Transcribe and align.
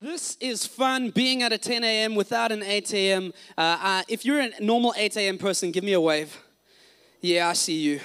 This 0.00 0.36
is 0.40 0.66
fun 0.66 1.10
being 1.10 1.42
at 1.42 1.52
a 1.52 1.58
10 1.58 1.82
a.m. 1.84 2.14
without 2.14 2.52
an 2.52 2.62
8 2.62 2.92
a.m. 2.94 3.32
Uh, 3.56 3.78
uh, 3.80 4.02
if 4.08 4.24
you're 4.24 4.40
a 4.40 4.50
normal 4.60 4.92
8 4.96 5.16
a.m. 5.16 5.38
person, 5.38 5.70
give 5.70 5.84
me 5.84 5.92
a 5.92 6.00
wave. 6.00 6.36
Yeah, 7.20 7.48
I 7.48 7.52
see 7.54 7.78
you. 7.78 8.00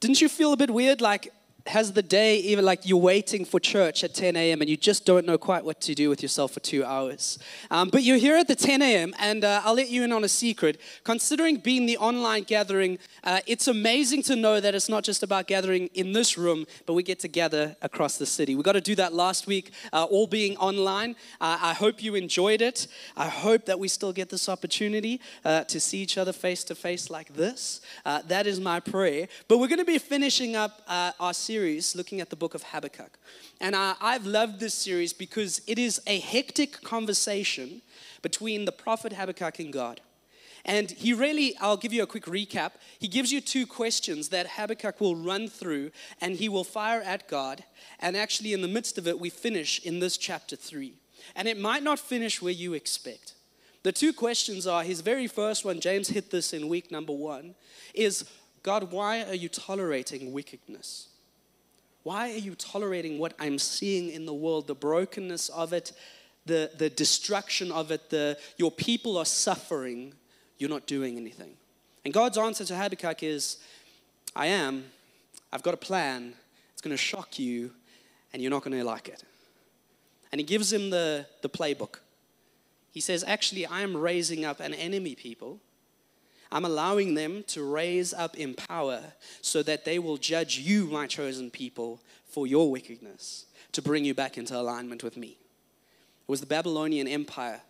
Didn't 0.00 0.20
you 0.20 0.28
feel 0.28 0.52
a 0.52 0.56
bit 0.56 0.70
weird? 0.70 1.00
Like, 1.00 1.32
has 1.66 1.92
the 1.92 2.02
day 2.02 2.36
even 2.38 2.64
like 2.64 2.86
you're 2.86 2.98
waiting 2.98 3.44
for 3.44 3.60
church 3.60 4.04
at 4.04 4.14
10 4.14 4.36
a.m. 4.36 4.60
and 4.60 4.70
you 4.70 4.76
just 4.76 5.04
don't 5.04 5.26
know 5.26 5.38
quite 5.38 5.64
what 5.64 5.80
to 5.82 5.94
do 5.94 6.08
with 6.08 6.22
yourself 6.22 6.52
for 6.52 6.60
two 6.60 6.84
hours? 6.84 7.38
Um, 7.70 7.88
but 7.88 8.02
you're 8.02 8.16
here 8.18 8.36
at 8.36 8.48
the 8.48 8.54
10 8.54 8.82
a.m. 8.82 9.14
and 9.18 9.44
uh, 9.44 9.62
I'll 9.64 9.74
let 9.74 9.90
you 9.90 10.02
in 10.02 10.12
on 10.12 10.24
a 10.24 10.28
secret. 10.28 10.80
Considering 11.04 11.56
being 11.56 11.86
the 11.86 11.96
online 11.98 12.44
gathering, 12.44 12.98
uh, 13.24 13.40
it's 13.46 13.68
amazing 13.68 14.22
to 14.24 14.36
know 14.36 14.60
that 14.60 14.74
it's 14.74 14.88
not 14.88 15.04
just 15.04 15.22
about 15.22 15.46
gathering 15.46 15.88
in 15.94 16.12
this 16.12 16.38
room, 16.38 16.66
but 16.86 16.94
we 16.94 17.02
get 17.02 17.20
to 17.20 17.28
gather 17.28 17.76
across 17.82 18.16
the 18.18 18.26
city. 18.26 18.54
We 18.54 18.62
got 18.62 18.72
to 18.72 18.80
do 18.80 18.94
that 18.96 19.12
last 19.12 19.46
week, 19.46 19.72
uh, 19.92 20.04
all 20.04 20.26
being 20.26 20.56
online. 20.56 21.16
Uh, 21.40 21.58
I 21.60 21.74
hope 21.74 22.02
you 22.02 22.14
enjoyed 22.14 22.62
it. 22.62 22.86
I 23.16 23.28
hope 23.28 23.66
that 23.66 23.78
we 23.78 23.88
still 23.88 24.12
get 24.12 24.30
this 24.30 24.48
opportunity 24.48 25.20
uh, 25.44 25.64
to 25.64 25.80
see 25.80 25.98
each 25.98 26.18
other 26.18 26.32
face 26.32 26.64
to 26.64 26.74
face 26.74 27.10
like 27.10 27.34
this. 27.34 27.80
Uh, 28.04 28.22
that 28.28 28.46
is 28.46 28.60
my 28.60 28.80
prayer. 28.80 29.28
But 29.48 29.58
we're 29.58 29.68
going 29.68 29.78
to 29.78 29.84
be 29.84 29.98
finishing 29.98 30.56
up 30.56 30.82
our 30.88 31.34
looking 31.94 32.20
at 32.20 32.30
the 32.30 32.36
book 32.36 32.54
of 32.54 32.62
Habakkuk. 32.62 33.18
And 33.60 33.74
uh, 33.74 33.94
I've 34.00 34.26
loved 34.26 34.60
this 34.60 34.74
series 34.74 35.12
because 35.12 35.60
it 35.66 35.78
is 35.78 36.00
a 36.06 36.20
hectic 36.20 36.82
conversation 36.82 37.82
between 38.22 38.64
the 38.64 38.72
prophet 38.72 39.12
Habakkuk 39.12 39.58
and 39.58 39.72
God. 39.72 40.00
And 40.64 40.90
he 40.90 41.12
really, 41.12 41.56
I'll 41.58 41.76
give 41.76 41.92
you 41.92 42.02
a 42.02 42.06
quick 42.06 42.26
recap. 42.26 42.72
He 42.98 43.08
gives 43.08 43.32
you 43.32 43.40
two 43.40 43.66
questions 43.66 44.28
that 44.28 44.46
Habakkuk 44.46 45.00
will 45.00 45.16
run 45.16 45.48
through 45.48 45.90
and 46.20 46.36
he 46.36 46.48
will 46.48 46.64
fire 46.64 47.00
at 47.00 47.28
God. 47.28 47.64
And 47.98 48.16
actually, 48.16 48.52
in 48.52 48.62
the 48.62 48.68
midst 48.68 48.98
of 48.98 49.08
it, 49.08 49.18
we 49.18 49.30
finish 49.30 49.80
in 49.84 50.00
this 50.00 50.16
chapter 50.16 50.56
three. 50.56 50.94
And 51.34 51.48
it 51.48 51.58
might 51.58 51.82
not 51.82 51.98
finish 51.98 52.42
where 52.42 52.52
you 52.52 52.74
expect. 52.74 53.34
The 53.82 53.92
two 53.92 54.12
questions 54.12 54.66
are 54.66 54.82
his 54.82 55.00
very 55.00 55.26
first 55.26 55.64
one, 55.64 55.80
James 55.80 56.08
hit 56.08 56.30
this 56.30 56.52
in 56.52 56.68
week 56.68 56.90
number 56.90 57.14
one, 57.14 57.54
is 57.94 58.24
God, 58.62 58.92
why 58.92 59.22
are 59.24 59.34
you 59.34 59.48
tolerating 59.48 60.32
wickedness? 60.32 61.08
Why 62.02 62.32
are 62.32 62.38
you 62.38 62.54
tolerating 62.54 63.18
what 63.18 63.34
I'm 63.38 63.58
seeing 63.58 64.10
in 64.10 64.26
the 64.26 64.34
world, 64.34 64.66
the 64.66 64.74
brokenness 64.74 65.48
of 65.50 65.72
it, 65.72 65.92
the, 66.46 66.70
the 66.76 66.88
destruction 66.88 67.70
of 67.70 67.90
it, 67.90 68.10
the, 68.10 68.38
your 68.56 68.70
people 68.70 69.18
are 69.18 69.26
suffering, 69.26 70.14
you're 70.58 70.70
not 70.70 70.86
doing 70.86 71.16
anything? 71.16 71.52
And 72.04 72.14
God's 72.14 72.38
answer 72.38 72.64
to 72.64 72.76
Habakkuk 72.76 73.22
is, 73.22 73.58
I 74.34 74.46
am, 74.46 74.84
I've 75.52 75.62
got 75.62 75.74
a 75.74 75.78
plan, 75.78 76.34
it's 76.72 76.80
going 76.80 76.96
to 76.96 77.02
shock 77.02 77.38
you, 77.38 77.72
and 78.32 78.40
you're 78.40 78.50
not 78.50 78.64
going 78.64 78.78
to 78.78 78.84
like 78.84 79.08
it. 79.08 79.22
And 80.32 80.40
he 80.40 80.44
gives 80.46 80.72
him 80.72 80.90
the, 80.90 81.26
the 81.42 81.48
playbook. 81.48 81.98
He 82.92 83.00
says, 83.00 83.24
Actually, 83.26 83.66
I 83.66 83.82
am 83.82 83.96
raising 83.96 84.44
up 84.44 84.60
an 84.60 84.72
enemy 84.74 85.14
people 85.14 85.60
I'm 86.52 86.64
allowing 86.64 87.14
them 87.14 87.44
to 87.48 87.62
raise 87.62 88.12
up 88.12 88.36
in 88.36 88.54
power 88.54 89.00
so 89.40 89.62
that 89.62 89.84
they 89.84 89.98
will 89.98 90.16
judge 90.16 90.58
you, 90.58 90.86
my 90.86 91.06
chosen 91.06 91.50
people, 91.50 92.00
for 92.26 92.46
your 92.46 92.70
wickedness, 92.70 93.46
to 93.72 93.82
bring 93.82 94.04
you 94.04 94.14
back 94.14 94.36
into 94.36 94.56
alignment 94.56 95.04
with 95.04 95.16
me. 95.16 95.28
It 95.28 96.28
was 96.28 96.40
the 96.40 96.46
Babylonian 96.46 97.06
Empire, 97.06 97.60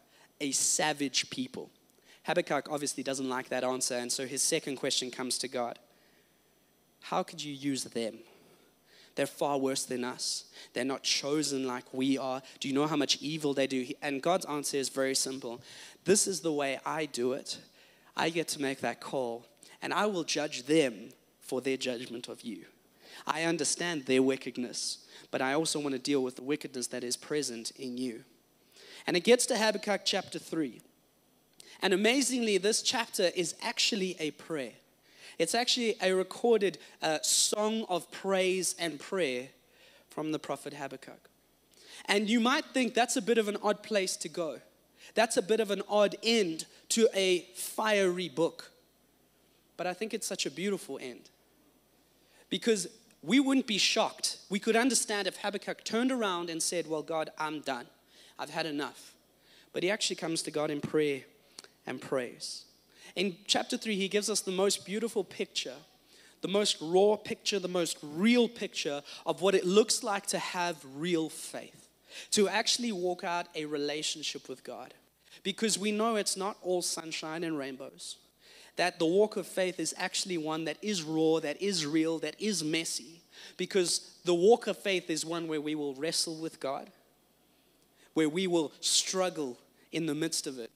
a 0.40 0.50
savage 0.52 1.28
people. 1.30 1.70
Habakkuk 2.24 2.68
obviously 2.70 3.02
doesn't 3.02 3.28
like 3.28 3.48
that 3.50 3.64
answer, 3.64 3.96
and 3.96 4.10
so 4.10 4.26
his 4.26 4.42
second 4.42 4.76
question 4.76 5.10
comes 5.10 5.38
to 5.38 5.48
God 5.48 5.78
How 7.02 7.22
could 7.22 7.42
you 7.42 7.52
use 7.52 7.84
them? 7.84 8.18
They're 9.16 9.26
far 9.26 9.58
worse 9.58 9.84
than 9.84 10.04
us. 10.04 10.44
They're 10.72 10.84
not 10.84 11.02
chosen 11.02 11.66
like 11.66 11.84
we 11.92 12.16
are. 12.16 12.40
Do 12.60 12.68
you 12.68 12.74
know 12.74 12.86
how 12.86 12.96
much 12.96 13.18
evil 13.20 13.52
they 13.52 13.66
do? 13.66 13.86
And 14.00 14.22
God's 14.22 14.46
answer 14.46 14.78
is 14.78 14.88
very 14.88 15.14
simple 15.14 15.60
This 16.04 16.26
is 16.26 16.40
the 16.40 16.52
way 16.52 16.78
I 16.86 17.04
do 17.06 17.32
it 17.32 17.58
I 18.16 18.30
get 18.30 18.48
to 18.48 18.62
make 18.62 18.80
that 18.80 19.00
call, 19.00 19.46
and 19.82 19.92
I 19.92 20.06
will 20.06 20.24
judge 20.24 20.64
them 20.64 21.10
for 21.40 21.60
their 21.60 21.76
judgment 21.76 22.28
of 22.28 22.42
you. 22.42 22.66
I 23.26 23.44
understand 23.44 24.06
their 24.06 24.22
wickedness, 24.22 24.98
but 25.30 25.42
I 25.42 25.52
also 25.52 25.80
want 25.80 25.92
to 25.92 25.98
deal 25.98 26.22
with 26.22 26.36
the 26.36 26.42
wickedness 26.42 26.86
that 26.88 27.04
is 27.04 27.16
present 27.16 27.72
in 27.72 27.98
you. 27.98 28.24
And 29.06 29.16
it 29.16 29.24
gets 29.24 29.46
to 29.46 29.56
Habakkuk 29.56 30.02
chapter 30.04 30.38
3. 30.38 30.80
And 31.82 31.94
amazingly, 31.94 32.58
this 32.58 32.82
chapter 32.82 33.30
is 33.34 33.54
actually 33.62 34.16
a 34.18 34.32
prayer. 34.32 34.72
It's 35.38 35.54
actually 35.54 35.96
a 36.02 36.12
recorded 36.12 36.78
uh, 37.00 37.18
song 37.22 37.86
of 37.88 38.10
praise 38.10 38.74
and 38.78 39.00
prayer 39.00 39.48
from 40.10 40.32
the 40.32 40.38
prophet 40.38 40.74
Habakkuk. 40.74 41.30
And 42.06 42.28
you 42.28 42.40
might 42.40 42.66
think 42.66 42.94
that's 42.94 43.16
a 43.16 43.22
bit 43.22 43.38
of 43.38 43.48
an 43.48 43.56
odd 43.62 43.82
place 43.82 44.16
to 44.18 44.28
go. 44.28 44.60
That's 45.14 45.36
a 45.36 45.42
bit 45.42 45.60
of 45.60 45.70
an 45.70 45.82
odd 45.88 46.16
end 46.22 46.66
to 46.90 47.08
a 47.14 47.46
fiery 47.54 48.28
book. 48.28 48.70
But 49.76 49.86
I 49.86 49.94
think 49.94 50.12
it's 50.12 50.26
such 50.26 50.46
a 50.46 50.50
beautiful 50.50 50.98
end. 51.00 51.30
Because 52.48 52.88
we 53.22 53.40
wouldn't 53.40 53.66
be 53.66 53.78
shocked. 53.78 54.38
We 54.48 54.58
could 54.58 54.76
understand 54.76 55.26
if 55.26 55.36
Habakkuk 55.38 55.84
turned 55.84 56.12
around 56.12 56.50
and 56.50 56.62
said, 56.62 56.86
Well, 56.86 57.02
God, 57.02 57.30
I'm 57.38 57.60
done. 57.60 57.86
I've 58.38 58.50
had 58.50 58.66
enough. 58.66 59.14
But 59.72 59.82
he 59.82 59.90
actually 59.90 60.16
comes 60.16 60.42
to 60.42 60.50
God 60.50 60.70
in 60.70 60.80
prayer 60.80 61.22
and 61.86 62.00
praise. 62.00 62.64
In 63.16 63.36
chapter 63.46 63.76
3, 63.76 63.96
he 63.96 64.08
gives 64.08 64.30
us 64.30 64.40
the 64.40 64.50
most 64.50 64.84
beautiful 64.84 65.24
picture, 65.24 65.74
the 66.40 66.48
most 66.48 66.76
raw 66.80 67.16
picture, 67.16 67.58
the 67.58 67.68
most 67.68 67.98
real 68.02 68.48
picture 68.48 69.02
of 69.26 69.40
what 69.40 69.54
it 69.54 69.64
looks 69.64 70.02
like 70.02 70.26
to 70.26 70.38
have 70.38 70.76
real 70.96 71.28
faith, 71.28 71.88
to 72.32 72.48
actually 72.48 72.92
walk 72.92 73.24
out 73.24 73.46
a 73.54 73.64
relationship 73.64 74.48
with 74.48 74.64
God 74.64 74.94
because 75.42 75.78
we 75.78 75.92
know 75.92 76.16
it's 76.16 76.36
not 76.36 76.56
all 76.62 76.82
sunshine 76.82 77.44
and 77.44 77.56
rainbows. 77.56 78.16
That 78.76 78.98
the 78.98 79.06
walk 79.06 79.36
of 79.36 79.46
faith 79.46 79.80
is 79.80 79.94
actually 79.98 80.38
one 80.38 80.64
that 80.64 80.78
is 80.82 81.02
raw, 81.02 81.40
that 81.40 81.60
is 81.60 81.84
real, 81.84 82.18
that 82.20 82.40
is 82.40 82.64
messy. 82.64 83.22
Because 83.56 84.18
the 84.24 84.34
walk 84.34 84.66
of 84.66 84.78
faith 84.78 85.10
is 85.10 85.24
one 85.24 85.48
where 85.48 85.60
we 85.60 85.74
will 85.74 85.94
wrestle 85.94 86.36
with 86.36 86.60
God, 86.60 86.90
where 88.14 88.28
we 88.28 88.46
will 88.46 88.72
struggle 88.80 89.58
in 89.92 90.06
the 90.06 90.14
midst 90.14 90.46
of 90.46 90.58
it. 90.58 90.70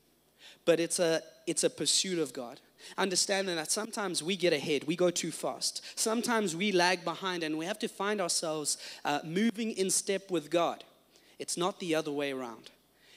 But 0.65 0.81
it's 0.81 0.99
a, 0.99 1.23
it's 1.47 1.65
a 1.65 1.71
pursuit 1.71 2.19
of 2.19 2.33
God. 2.33 2.61
Understanding 2.99 3.57
that 3.57 3.71
sometimes 3.71 4.23
we 4.23 4.37
get 4.37 4.53
ahead, 4.53 4.85
we 4.85 4.97
go 4.97 5.11
too 5.11 5.31
fast. 5.31 5.83
Sometimes 5.99 6.55
we 6.55 6.73
lag 6.73 7.05
behind, 7.05 7.43
and 7.43 7.57
we 7.57 7.65
have 7.65 7.79
to 7.79 7.89
find 7.89 8.21
ourselves 8.21 8.77
uh, 9.05 9.21
moving 9.25 9.73
in 9.73 9.91
step 9.91 10.31
with 10.31 10.51
God. 10.51 10.85
It's 11.39 11.57
not 11.57 11.81
the 11.81 11.95
other 11.95 12.13
way 12.13 12.33
around. 12.33 12.71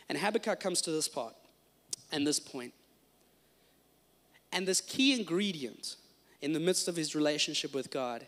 And 0.09 0.17
Habakkuk 0.17 0.59
comes 0.59 0.81
to 0.83 0.91
this 0.91 1.07
part 1.07 1.35
and 2.11 2.25
this 2.25 2.39
point. 2.39 2.73
And 4.51 4.67
this 4.67 4.81
key 4.81 5.17
ingredient 5.19 5.95
in 6.41 6.53
the 6.53 6.59
midst 6.59 6.87
of 6.87 6.95
his 6.95 7.15
relationship 7.15 7.73
with 7.73 7.91
God 7.91 8.25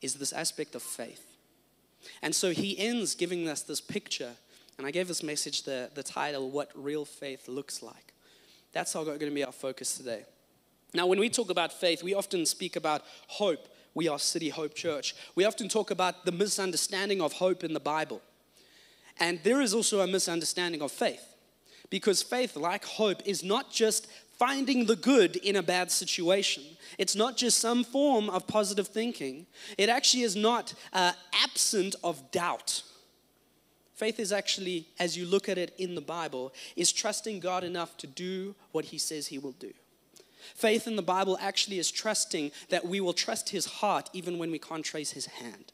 is 0.00 0.14
this 0.14 0.32
aspect 0.32 0.74
of 0.74 0.82
faith. 0.82 1.26
And 2.22 2.34
so 2.34 2.50
he 2.50 2.78
ends 2.78 3.14
giving 3.14 3.48
us 3.48 3.62
this 3.62 3.80
picture. 3.80 4.32
And 4.78 4.86
I 4.86 4.90
gave 4.90 5.08
this 5.08 5.22
message 5.22 5.64
the, 5.64 5.90
the 5.94 6.02
title, 6.02 6.50
What 6.50 6.70
Real 6.74 7.04
Faith 7.04 7.48
Looks 7.48 7.82
Like. 7.82 8.14
That's 8.72 8.96
all 8.96 9.04
going 9.04 9.18
to 9.18 9.30
be 9.30 9.44
our 9.44 9.52
focus 9.52 9.96
today. 9.96 10.24
Now, 10.94 11.06
when 11.06 11.20
we 11.20 11.28
talk 11.28 11.50
about 11.50 11.72
faith, 11.72 12.02
we 12.02 12.14
often 12.14 12.46
speak 12.46 12.76
about 12.76 13.02
hope. 13.28 13.68
We 13.94 14.08
are 14.08 14.18
City 14.18 14.48
Hope 14.48 14.74
Church. 14.74 15.14
We 15.34 15.44
often 15.44 15.68
talk 15.68 15.90
about 15.90 16.24
the 16.24 16.32
misunderstanding 16.32 17.20
of 17.20 17.34
hope 17.34 17.62
in 17.64 17.74
the 17.74 17.80
Bible. 17.80 18.22
And 19.18 19.40
there 19.42 19.60
is 19.60 19.74
also 19.74 20.00
a 20.00 20.06
misunderstanding 20.06 20.80
of 20.82 20.90
faith. 20.90 21.34
Because 21.90 22.22
faith, 22.22 22.56
like 22.56 22.84
hope, 22.84 23.20
is 23.26 23.42
not 23.42 23.70
just 23.70 24.06
finding 24.38 24.86
the 24.86 24.96
good 24.96 25.36
in 25.36 25.56
a 25.56 25.62
bad 25.62 25.90
situation. 25.90 26.62
It's 26.96 27.14
not 27.14 27.36
just 27.36 27.58
some 27.58 27.84
form 27.84 28.30
of 28.30 28.46
positive 28.46 28.88
thinking. 28.88 29.46
It 29.76 29.88
actually 29.88 30.22
is 30.22 30.34
not 30.34 30.72
uh, 30.92 31.12
absent 31.44 31.96
of 32.02 32.30
doubt. 32.30 32.82
Faith 33.94 34.18
is 34.18 34.32
actually, 34.32 34.86
as 34.98 35.14
you 35.14 35.26
look 35.26 35.48
at 35.48 35.58
it 35.58 35.74
in 35.76 35.94
the 35.94 36.00
Bible, 36.00 36.54
is 36.74 36.90
trusting 36.90 37.40
God 37.40 37.64
enough 37.64 37.98
to 37.98 38.06
do 38.06 38.54
what 38.72 38.86
He 38.86 38.96
says 38.96 39.26
He 39.26 39.38
will 39.38 39.52
do. 39.52 39.74
Faith 40.54 40.86
in 40.86 40.96
the 40.96 41.02
Bible 41.02 41.36
actually 41.38 41.78
is 41.78 41.90
trusting 41.90 42.50
that 42.70 42.86
we 42.86 43.00
will 43.00 43.12
trust 43.12 43.50
His 43.50 43.66
heart 43.66 44.08
even 44.14 44.38
when 44.38 44.50
we 44.50 44.58
can't 44.58 44.84
trace 44.84 45.10
His 45.10 45.26
hand, 45.26 45.72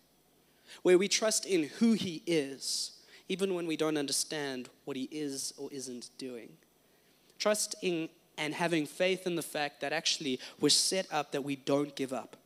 where 0.82 0.98
we 0.98 1.06
trust 1.06 1.46
in 1.46 1.70
who 1.78 1.92
He 1.92 2.24
is 2.26 2.95
even 3.28 3.55
when 3.55 3.67
we 3.67 3.76
don't 3.76 3.96
understand 3.96 4.69
what 4.84 4.96
He 4.96 5.08
is 5.11 5.52
or 5.56 5.69
isn't 5.73 6.11
doing. 6.19 6.50
Trusting 7.38 8.08
and 8.38 8.55
having 8.55 8.87
faith 8.87 9.26
in 9.26 9.37
the 9.37 9.43
fact 9.43 9.81
that 9.81 9.93
actually 9.93 10.38
we're 10.61 10.69
set 10.69 11.06
up 11.12 11.32
that 11.32 11.43
we 11.43 11.56
don't 11.56 11.94
give 11.96 12.12
up. 12.12 12.37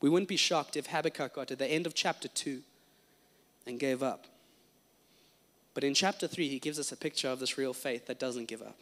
We 0.00 0.08
wouldn't 0.08 0.28
be 0.28 0.36
shocked 0.36 0.76
if 0.76 0.86
Habakkuk 0.86 1.34
got 1.34 1.48
to 1.48 1.56
the 1.56 1.66
end 1.66 1.86
of 1.86 1.94
chapter 1.94 2.28
2 2.28 2.60
and 3.66 3.80
gave 3.80 4.02
up. 4.02 4.26
But 5.72 5.82
in 5.82 5.94
chapter 5.94 6.28
3, 6.28 6.48
he 6.48 6.58
gives 6.58 6.78
us 6.78 6.92
a 6.92 6.96
picture 6.96 7.28
of 7.28 7.40
this 7.40 7.58
real 7.58 7.72
faith 7.72 8.06
that 8.06 8.18
doesn't 8.18 8.46
give 8.46 8.62
up. 8.62 8.76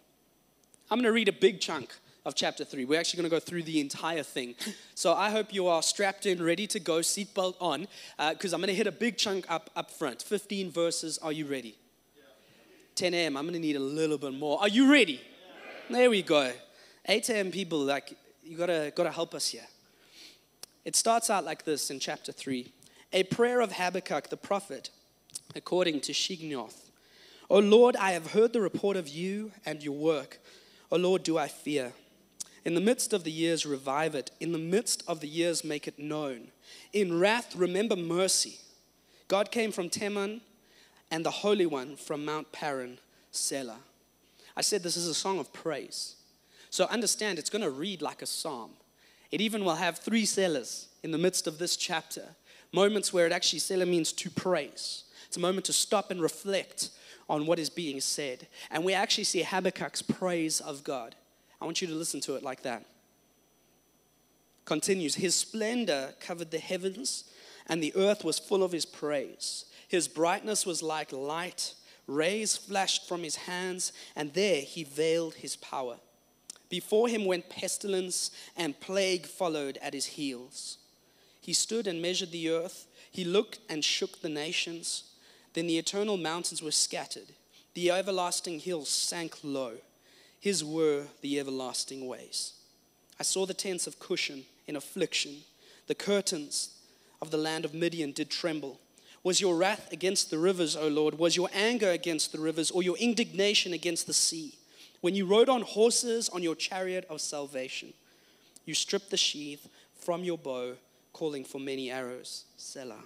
I'm 0.91 0.99
going 0.99 1.05
to 1.05 1.13
read 1.13 1.29
a 1.29 1.33
big 1.33 1.61
chunk 1.61 1.95
of 2.25 2.35
chapter 2.35 2.65
3. 2.65 2.85
We're 2.85 3.01
actually 3.01 3.23
going 3.23 3.31
to 3.31 3.37
go 3.37 3.41
through 3.41 3.65
the 3.65 3.81
entire 3.81 4.23
thing. 4.23 4.55
So 4.95 5.15
I 5.15 5.31
hope 5.31 5.53
you 5.53 5.67
are 5.67 5.83
strapped 5.83 6.27
in, 6.27 6.43
ready 6.43 6.67
to 6.69 6.79
go, 6.79 6.99
seatbelt 6.99 7.55
on, 7.61 7.89
because 8.31 8.53
uh, 8.53 8.57
I'm 8.57 8.61
going 8.61 8.69
to 8.69 8.75
hit 8.75 8.87
a 8.87 8.93
big 8.93 9.17
chunk 9.17 9.51
up, 9.51 9.71
up 9.75 9.91
front. 9.91 10.23
15 10.23 10.71
verses. 10.71 11.19
Are 11.19 11.33
you 11.33 11.47
ready? 11.47 11.77
10 12.95 13.15
a.m., 13.15 13.37
I'm 13.37 13.45
going 13.45 13.55
to 13.55 13.59
need 13.59 13.77
a 13.77 13.81
little 13.81 14.19
bit 14.19 14.35
more. 14.35 14.61
Are 14.61 14.69
you 14.69 14.91
ready? 14.91 15.21
There 15.91 16.11
we 16.11 16.23
go. 16.23 16.53
8 17.07 17.29
a.m. 17.31 17.51
people, 17.51 17.81
like, 17.81 18.17
you 18.45 18.57
gotta, 18.57 18.93
gotta 18.95 19.11
help 19.11 19.35
us 19.35 19.49
here. 19.49 19.67
It 20.85 20.97
starts 20.97 21.31
out 21.31 21.45
like 21.45 21.65
this 21.65 21.91
in 21.91 21.99
chapter 22.01 22.33
3 22.33 22.71
A 23.13 23.25
prayer 23.25 23.61
of 23.61 23.73
Habakkuk 23.73 24.29
the 24.29 24.37
prophet, 24.37 24.91
according 25.55 26.01
to 26.03 26.13
Shigionoth. 26.13 26.91
O 27.51 27.59
Lord, 27.59 27.97
I 27.97 28.13
have 28.13 28.33
heard 28.33 28.53
the 28.53 28.61
report 28.61 28.97
of 28.97 29.09
you 29.09 29.53
and 29.67 29.83
your 29.83 29.95
work. 29.95 30.39
O 30.91 30.97
Lord, 30.97 31.23
do 31.23 31.39
I 31.39 31.49
fear? 31.49 31.93
In 32.65 32.75
the 32.75 32.81
midst 32.81 33.13
of 33.13 33.25
the 33.25 33.33
years, 33.33 33.67
revive 33.67 34.15
it. 34.15 34.31
In 34.41 34.53
the 34.53 34.59
midst 34.59 35.03
of 35.09 35.21
the 35.21 35.29
years, 35.29 35.65
make 35.65 35.89
it 35.89 35.99
known. 35.99 36.49
In 36.93 37.19
wrath, 37.19 37.57
remember 37.57 37.97
mercy. 37.97 38.59
God 39.27 39.51
came 39.51 39.73
from 39.73 39.91
Teman 39.91 40.41
and 41.11 41.27
the 41.27 41.31
Holy 41.31 41.67
One 41.67 41.97
from 41.97 42.25
Mount 42.25 42.53
Paran, 42.53 42.99
Selah. 43.31 43.81
I 44.57 44.61
said 44.61 44.83
this 44.83 44.97
is 44.97 45.09
a 45.09 45.15
song 45.15 45.39
of 45.39 45.53
praise. 45.53 46.17
So 46.71 46.87
understand, 46.87 47.39
it's 47.39 47.51
going 47.51 47.63
to 47.63 47.71
read 47.71 48.01
like 48.01 48.23
a 48.23 48.27
psalm. 48.27 48.71
It 49.31 49.41
even 49.41 49.65
will 49.65 49.75
have 49.75 49.99
three 49.99 50.25
Selahs 50.25 50.87
in 51.03 51.11
the 51.11 51.19
midst 51.19 51.47
of 51.47 51.59
this 51.59 51.77
chapter. 51.77 52.37
Moments 52.73 53.13
where 53.13 53.27
it 53.27 53.33
actually, 53.33 53.59
Selah 53.59 53.87
means 53.87 54.13
to 54.13 54.31
praise. 54.31 55.05
It's 55.27 55.37
a 55.37 55.41
moment 55.41 55.67
to 55.67 55.73
stop 55.73 56.11
and 56.11 56.21
reflect 56.21 56.91
on 57.29 57.47
what 57.47 57.59
is 57.59 57.71
being 57.71 58.01
said. 58.01 58.47
And 58.71 58.85
we 58.85 58.95
actually 58.95 59.25
see 59.25 59.43
Habakkuk's 59.43 60.03
praise 60.03 60.61
of 60.61 60.85
God. 60.85 61.15
I 61.63 61.65
want 61.65 61.81
you 61.81 61.87
to 61.87 61.95
listen 61.95 62.21
to 62.23 62.35
it 62.35 62.43
like 62.43 62.63
that. 62.63 62.85
Continues 64.65 65.15
His 65.15 65.37
splendor 65.37 66.13
covered 66.19 66.51
the 66.51 66.59
heavens, 66.59 67.23
and 67.69 67.81
the 67.81 67.95
earth 67.95 68.25
was 68.25 68.41
full 68.41 68.65
of 68.65 68.73
His 68.73 68.85
praise. 68.85 69.67
His 69.87 70.09
brightness 70.09 70.67
was 70.67 70.83
like 70.83 71.13
light, 71.13 71.75
rays 72.09 72.57
flashed 72.57 73.07
from 73.07 73.23
His 73.23 73.37
hands, 73.37 73.93
and 74.17 74.35
there 74.35 74.61
He 74.61 74.83
veiled 74.83 75.35
His 75.35 75.55
power. 75.55 75.99
Before 76.69 77.07
him 77.07 77.27
went 77.27 77.49
pestilence, 77.49 78.33
and 78.57 78.81
plague 78.81 79.27
followed 79.27 79.79
at 79.83 79.93
his 79.93 80.07
heels. 80.07 80.79
He 81.41 81.53
stood 81.53 81.87
and 81.87 82.01
measured 82.01 82.33
the 82.33 82.49
earth. 82.49 82.87
He 83.11 83.25
looked 83.25 83.59
and 83.69 83.85
shook 83.85 84.21
the 84.21 84.31
nations. 84.31 85.05
Then 85.53 85.67
the 85.67 85.77
eternal 85.77 86.17
mountains 86.17 86.63
were 86.63 86.71
scattered. 86.71 87.35
The 87.75 87.91
everlasting 87.91 88.61
hills 88.61 88.89
sank 88.89 89.37
low. 89.45 89.75
His 90.43 90.63
were 90.63 91.05
the 91.23 91.41
everlasting 91.41 92.07
ways. 92.07 92.53
I 93.19 93.23
saw 93.23 93.47
the 93.47 93.55
tents 93.55 93.87
of 93.87 93.99
Cushan 93.99 94.45
in 94.67 94.77
affliction. 94.77 95.45
The 95.87 95.95
curtains 95.95 96.77
of 97.23 97.31
the 97.31 97.39
land 97.39 97.65
of 97.65 97.73
Midian 97.73 98.13
did 98.13 98.29
tremble. 98.29 98.79
Was 99.25 99.41
your 99.41 99.57
wrath 99.57 99.91
against 99.91 100.29
the 100.31 100.39
rivers, 100.39 100.77
O 100.77 100.87
Lord? 100.89 101.19
Was 101.19 101.37
your 101.37 101.49
anger 101.55 101.91
against 101.91 102.33
the 102.33 102.41
rivers, 102.41 102.71
or 102.71 102.83
your 102.83 102.99
indignation 102.99 103.73
against 103.73 104.07
the 104.07 104.13
sea? 104.13 104.59
when 105.03 105.15
you 105.17 105.27
rode 105.27 105.51
on 105.51 105.63
horses 105.63 106.31
on 106.31 106.43
your 106.43 106.55
chariot 106.55 107.05
of 107.11 107.21
salvation. 107.21 107.93
You 108.65 108.73
stripped 108.73 109.11
the 109.11 109.17
sheath 109.17 109.69
from 109.97 110.25
your 110.25 110.39
bow, 110.39 110.77
calling 111.13 111.45
for 111.45 111.59
many 111.59 111.91
arrows. 111.91 112.45
Selah. 112.57 113.05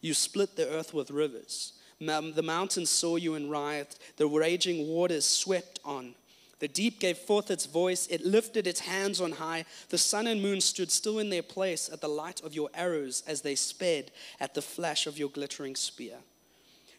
You 0.00 0.14
split 0.14 0.56
the 0.56 0.68
earth 0.70 0.94
with 0.94 1.10
rivers. 1.10 1.74
The 2.00 2.42
mountains 2.42 2.90
saw 2.90 3.16
you 3.16 3.34
and 3.34 3.50
writhed. 3.50 3.98
The 4.16 4.26
raging 4.26 4.88
waters 4.88 5.26
swept 5.26 5.80
on. 5.84 6.14
The 6.58 6.68
deep 6.68 7.00
gave 7.00 7.16
forth 7.16 7.50
its 7.50 7.66
voice. 7.66 8.06
It 8.08 8.24
lifted 8.24 8.66
its 8.66 8.80
hands 8.80 9.20
on 9.20 9.32
high. 9.32 9.64
The 9.88 9.98
sun 9.98 10.26
and 10.26 10.42
moon 10.42 10.60
stood 10.60 10.90
still 10.90 11.18
in 11.18 11.30
their 11.30 11.42
place 11.42 11.88
at 11.90 12.00
the 12.00 12.08
light 12.08 12.42
of 12.42 12.54
your 12.54 12.68
arrows 12.74 13.22
as 13.26 13.40
they 13.40 13.54
sped 13.54 14.10
at 14.38 14.54
the 14.54 14.62
flash 14.62 15.06
of 15.06 15.18
your 15.18 15.30
glittering 15.30 15.74
spear. 15.74 16.16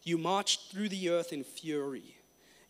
You 0.03 0.17
marched 0.17 0.71
through 0.71 0.89
the 0.89 1.09
earth 1.09 1.31
in 1.31 1.43
fury. 1.43 2.15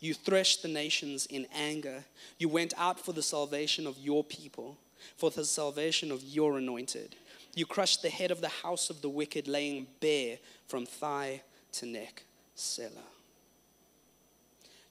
You 0.01 0.13
threshed 0.13 0.63
the 0.63 0.67
nations 0.67 1.25
in 1.27 1.47
anger. 1.53 2.03
You 2.37 2.49
went 2.49 2.73
out 2.77 2.99
for 2.99 3.13
the 3.13 3.21
salvation 3.21 3.87
of 3.87 3.97
your 3.97 4.23
people, 4.23 4.77
for 5.15 5.29
the 5.29 5.45
salvation 5.45 6.11
of 6.11 6.23
your 6.23 6.57
anointed. 6.57 7.15
You 7.55 7.65
crushed 7.65 8.01
the 8.01 8.09
head 8.09 8.31
of 8.31 8.41
the 8.41 8.49
house 8.49 8.89
of 8.89 9.01
the 9.01 9.09
wicked, 9.09 9.47
laying 9.47 9.87
bare 10.01 10.39
from 10.67 10.85
thigh 10.85 11.41
to 11.73 11.85
neck. 11.85 12.23
Selah. 12.55 13.07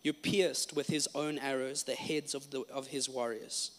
You 0.03 0.12
pierced 0.12 0.75
with 0.75 0.87
his 0.87 1.09
own 1.15 1.38
arrows 1.38 1.82
the 1.82 1.94
heads 1.94 2.35
of, 2.35 2.50
the, 2.50 2.62
of 2.73 2.88
his 2.88 3.09
warriors, 3.09 3.73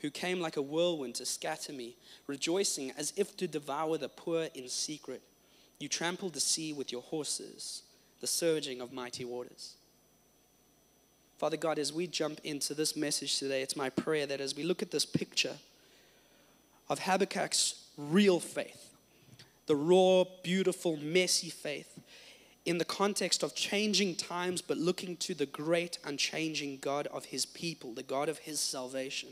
who 0.00 0.10
came 0.10 0.40
like 0.40 0.56
a 0.56 0.62
whirlwind 0.62 1.14
to 1.16 1.24
scatter 1.24 1.72
me, 1.72 1.96
rejoicing 2.26 2.92
as 2.96 3.12
if 3.16 3.36
to 3.38 3.48
devour 3.48 3.96
the 3.96 4.08
poor 4.08 4.48
in 4.54 4.68
secret. 4.68 5.22
You 5.78 5.88
trampled 5.88 6.34
the 6.34 6.40
sea 6.40 6.72
with 6.72 6.92
your 6.92 7.02
horses, 7.02 7.82
the 8.20 8.26
surging 8.26 8.80
of 8.80 8.92
mighty 8.92 9.24
waters. 9.24 9.74
Father 11.38 11.56
God, 11.56 11.78
as 11.78 11.92
we 11.92 12.06
jump 12.06 12.40
into 12.44 12.72
this 12.72 12.96
message 12.96 13.38
today, 13.38 13.62
it's 13.62 13.76
my 13.76 13.90
prayer 13.90 14.26
that 14.26 14.40
as 14.40 14.54
we 14.54 14.62
look 14.62 14.82
at 14.82 14.90
this 14.90 15.04
picture 15.04 15.56
of 16.88 17.00
Habakkuk's 17.00 17.82
real 17.98 18.40
faith, 18.40 18.94
the 19.66 19.76
raw, 19.76 20.24
beautiful, 20.42 20.96
messy 20.96 21.50
faith, 21.50 21.98
in 22.66 22.78
the 22.78 22.84
context 22.84 23.42
of 23.42 23.54
changing 23.54 24.16
times, 24.16 24.60
but 24.60 24.76
looking 24.76 25.16
to 25.18 25.34
the 25.34 25.46
great, 25.46 25.98
unchanging 26.04 26.78
God 26.80 27.06
of 27.08 27.26
his 27.26 27.46
people, 27.46 27.92
the 27.92 28.02
God 28.02 28.28
of 28.28 28.38
his 28.38 28.60
salvation. 28.60 29.30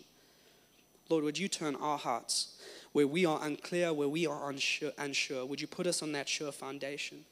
Lord, 1.09 1.25
would 1.25 1.39
you 1.39 1.49
turn 1.49 1.77
our 1.77 1.99
hearts 1.99 2.57
where 2.93 3.07
we 3.07 3.27
are 3.27 3.41
unclear, 3.43 3.93
where 3.93 4.09
we 4.09 4.27
are 4.27 4.49
unsure, 4.49 4.93
unsure? 4.97 5.45
Would 5.45 5.61
you 5.61 5.67
put 5.67 5.87
us 5.87 6.03
on 6.03 6.13
that 6.13 6.29
sure 6.29 6.53
foundation? 6.53 7.25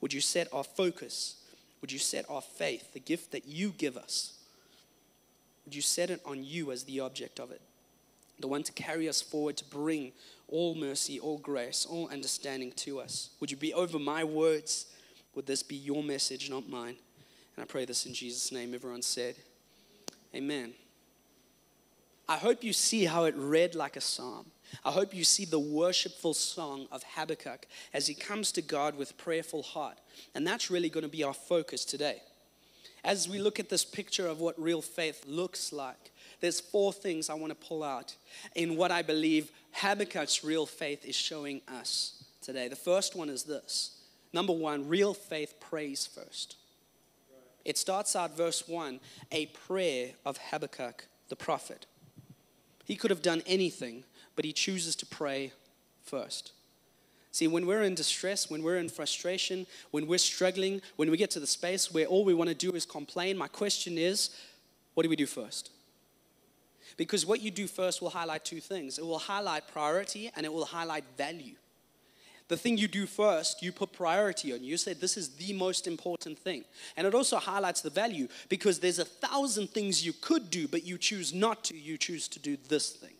Would 0.00 0.14
you 0.14 0.20
set 0.20 0.48
our 0.52 0.64
focus 0.64 1.36
would 1.82 1.92
you 1.92 1.98
set 1.98 2.24
our 2.30 2.40
faith, 2.40 2.94
the 2.94 3.00
gift 3.00 3.32
that 3.32 3.46
you 3.46 3.74
give 3.76 3.96
us, 3.96 4.34
would 5.66 5.74
you 5.74 5.82
set 5.82 6.10
it 6.10 6.20
on 6.24 6.42
you 6.42 6.72
as 6.72 6.84
the 6.84 7.00
object 7.00 7.38
of 7.38 7.50
it? 7.50 7.60
The 8.38 8.46
one 8.48 8.62
to 8.62 8.72
carry 8.72 9.08
us 9.08 9.20
forward, 9.20 9.56
to 9.58 9.64
bring 9.64 10.12
all 10.48 10.74
mercy, 10.74 11.20
all 11.20 11.38
grace, 11.38 11.86
all 11.88 12.08
understanding 12.08 12.72
to 12.76 13.00
us. 13.00 13.30
Would 13.40 13.50
you 13.50 13.56
be 13.56 13.74
over 13.74 13.98
my 13.98 14.24
words? 14.24 14.86
Would 15.34 15.46
this 15.46 15.62
be 15.62 15.76
your 15.76 16.02
message, 16.02 16.50
not 16.50 16.68
mine? 16.68 16.96
And 17.56 17.62
I 17.62 17.66
pray 17.66 17.84
this 17.84 18.06
in 18.06 18.14
Jesus' 18.14 18.52
name. 18.52 18.74
Everyone 18.74 19.02
said, 19.02 19.36
Amen. 20.34 20.72
I 22.28 22.36
hope 22.36 22.64
you 22.64 22.72
see 22.72 23.04
how 23.04 23.24
it 23.24 23.34
read 23.36 23.74
like 23.74 23.96
a 23.96 24.00
psalm. 24.00 24.46
I 24.84 24.90
hope 24.90 25.14
you 25.14 25.24
see 25.24 25.44
the 25.44 25.58
worshipful 25.58 26.34
song 26.34 26.86
of 26.90 27.02
Habakkuk 27.02 27.66
as 27.92 28.06
he 28.06 28.14
comes 28.14 28.52
to 28.52 28.62
God 28.62 28.96
with 28.96 29.18
prayerful 29.18 29.62
heart. 29.62 29.98
And 30.34 30.46
that's 30.46 30.70
really 30.70 30.88
going 30.88 31.02
to 31.02 31.10
be 31.10 31.24
our 31.24 31.34
focus 31.34 31.84
today. 31.84 32.22
As 33.04 33.28
we 33.28 33.38
look 33.38 33.58
at 33.58 33.68
this 33.68 33.84
picture 33.84 34.28
of 34.28 34.40
what 34.40 34.60
real 34.60 34.80
faith 34.80 35.24
looks 35.26 35.72
like, 35.72 36.12
there's 36.40 36.60
four 36.60 36.92
things 36.92 37.28
I 37.28 37.34
want 37.34 37.50
to 37.50 37.66
pull 37.66 37.82
out 37.82 38.14
in 38.54 38.76
what 38.76 38.90
I 38.90 39.02
believe 39.02 39.50
Habakkuk's 39.72 40.44
real 40.44 40.66
faith 40.66 41.04
is 41.04 41.16
showing 41.16 41.60
us 41.68 42.24
today. 42.40 42.68
The 42.68 42.76
first 42.76 43.16
one 43.16 43.28
is 43.28 43.42
this. 43.42 44.01
Number 44.32 44.52
one, 44.52 44.88
real 44.88 45.14
faith 45.14 45.54
prays 45.60 46.06
first. 46.06 46.56
It 47.64 47.78
starts 47.78 48.16
out 48.16 48.36
verse 48.36 48.66
1, 48.66 48.98
a 49.30 49.46
prayer 49.46 50.12
of 50.24 50.38
Habakkuk 50.50 51.06
the 51.32 51.36
prophet. 51.36 51.86
He 52.84 52.94
could 52.94 53.10
have 53.10 53.22
done 53.22 53.42
anything, 53.46 54.04
but 54.36 54.44
he 54.44 54.52
chooses 54.52 54.94
to 54.96 55.06
pray 55.06 55.52
first. 56.02 56.52
See, 57.30 57.48
when 57.48 57.64
we're 57.64 57.84
in 57.84 57.94
distress, 57.94 58.50
when 58.50 58.62
we're 58.62 58.76
in 58.76 58.90
frustration, 58.90 59.66
when 59.92 60.06
we're 60.06 60.18
struggling, 60.18 60.82
when 60.96 61.10
we 61.10 61.16
get 61.16 61.30
to 61.30 61.40
the 61.40 61.46
space 61.46 61.90
where 61.90 62.04
all 62.04 62.22
we 62.22 62.34
want 62.34 62.48
to 62.48 62.54
do 62.54 62.72
is 62.72 62.84
complain, 62.84 63.38
my 63.38 63.48
question 63.48 63.96
is 63.96 64.28
what 64.92 65.04
do 65.04 65.08
we 65.08 65.16
do 65.16 65.24
first? 65.24 65.70
Because 66.98 67.24
what 67.24 67.40
you 67.40 67.50
do 67.50 67.66
first 67.66 68.02
will 68.02 68.10
highlight 68.10 68.44
two 68.44 68.60
things 68.60 68.98
it 68.98 69.06
will 69.06 69.18
highlight 69.18 69.68
priority 69.68 70.30
and 70.36 70.44
it 70.44 70.52
will 70.52 70.66
highlight 70.66 71.04
value. 71.16 71.54
The 72.48 72.56
thing 72.56 72.76
you 72.76 72.88
do 72.88 73.06
first, 73.06 73.62
you 73.62 73.72
put 73.72 73.92
priority 73.92 74.52
on. 74.52 74.62
You 74.62 74.76
say, 74.76 74.92
This 74.92 75.16
is 75.16 75.30
the 75.30 75.52
most 75.52 75.86
important 75.86 76.38
thing. 76.38 76.64
And 76.96 77.06
it 77.06 77.14
also 77.14 77.36
highlights 77.36 77.80
the 77.80 77.90
value 77.90 78.28
because 78.48 78.80
there's 78.80 78.98
a 78.98 79.04
thousand 79.04 79.70
things 79.70 80.04
you 80.04 80.12
could 80.12 80.50
do, 80.50 80.68
but 80.68 80.84
you 80.84 80.98
choose 80.98 81.32
not 81.32 81.64
to. 81.64 81.76
You 81.76 81.96
choose 81.96 82.28
to 82.28 82.38
do 82.38 82.56
this 82.68 82.90
thing. 82.90 83.14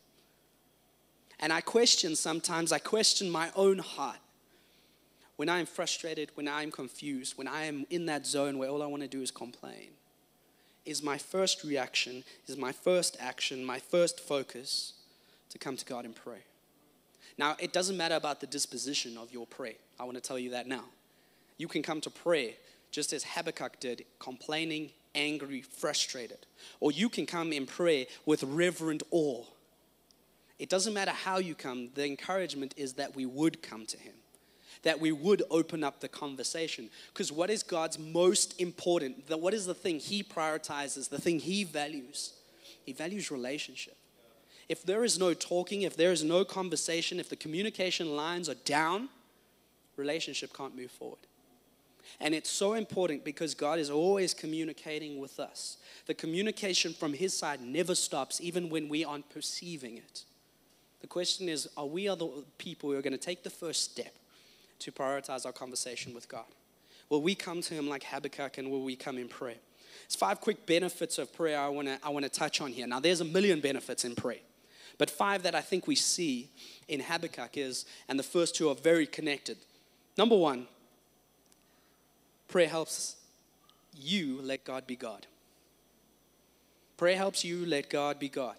And 1.41 1.53
I 1.53 1.61
question 1.61 2.15
sometimes, 2.15 2.73
I 2.73 2.79
question 2.79 3.31
my 3.31 3.51
own 3.57 3.79
heart. 3.79 4.19
When 5.37 5.49
I 5.49 5.59
am 5.59 5.67
frustrated, 5.67 6.31
when 6.35 6.47
I 6.47 6.63
am 6.63 6.71
confused, 6.71 7.37
when 7.37 7.49
I 7.49 7.65
am 7.65 7.85
in 7.91 8.07
that 8.07 8.27
zone 8.27 8.59
where 8.59 8.69
all 8.69 8.83
I 8.83 8.87
want 8.87 9.03
to 9.03 9.09
do 9.09 9.23
is 9.23 9.31
complain, 9.31 9.91
is 10.85 11.03
my 11.03 11.19
first 11.19 11.65
reaction, 11.65 12.23
is 12.47 12.57
my 12.57 12.71
first 12.71 13.17
action, 13.19 13.65
my 13.65 13.79
first 13.79 14.21
focus 14.21 14.93
to 15.51 15.59
come 15.59 15.77
to 15.77 15.85
God 15.85 16.05
and 16.05 16.15
pray. 16.15 16.45
Now, 17.39 17.57
it 17.59 17.73
doesn't 17.73 17.97
matter 17.97 18.15
about 18.15 18.41
the 18.41 18.47
disposition 18.47 19.17
of 19.17 19.33
your 19.33 19.47
prayer. 19.47 19.75
I 19.99 20.05
want 20.05 20.17
to 20.17 20.21
tell 20.21 20.39
you 20.39 20.51
that 20.51 20.67
now. 20.67 20.85
You 21.59 21.69
can 21.69 21.83
come 21.83 22.01
to 22.03 22.11
prayer 22.11 22.53
just 22.91 23.13
as 23.13 23.25
Habakkuk 23.25 23.81
did, 23.81 24.05
complaining, 24.19 24.91
angry, 25.15 25.63
frustrated. 25.63 26.47
Or 26.81 26.93
you 26.93 27.09
can 27.09 27.25
come 27.27 27.53
in 27.53 27.67
prayer 27.67 28.07
with 28.27 28.43
reverent 28.43 29.03
awe 29.11 29.45
it 30.63 30.69
doesn't 30.69 30.95
matter 30.95 31.11
how 31.11 31.39
you 31.39 31.57
come, 31.57 31.89
the 31.97 32.07
encouragement 32.07 32.75
is 32.77 32.93
that 32.93 33.17
we 33.17 33.27
would 33.27 33.63
come 33.63 33.85
to 33.87 33.99
Him. 33.99 34.15
that 34.83 35.01
we 35.01 35.13
would 35.13 35.45
open 35.49 35.85
up 35.85 36.01
the 36.01 36.09
conversation. 36.09 36.91
Because 37.13 37.31
what 37.31 37.51
is 37.51 37.63
God's 37.63 38.01
most 38.01 38.61
important? 38.61 39.29
What 39.29 39.55
is 39.55 39.67
the 39.67 39.75
thing 39.75 39.99
He 40.01 40.23
prioritizes, 40.25 41.09
the 41.09 41.21
thing 41.21 41.41
He 41.41 41.63
values? 41.65 42.33
He 42.85 42.93
values 42.93 43.31
relationship. 43.31 43.97
If 44.73 44.85
there 44.85 45.05
is 45.05 45.19
no 45.19 45.35
talking, 45.35 45.83
if 45.83 45.99
there 45.99 46.13
is 46.13 46.25
no 46.25 46.47
conversation, 46.47 47.21
if 47.21 47.29
the 47.29 47.37
communication 47.37 48.17
lines 48.17 48.49
are 48.49 48.55
down, 48.55 49.11
relationship 49.97 50.57
can't 50.57 50.75
move 50.75 50.91
forward. 50.91 51.19
And 52.19 52.35
it's 52.35 52.49
so 52.49 52.73
important 52.73 53.23
because 53.23 53.53
God 53.53 53.79
is 53.79 53.91
always 53.91 54.33
communicating 54.33 55.21
with 55.21 55.39
us. 55.39 55.77
The 56.07 56.15
communication 56.15 56.95
from 56.95 57.13
His 57.13 57.37
side 57.37 57.61
never 57.61 57.95
stops, 57.95 58.41
even 58.41 58.71
when 58.71 58.89
we 58.89 59.05
aren't 59.05 59.29
perceiving 59.29 59.99
it. 59.99 60.25
The 61.03 61.07
question 61.07 61.51
is 61.51 61.69
are 61.77 61.85
we 61.85 62.07
the 62.07 62.43
people 62.57 62.91
who 62.91 62.97
are 62.97 63.03
going 63.03 63.13
to 63.13 63.19
take 63.19 63.43
the 63.43 63.51
first 63.51 63.85
step 63.85 64.15
to 64.79 64.91
prioritize 64.91 65.45
our 65.45 65.53
conversation 65.53 66.15
with 66.15 66.31
God? 66.31 66.47
Will 67.11 67.21
we 67.21 67.35
come 67.35 67.61
to 67.61 67.75
Him 67.75 67.91
like 67.91 68.05
Habakkuk 68.05 68.57
and 68.57 68.71
will 68.71 68.85
we 68.85 68.97
come 68.97 69.19
in 69.19 69.29
prayer? 69.29 69.61
It's 70.07 70.17
five 70.17 70.41
quick 70.41 70.65
benefits 70.65 71.19
of 71.19 71.31
prayer 71.31 71.61
I 71.61 71.69
want 71.69 71.89
to 71.89 71.99
I 72.03 72.09
wanna 72.09 72.31
touch 72.31 72.63
on 72.63 72.73
here. 72.73 72.87
Now, 72.87 73.01
there's 73.01 73.21
a 73.21 73.27
million 73.27 73.61
benefits 73.61 74.07
in 74.07 74.15
prayer, 74.15 74.41
but 74.99 75.11
five 75.11 75.43
that 75.43 75.55
I 75.55 75.61
think 75.61 75.87
we 75.87 75.95
see 75.95 76.51
in 76.89 77.01
Habakkuk 77.01 77.57
is, 77.57 77.87
and 78.09 78.19
the 78.19 78.25
first 78.25 78.55
two 78.55 78.69
are 78.69 78.75
very 78.75 79.07
connected. 79.07 79.57
Number 80.17 80.37
one, 80.37 80.67
prayer 82.49 82.69
helps 82.69 83.17
you 83.95 84.41
let 84.43 84.65
God 84.65 84.87
be 84.87 84.97
God. 84.97 85.27
Prayer 86.97 87.17
helps 87.17 87.45
you 87.45 87.67
let 87.67 87.91
God 87.91 88.19
be 88.19 88.29
God. 88.29 88.57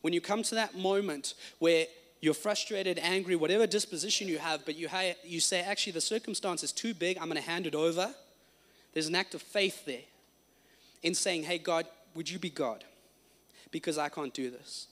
When 0.00 0.12
you 0.12 0.20
come 0.20 0.42
to 0.44 0.54
that 0.54 0.76
moment 0.76 1.34
where 1.58 1.86
you're 2.20 2.34
frustrated, 2.34 2.98
angry, 2.98 3.36
whatever 3.36 3.66
disposition 3.66 4.28
you 4.28 4.38
have, 4.38 4.64
but 4.64 4.76
you, 4.76 4.88
ha- 4.88 5.14
you 5.24 5.40
say, 5.40 5.60
actually, 5.60 5.92
the 5.92 6.00
circumstance 6.00 6.62
is 6.62 6.72
too 6.72 6.94
big, 6.94 7.16
I'm 7.18 7.28
going 7.28 7.40
to 7.40 7.48
hand 7.48 7.66
it 7.66 7.74
over. 7.74 8.14
There's 8.92 9.06
an 9.06 9.14
act 9.14 9.34
of 9.34 9.42
faith 9.42 9.84
there 9.84 10.02
in 11.02 11.14
saying, 11.14 11.44
hey, 11.44 11.58
God, 11.58 11.86
would 12.14 12.28
you 12.28 12.38
be 12.38 12.50
God? 12.50 12.84
Because 13.70 13.98
I 13.98 14.08
can't 14.08 14.34
do 14.34 14.50
this. 14.50 14.88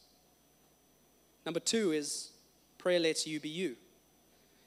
Number 1.49 1.61
two 1.61 1.93
is 1.93 2.33
prayer 2.77 3.01
lets 3.01 3.27
you 3.27 3.41
be 3.41 3.49
you. 3.49 3.77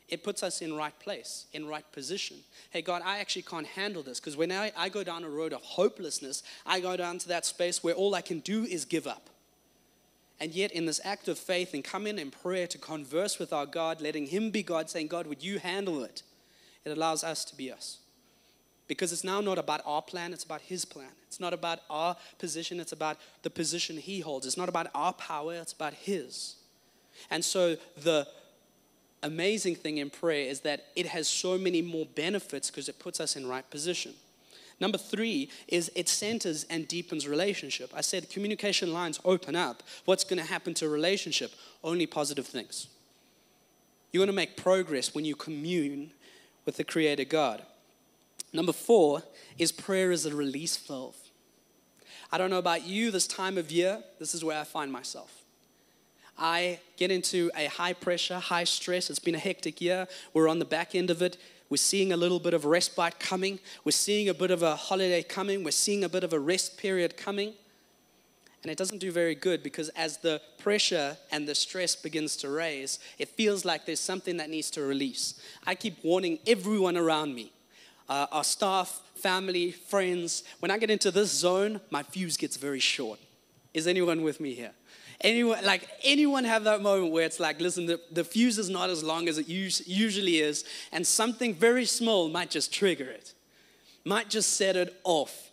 It 0.10 0.24
puts 0.24 0.42
us 0.42 0.64
in 0.64 0.76
right 0.76 1.00
place, 1.00 1.46
in 1.54 1.68
right 1.68 1.86
position. 1.92 2.38
Hey, 2.72 2.82
God, 2.82 3.04
I 3.06 3.20
actually 3.20 3.44
can't 3.44 3.68
handle 3.68 4.02
this 4.02 4.20
because 4.20 4.36
when 4.36 4.52
I, 4.52 4.72
I 4.76 4.90
go 4.90 5.04
down 5.04 5.24
a 5.24 5.30
road 5.30 5.54
of 5.54 5.62
hopelessness, 5.62 6.42
I 6.66 6.80
go 6.80 6.98
down 6.98 7.20
to 7.20 7.28
that 7.28 7.46
space 7.46 7.84
where 7.84 7.94
all 7.94 8.16
I 8.16 8.22
can 8.22 8.40
do 8.40 8.64
is 8.64 8.86
give 8.86 9.06
up. 9.06 9.30
And 10.40 10.54
yet, 10.54 10.72
in 10.72 10.88
this 10.88 11.00
act 11.04 11.28
of 11.28 11.38
faith 11.38 11.76
and 11.76 11.84
come 11.84 12.08
in 12.08 12.18
in 12.18 12.32
prayer 12.32 12.66
to 12.66 12.80
converse 12.80 13.38
with 13.38 13.54
our 13.54 13.68
God, 13.68 14.02
letting 14.02 14.26
Him 14.26 14.50
be 14.50 14.64
God, 14.64 14.90
saying, 14.90 15.06
God, 15.06 15.28
would 15.28 15.44
you 15.44 15.60
handle 15.60 16.04
it? 16.04 16.24
It 16.84 16.90
allows 16.90 17.24
us 17.24 17.46
to 17.46 17.56
be 17.56 17.72
us. 17.72 18.00
Because 18.88 19.14
it's 19.14 19.24
now 19.24 19.40
not 19.40 19.58
about 19.58 19.82
our 19.86 20.02
plan, 20.02 20.34
it's 20.34 20.44
about 20.44 20.62
His 20.62 20.84
plan. 20.84 21.12
It's 21.28 21.40
not 21.40 21.54
about 21.54 21.80
our 21.90 22.18
position, 22.40 22.80
it's 22.80 22.92
about 22.92 23.18
the 23.44 23.50
position 23.50 23.96
He 23.98 24.20
holds. 24.20 24.46
It's 24.46 24.58
not 24.58 24.68
about 24.68 24.88
our 24.94 25.14
power, 25.14 25.54
it's 25.54 25.72
about 25.72 25.94
His. 25.94 26.56
And 27.30 27.44
so, 27.44 27.78
the 27.98 28.28
amazing 29.24 29.76
thing 29.76 29.98
in 29.98 30.10
prayer 30.10 30.50
is 30.50 30.62
that 30.62 30.88
it 30.96 31.06
has 31.08 31.28
so 31.28 31.58
many 31.58 31.82
more 31.82 32.06
benefits 32.06 32.70
because 32.72 32.90
it 32.90 33.00
puts 33.00 33.20
us 33.20 33.36
in 33.36 33.48
right 33.48 33.70
position. 33.70 34.14
Number 34.80 34.98
three 34.98 35.50
is 35.68 35.92
it 35.96 36.10
centers 36.10 36.64
and 36.64 36.88
deepens 36.88 37.28
relationship. 37.28 37.92
I 37.96 38.02
said 38.02 38.32
communication 38.32 38.92
lines 38.92 39.20
open 39.24 39.56
up. 39.56 39.84
What's 40.06 40.24
going 40.24 40.40
to 40.40 40.46
happen 40.46 40.74
to 40.76 40.88
a 40.88 40.90
relationship? 40.90 41.52
Only 41.84 42.08
positive 42.08 42.48
things. 42.48 42.88
You're 44.12 44.22
going 44.22 44.34
to 44.34 44.34
make 44.34 44.58
progress 44.58 45.14
when 45.14 45.24
you 45.24 45.36
commune 45.36 46.12
with 46.66 46.78
the 46.78 46.84
Creator 46.84 47.26
God. 47.26 47.62
Number 48.52 48.74
four 48.74 49.22
is 49.58 49.72
prayer 49.72 50.12
is 50.12 50.26
a 50.26 50.36
release 50.36 50.76
valve. 50.78 51.16
I 52.32 52.38
don't 52.38 52.50
know 52.50 52.58
about 52.58 52.86
you 52.86 53.12
this 53.12 53.28
time 53.28 53.58
of 53.58 53.72
year, 53.72 54.02
this 54.20 54.34
is 54.34 54.44
where 54.44 54.60
I 54.60 54.64
find 54.64 54.92
myself. 54.92 55.41
I 56.38 56.80
get 56.98 57.12
into 57.12 57.52
a 57.56 57.66
high 57.66 57.94
pressure, 57.94 58.40
high 58.40 58.64
stress. 58.64 59.10
It's 59.10 59.20
been 59.20 59.36
a 59.36 59.40
hectic 59.40 59.82
year. 59.82 60.08
We're 60.34 60.48
on 60.48 60.60
the 60.60 60.66
back 60.66 60.96
end 60.96 61.10
of 61.10 61.22
it. 61.22 61.38
We're 61.70 61.78
seeing 61.78 62.12
a 62.12 62.18
little 62.18 62.40
bit 62.40 62.54
of 62.54 62.66
respite 62.66 63.20
coming. 63.20 63.60
We're 63.86 63.92
seeing 63.92 64.28
a 64.28 64.34
bit 64.34 64.52
of 64.52 64.62
a 64.62 64.76
holiday 64.76 65.24
coming. 65.24 65.64
We're 65.64 65.72
seeing 65.72 66.04
a 66.04 66.10
bit 66.10 66.24
of 66.24 66.34
a 66.34 66.40
rest 66.40 66.78
period 66.78 67.16
coming. 67.16 67.54
And 68.64 68.72
it 68.72 68.78
doesn't 68.78 69.00
do 69.00 69.12
very 69.12 69.34
good 69.34 69.64
because 69.64 69.90
as 69.90 70.18
the 70.18 70.42
pressure 70.60 71.18
and 71.32 71.48
the 71.48 71.56
stress 71.56 71.96
begins 71.96 72.36
to 72.38 72.50
raise, 72.50 73.00
it 73.18 73.30
feels 73.30 73.66
like 73.66 73.86
there's 73.86 74.00
something 74.00 74.38
that 74.38 74.50
needs 74.50 74.70
to 74.72 74.82
release. 74.82 75.40
I 75.66 75.76
keep 75.76 76.04
warning 76.04 76.40
everyone 76.46 76.98
around 76.98 77.34
me 77.34 77.52
uh, 78.10 78.28
our 78.34 78.44
staff, 78.44 79.02
family, 79.16 79.72
friends. 79.72 80.44
When 80.60 80.70
I 80.70 80.78
get 80.78 80.90
into 80.90 81.12
this 81.12 81.32
zone, 81.32 81.80
my 81.90 82.04
fuse 82.04 82.36
gets 82.36 82.58
very 82.58 82.82
short. 82.82 83.20
Is 83.74 83.88
anyone 83.88 84.22
with 84.22 84.42
me 84.42 84.54
here? 84.54 84.74
Anyone, 85.24 85.64
like 85.64 85.88
anyone 86.04 86.44
have 86.46 86.64
that 86.64 86.82
moment 86.82 87.12
where 87.12 87.26
it's 87.26 87.40
like, 87.40 87.62
listen, 87.62 87.86
the, 87.86 88.00
the 88.12 88.24
fuse 88.24 88.58
is 88.58 88.70
not 88.70 88.90
as 88.90 89.04
long 89.04 89.28
as 89.30 89.38
it 89.38 89.48
us- 89.48 89.86
usually 89.88 90.40
is, 90.40 90.66
and 90.92 91.06
something 91.06 91.54
very 91.54 91.86
small 91.86 92.28
might 92.28 92.50
just 92.50 92.74
trigger 92.74 93.06
it, 93.06 93.34
might 94.04 94.30
just 94.30 94.54
set 94.54 94.76
it 94.76 95.00
off. 95.04 95.52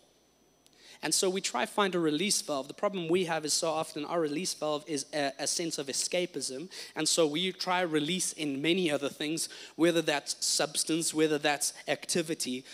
And 1.01 1.13
so 1.13 1.29
we 1.29 1.39
try 1.39 1.65
find 1.65 1.95
a 1.95 1.99
release 1.99 2.41
valve. 2.41 2.67
The 2.67 2.73
problem 2.73 3.07
we 3.07 3.25
have 3.25 3.45
is 3.45 3.53
so 3.53 3.69
often 3.69 4.03
our 4.03 4.19
release 4.19 4.53
valve 4.53 4.83
is 4.85 5.05
a, 5.13 5.31
a, 5.39 5.47
sense 5.47 5.77
of 5.77 5.87
escapism. 5.87 6.69
And 6.95 7.07
so 7.07 7.25
we 7.25 7.53
try 7.53 7.81
release 7.81 8.33
in 8.33 8.61
many 8.61 8.91
other 8.91 9.07
things, 9.07 9.47
whether 9.77 10.01
that's 10.01 10.45
substance, 10.45 11.13
whether 11.13 11.37
that's 11.37 11.73
activity. 11.87 12.65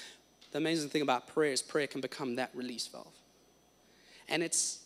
The 0.52 0.58
amazing 0.58 0.90
thing 0.90 1.04
about 1.04 1.28
prayer 1.28 1.52
is 1.52 1.62
prayer 1.62 1.86
can 1.86 2.02
become 2.02 2.36
that 2.38 2.50
release 2.56 2.88
valve. 2.88 3.14
And 4.28 4.42
it's 4.42 4.80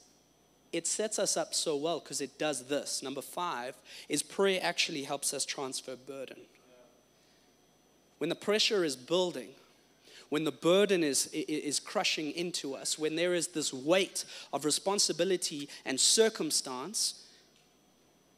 it 0.72 0.88
sets 0.88 1.20
us 1.20 1.36
up 1.36 1.54
so 1.54 1.76
well 1.76 2.00
because 2.00 2.22
it 2.22 2.38
does 2.38 2.66
this. 2.66 3.02
Number 3.02 3.22
five 3.22 3.76
is 4.08 4.22
prayer 4.22 4.60
actually 4.62 5.04
helps 5.04 5.34
us 5.34 5.46
transfer 5.46 5.96
burden. 5.96 6.38
When 8.20 8.30
the 8.30 8.36
pressure 8.36 8.84
is 8.84 8.96
building, 8.96 9.50
when 10.30 10.44
the 10.44 10.52
burden 10.52 11.04
is, 11.04 11.28
is 11.28 11.80
crushing 11.80 12.32
into 12.32 12.76
us, 12.76 13.00
when 13.00 13.16
there 13.16 13.34
is 13.34 13.48
this 13.48 13.74
weight 13.74 14.26
of 14.54 14.66
responsibility 14.66 15.70
and 15.86 16.00
circumstance, 16.00 17.26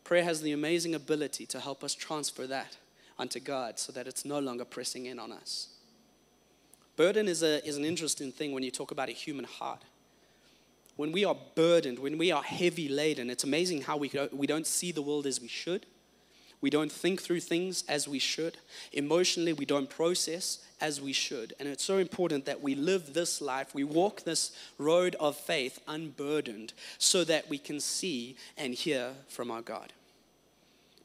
prayer 0.03 0.23
has 0.23 0.41
the 0.41 0.53
amazing 0.53 0.95
ability 0.95 1.45
to 1.47 1.59
help 1.59 1.83
us 1.83 1.93
transfer 1.93 2.47
that 2.47 2.77
unto 3.19 3.39
God 3.39 3.77
so 3.77 3.91
that 3.91 4.07
it's 4.07 4.23
no 4.23 4.39
longer 4.39 4.63
pressing 4.63 5.07
in 5.07 5.19
on 5.19 5.31
us. 5.31 5.67
Burden 6.95 7.27
is, 7.27 7.43
a, 7.43 7.65
is 7.67 7.77
an 7.77 7.85
interesting 7.85 8.31
thing 8.31 8.51
when 8.51 8.63
you 8.63 8.71
talk 8.71 8.91
about 8.91 9.09
a 9.09 9.13
human 9.13 9.45
heart 9.45 9.83
when 11.01 11.11
we 11.11 11.25
are 11.25 11.35
burdened, 11.55 11.97
when 11.97 12.19
we 12.19 12.31
are 12.31 12.43
heavy 12.43 12.87
laden, 12.87 13.31
it's 13.31 13.43
amazing 13.43 13.81
how 13.81 13.97
we, 13.97 14.11
we 14.31 14.45
don't 14.45 14.67
see 14.67 14.91
the 14.91 15.01
world 15.01 15.25
as 15.25 15.41
we 15.41 15.47
should. 15.47 15.87
We 16.61 16.69
don't 16.69 16.91
think 16.91 17.23
through 17.23 17.39
things 17.39 17.83
as 17.89 18.07
we 18.07 18.19
should. 18.19 18.57
Emotionally, 18.93 19.51
we 19.51 19.65
don't 19.65 19.89
process 19.89 20.59
as 20.79 21.01
we 21.01 21.11
should. 21.11 21.55
And 21.59 21.67
it's 21.67 21.83
so 21.83 21.97
important 21.97 22.45
that 22.45 22.61
we 22.61 22.75
live 22.75 23.15
this 23.15 23.41
life, 23.41 23.73
we 23.73 23.83
walk 23.83 24.25
this 24.25 24.55
road 24.77 25.15
of 25.19 25.35
faith 25.35 25.79
unburdened 25.87 26.73
so 26.99 27.23
that 27.23 27.49
we 27.49 27.57
can 27.57 27.79
see 27.79 28.35
and 28.55 28.75
hear 28.75 29.13
from 29.27 29.49
our 29.49 29.63
God. 29.63 29.93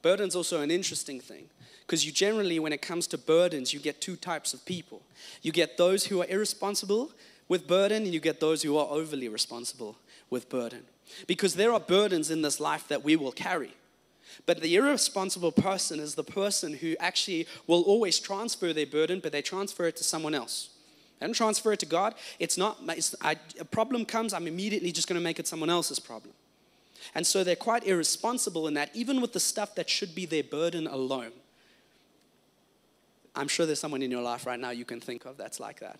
Burden's 0.03 0.37
also 0.37 0.61
an 0.61 0.71
interesting 0.71 1.21
thing 1.21 1.49
because 1.87 2.05
you 2.05 2.13
generally, 2.13 2.59
when 2.59 2.75
it 2.75 2.83
comes 2.83 3.07
to 3.07 3.17
burdens, 3.17 3.73
you 3.73 3.81
get 3.81 4.03
two 4.03 4.17
types 4.17 4.53
of 4.53 4.63
people. 4.67 5.01
You 5.41 5.53
get 5.53 5.79
those 5.79 6.05
who 6.05 6.21
are 6.21 6.27
irresponsible 6.29 7.13
with 7.49 7.67
burden, 7.67 8.05
and 8.05 8.13
you 8.13 8.21
get 8.21 8.41
those 8.41 8.63
who 8.63 8.77
are 8.77 8.89
overly 8.89 9.29
responsible 9.29 9.97
with 10.31 10.49
burden. 10.49 10.83
Because 11.27 11.55
there 11.55 11.73
are 11.73 11.81
burdens 11.81 12.31
in 12.31 12.43
this 12.43 12.59
life 12.59 12.89
that 12.89 13.05
we 13.05 13.17
will 13.17 13.33
carry. 13.33 13.71
But 14.45 14.61
the 14.61 14.77
irresponsible 14.77 15.53
person 15.53 16.01
is 16.01 16.15
the 16.15 16.25
person 16.25 16.75
who 16.75 16.97
actually 17.01 17.47
will 17.67 17.83
always 17.83 18.19
transfer 18.19 18.73
their 18.73 18.87
burden, 18.87 19.21
but 19.21 19.33
they 19.33 19.43
transfer 19.43 19.87
it 19.87 19.97
to 19.97 20.05
someone 20.05 20.35
else. 20.35 20.71
Don't 21.21 21.33
transfer 21.33 21.73
it 21.73 21.79
to 21.81 21.87
God. 21.87 22.15
It's 22.39 22.59
not, 22.59 22.79
it's, 22.89 23.15
I, 23.23 23.37
a 23.59 23.65
problem 23.65 24.05
comes, 24.05 24.35
I'm 24.35 24.47
immediately 24.47 24.93
just 24.93 25.09
going 25.09 25.19
to 25.19 25.25
make 25.25 25.39
it 25.39 25.47
someone 25.47 25.71
else's 25.71 25.99
problem. 25.99 26.35
And 27.15 27.27
so 27.27 27.45
they're 27.45 27.57
quite 27.57 27.87
irresponsible 27.87 28.67
in 28.67 28.75
that, 28.75 28.91
even 28.95 29.21
with 29.21 29.33
the 29.33 29.41
stuff 29.41 29.75
that 29.77 29.89
should 29.89 30.15
be 30.15 30.27
their 30.27 30.43
burden 30.43 30.87
alone. 30.87 31.33
I'm 33.35 33.49
sure 33.49 33.65
there's 33.67 33.81
someone 33.81 34.03
in 34.03 34.11
your 34.11 34.23
life 34.23 34.47
right 34.47 34.59
now 34.59 34.71
you 34.71 34.85
can 34.85 35.01
think 35.01 35.25
of 35.25 35.37
that's 35.37 35.61
like 35.61 35.81
that. 35.81 35.99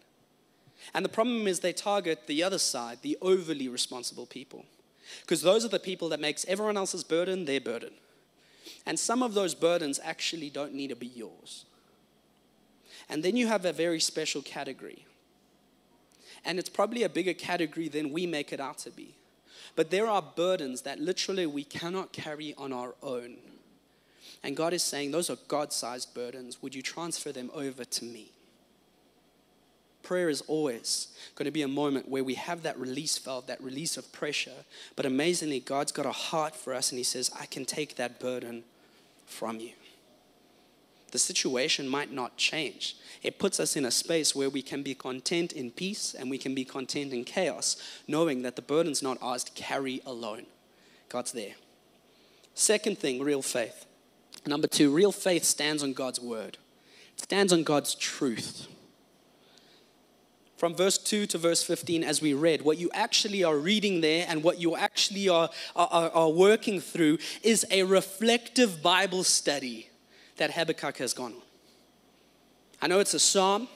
And 0.95 1.05
the 1.05 1.11
problem 1.11 1.47
is 1.47 1.61
they 1.61 1.73
target 1.73 2.27
the 2.27 2.43
other 2.43 2.59
side, 2.59 2.99
the 3.03 3.19
overly 3.21 3.69
responsible 3.69 4.27
people. 4.27 4.65
Because 5.23 5.43
those 5.43 5.65
are 5.65 5.69
the 5.69 5.79
people 5.79 6.09
that 6.11 6.21
makes 6.21 6.45
everyone 6.47 6.77
else's 6.77 7.05
burden 7.05 7.45
their 7.45 7.61
burden. 7.61 7.93
And 8.85 8.99
some 8.99 9.23
of 9.23 9.35
those 9.35 9.55
burdens 9.55 10.01
actually 10.03 10.51
don't 10.51 10.75
need 10.75 10.89
to 10.89 10.97
be 10.97 11.07
yours. 11.07 11.65
And 13.09 13.23
then 13.23 13.37
you 13.37 13.47
have 13.47 13.65
a 13.65 13.73
very 13.73 14.01
special 14.01 14.43
category. 14.43 15.07
And 16.45 16.59
it's 16.59 16.69
probably 16.69 17.03
a 17.03 17.09
bigger 17.09 17.35
category 17.35 17.89
than 17.89 18.13
we 18.13 18.27
make 18.27 18.53
it 18.53 18.61
out 18.61 18.79
to 18.79 18.91
be. 18.91 19.15
But 19.75 19.91
there 19.91 20.09
are 20.09 20.23
burdens 20.23 20.83
that 20.83 21.01
literally 21.01 21.47
we 21.47 21.65
cannot 21.65 22.13
carry 22.13 22.55
on 22.57 22.73
our 22.73 22.95
own. 23.03 23.37
And 24.43 24.57
God 24.57 24.73
is 24.73 24.83
saying, 24.83 25.11
Those 25.11 25.31
are 25.31 25.39
God 25.49 25.73
sized 25.73 26.15
burdens. 26.15 26.63
Would 26.63 26.75
you 26.75 26.83
transfer 26.83 27.33
them 27.33 27.51
over 27.53 27.85
to 27.85 28.05
me? 28.05 28.31
Prayer 30.07 30.29
is 30.29 30.41
always 30.43 31.09
going 31.35 31.47
to 31.47 31.51
be 31.51 31.63
a 31.63 31.69
moment 31.69 32.09
where 32.09 32.23
we 32.23 32.35
have 32.35 32.63
that 32.63 32.79
release 32.79 33.19
valve, 33.19 33.49
that 33.49 33.61
release 33.61 33.97
of 33.97 34.13
pressure. 34.13 34.65
But 34.95 35.05
amazingly, 35.05 35.59
God's 35.59 35.91
got 35.91 36.07
a 36.07 36.13
heart 36.13 36.55
for 36.55 36.73
us, 36.73 36.93
and 36.93 36.99
He 36.99 37.03
says, 37.03 37.29
I 37.41 37.47
can 37.47 37.65
take 37.65 37.97
that 37.97 38.21
burden 38.21 38.63
from 39.27 39.59
you. 39.59 39.73
The 41.11 41.19
situation 41.19 41.89
might 41.89 42.13
not 42.13 42.37
change. 42.37 42.97
It 43.25 43.41
puts 43.41 43.59
us 43.59 43.75
in 43.75 43.85
a 43.85 43.91
space 43.91 44.33
where 44.33 44.49
we 44.49 44.63
can 44.63 44.85
be 44.85 44.95
content 44.95 45.53
in 45.53 45.73
peace 45.73 46.15
and 46.17 46.31
we 46.31 46.39
can 46.39 46.55
be 46.55 46.65
content 46.65 47.13
in 47.13 47.25
chaos, 47.25 47.77
knowing 48.07 48.43
that 48.43 48.55
the 48.55 48.63
burden's 48.63 49.03
not 49.03 49.19
ours 49.21 49.43
to 49.43 49.53
carry 49.61 50.03
alone. 50.07 50.47
God's 51.09 51.33
there. 51.33 51.55
Second 52.55 53.01
thing, 53.01 53.25
real 53.25 53.43
faith. 53.43 53.87
Number 54.47 54.69
two, 54.69 54.95
real 54.95 55.11
faith 55.11 55.43
stands 55.43 55.83
on 55.83 55.95
God's 55.95 56.21
word, 56.21 56.59
it 57.17 57.23
stands 57.23 57.53
on 57.53 57.65
God's 57.65 57.97
truth. 57.97 58.69
From 60.57 60.75
verse 60.75 60.97
2 60.97 61.27
to 61.27 61.39
verse 61.39 61.63
15, 61.63 62.03
as 62.03 62.23
we 62.23 62.33
read, 62.33 62.63
what 62.63 62.79
you 62.79 62.91
actually 62.95 63.45
are 63.45 63.57
reading 63.57 64.01
there 64.01 64.25
and 64.27 64.43
what 64.43 64.59
you 64.59 64.75
actually 64.75 65.29
are, 65.29 65.51
are, 65.75 66.11
are 66.11 66.31
working 66.31 66.81
through 66.81 67.19
is 67.43 67.67
a 67.71 67.83
reflective 67.83 68.83
Bible 68.83 69.23
study 69.23 69.91
that 70.39 70.53
Habakkuk 70.53 70.97
has 70.97 71.13
gone 71.13 71.33
on. 71.33 71.43
I 72.81 72.87
know 72.87 73.01
it's 73.01 73.15
a 73.15 73.19
psalm. 73.19 73.69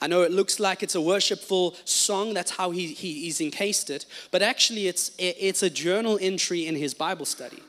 I 0.00 0.06
know 0.06 0.22
it 0.22 0.30
looks 0.30 0.58
like 0.58 0.82
it's 0.82 0.94
a 0.94 1.00
worshipful 1.00 1.74
song. 1.84 2.34
That's 2.34 2.52
how 2.52 2.70
he, 2.70 2.88
he, 2.88 3.20
he's 3.20 3.40
encased 3.40 3.90
it. 3.90 4.06
But 4.30 4.42
actually, 4.42 4.88
it's, 4.88 5.10
it's 5.18 5.62
a 5.62 5.70
journal 5.70 6.18
entry 6.20 6.66
in 6.66 6.76
his 6.76 6.94
Bible 6.94 7.24
study. 7.26 7.62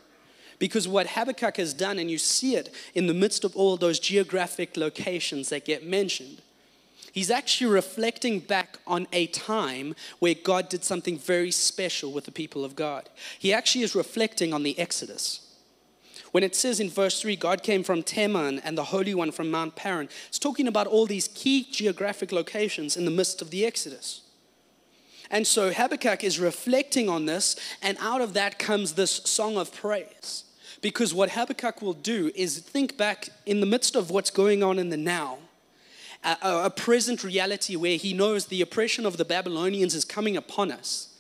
Because 0.60 0.88
what 0.88 1.08
Habakkuk 1.08 1.58
has 1.58 1.74
done, 1.74 2.00
and 2.00 2.10
you 2.10 2.18
see 2.18 2.56
it 2.56 2.74
in 2.96 3.08
the 3.08 3.14
midst 3.14 3.44
of 3.44 3.56
all 3.56 3.78
those 3.78 4.00
geographic 4.00 4.76
locations 4.76 5.50
that 5.50 5.66
get 5.66 5.86
mentioned, 5.86 6.42
he's 7.12 7.32
actually 7.32 7.72
reflecting 7.72 8.40
back 8.40 8.78
on 8.86 9.08
a 9.12 9.28
time 9.28 9.96
where 10.20 10.36
God 10.36 10.70
did 10.70 10.84
something 10.84 11.18
very 11.18 11.52
special 11.52 12.12
with 12.12 12.26
the 12.26 12.32
people 12.32 12.64
of 12.64 12.76
God. 12.76 13.10
He 13.40 13.54
actually 13.54 13.84
is 13.84 13.96
reflecting 13.96 14.54
on 14.54 14.64
the 14.64 14.78
Exodus. 14.78 15.48
When 16.32 16.44
it 16.44 16.56
says 16.56 16.80
in 16.80 16.90
verse 16.90 17.22
3, 17.22 17.36
God 17.36 17.64
came 17.64 17.84
from 17.84 18.04
Teman 18.04 18.62
and 18.64 18.78
the 18.78 18.86
Holy 18.86 19.16
One 19.16 19.32
from 19.32 19.50
Mount 19.50 19.76
Paran, 19.76 20.10
it's 20.28 20.40
talking 20.40 20.68
about 20.68 20.88
all 20.88 21.06
these 21.06 21.30
key 21.30 21.66
geographic 21.72 22.32
locations 22.32 22.98
in 22.98 23.06
the 23.06 23.12
midst 23.12 23.42
of 23.42 23.50
the 23.50 23.66
Exodus. 23.66 24.22
And 25.30 25.46
so 25.46 25.72
Habakkuk 25.72 26.24
is 26.24 26.40
reflecting 26.40 27.10
on 27.10 27.26
this, 27.26 27.56
and 27.82 27.98
out 28.00 28.22
of 28.22 28.34
that 28.34 28.60
comes 28.60 28.94
this 28.94 29.12
song 29.12 29.58
of 29.58 29.74
praise. 29.74 30.44
Because 30.82 31.14
what 31.14 31.32
Habakkuk 31.32 31.82
will 31.82 31.94
do 31.94 32.32
is 32.36 32.60
think 32.60 32.98
back 32.98 33.30
in 33.46 33.60
the 33.60 33.66
midst 33.66 33.96
of 33.96 34.12
what's 34.12 34.30
going 34.30 34.64
on 34.64 34.80
in 34.80 34.90
the 34.90 34.98
now, 34.98 35.40
a, 36.28 36.66
a, 36.66 36.70
present 36.70 37.24
reality 37.24 37.76
where 37.76 37.98
he 37.98 38.14
knows 38.14 38.46
the 38.46 38.62
oppression 38.62 39.06
of 39.06 39.18
the 39.18 39.26
Babylonians 39.26 39.96
is 39.96 40.04
coming 40.04 40.36
upon 40.36 40.72
us. 40.72 41.16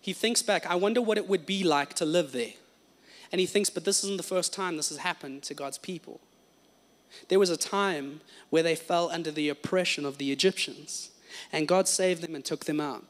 He 0.00 0.12
thinks 0.12 0.42
back, 0.42 0.66
I 0.66 0.76
wonder 0.76 1.02
what 1.02 1.18
it 1.18 1.28
would 1.28 1.44
be 1.44 1.62
like 1.62 1.94
to 1.94 2.06
live 2.06 2.32
there. 2.32 2.54
And 3.32 3.40
he 3.40 3.46
thinks, 3.46 3.70
but 3.70 3.84
this 3.84 4.02
isn't 4.02 4.16
the 4.16 4.22
first 4.22 4.52
time 4.52 4.76
this 4.76 4.88
has 4.88 4.98
happened 4.98 5.42
to 5.44 5.54
God's 5.54 5.78
people. 5.78 6.20
There 7.28 7.38
was 7.38 7.50
a 7.50 7.56
time 7.56 8.20
where 8.48 8.62
they 8.62 8.74
fell 8.74 9.10
under 9.10 9.30
the 9.30 9.48
oppression 9.48 10.06
of 10.06 10.18
the 10.18 10.32
Egyptians, 10.32 11.10
and 11.52 11.68
God 11.68 11.86
saved 11.86 12.22
them 12.22 12.34
and 12.34 12.44
took 12.44 12.64
them 12.64 12.80
out. 12.80 13.04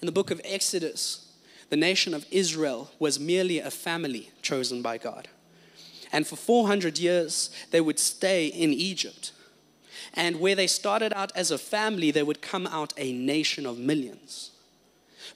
In 0.00 0.06
the 0.06 0.12
book 0.12 0.30
of 0.30 0.40
Exodus, 0.44 1.32
the 1.70 1.76
nation 1.76 2.14
of 2.14 2.26
Israel 2.30 2.90
was 2.98 3.20
merely 3.20 3.58
a 3.58 3.70
family 3.70 4.30
chosen 4.42 4.82
by 4.82 4.98
God. 4.98 5.28
And 6.12 6.26
for 6.26 6.36
400 6.36 6.98
years, 6.98 7.50
they 7.70 7.80
would 7.80 7.98
stay 7.98 8.46
in 8.46 8.72
Egypt. 8.72 9.32
And 10.14 10.40
where 10.40 10.54
they 10.54 10.66
started 10.66 11.12
out 11.12 11.32
as 11.34 11.50
a 11.50 11.58
family, 11.58 12.10
they 12.10 12.22
would 12.22 12.42
come 12.42 12.66
out 12.66 12.92
a 12.96 13.12
nation 13.12 13.66
of 13.66 13.78
millions. 13.78 14.50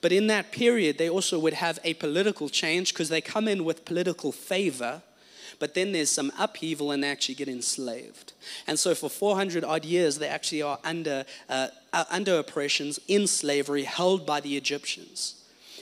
But 0.00 0.12
in 0.12 0.26
that 0.28 0.50
period, 0.50 0.98
they 0.98 1.08
also 1.08 1.38
would 1.38 1.54
have 1.54 1.78
a 1.84 1.94
political 1.94 2.48
change 2.48 2.92
because 2.92 3.08
they 3.08 3.20
come 3.20 3.46
in 3.46 3.64
with 3.64 3.84
political 3.84 4.32
favor, 4.32 5.02
but 5.58 5.74
then 5.74 5.92
there's 5.92 6.10
some 6.10 6.32
upheaval 6.38 6.90
and 6.90 7.04
they 7.04 7.10
actually 7.10 7.36
get 7.36 7.48
enslaved. 7.48 8.32
And 8.66 8.78
so 8.78 8.94
for 8.94 9.08
400 9.08 9.62
odd 9.62 9.84
years, 9.84 10.18
they 10.18 10.28
actually 10.28 10.62
are 10.62 10.78
under, 10.82 11.24
uh, 11.48 11.68
under 12.10 12.38
oppressions 12.38 12.98
in 13.06 13.26
slavery 13.26 13.84
held 13.84 14.26
by 14.26 14.40
the 14.40 14.56
Egyptians. 14.56 15.36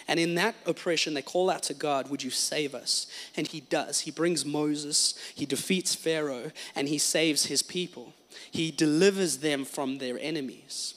And 0.07 0.19
in 0.19 0.35
that 0.35 0.57
oppression, 0.67 1.15
they 1.15 1.23
call 1.23 1.49
out 1.49 1.63
to 1.65 1.75
God, 1.75 2.11
Would 2.11 2.23
you 2.23 2.31
save 2.31 2.75
us? 2.75 3.07
And 3.37 3.47
he 3.47 3.61
does. 3.61 4.01
He 4.01 4.11
brings 4.11 4.45
Moses, 4.45 5.15
he 5.35 5.47
defeats 5.47 5.95
Pharaoh, 5.95 6.51
and 6.75 6.89
he 6.89 6.99
saves 6.99 7.47
his 7.47 7.63
people. 7.63 8.13
He 8.51 8.71
delivers 8.71 9.39
them 9.39 9.65
from 9.65 9.99
their 9.99 10.19
enemies. 10.21 10.95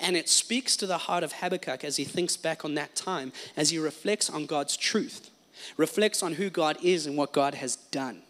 And 0.00 0.16
it 0.16 0.28
speaks 0.28 0.76
to 0.76 0.86
the 0.86 0.98
heart 0.98 1.24
of 1.24 1.32
Habakkuk 1.32 1.84
as 1.84 1.96
he 1.96 2.04
thinks 2.04 2.36
back 2.36 2.64
on 2.64 2.74
that 2.74 2.94
time, 2.94 3.32
as 3.56 3.70
he 3.70 3.78
reflects 3.78 4.30
on 4.30 4.46
God's 4.46 4.76
truth, 4.76 5.30
reflects 5.76 6.22
on 6.22 6.34
who 6.34 6.50
God 6.50 6.78
is 6.82 7.06
and 7.06 7.16
what 7.16 7.32
God 7.32 7.54
has 7.54 7.76
done. 7.76 8.22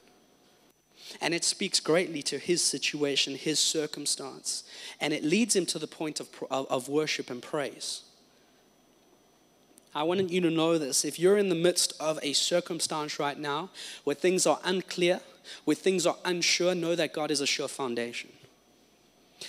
And 1.21 1.35
it 1.35 1.45
speaks 1.45 1.81
greatly 1.81 2.23
to 2.23 2.39
his 2.39 2.63
situation, 2.63 3.35
his 3.35 3.59
circumstance. 3.59 4.65
And 5.01 5.13
it 5.13 5.25
leads 5.25 5.55
him 5.55 5.67
to 5.67 5.79
the 5.79 5.87
point 5.87 6.21
of, 6.21 6.29
of 6.51 6.89
worship 6.89 7.31
and 7.31 7.43
praise. 7.43 8.03
I 9.95 10.03
want 10.05 10.31
you 10.31 10.41
to 10.41 10.51
know 10.51 10.79
this. 10.79 11.05
If 11.05 11.19
you're 11.19 11.37
in 11.37 11.49
the 11.49 11.55
midst 11.55 11.93
of 12.01 12.19
a 12.23 12.33
circumstance 12.33 13.19
right 13.19 13.39
now 13.39 13.71
where 14.05 14.17
things 14.17 14.47
are 14.47 14.59
unclear, 14.65 15.21
where 15.65 15.75
things 15.75 16.07
are 16.07 16.17
unsure, 16.25 16.75
know 16.75 16.95
that 16.95 17.13
God 17.13 17.31
is 17.31 17.41
a 17.41 17.47
sure 17.47 17.69
foundation. 17.69 18.31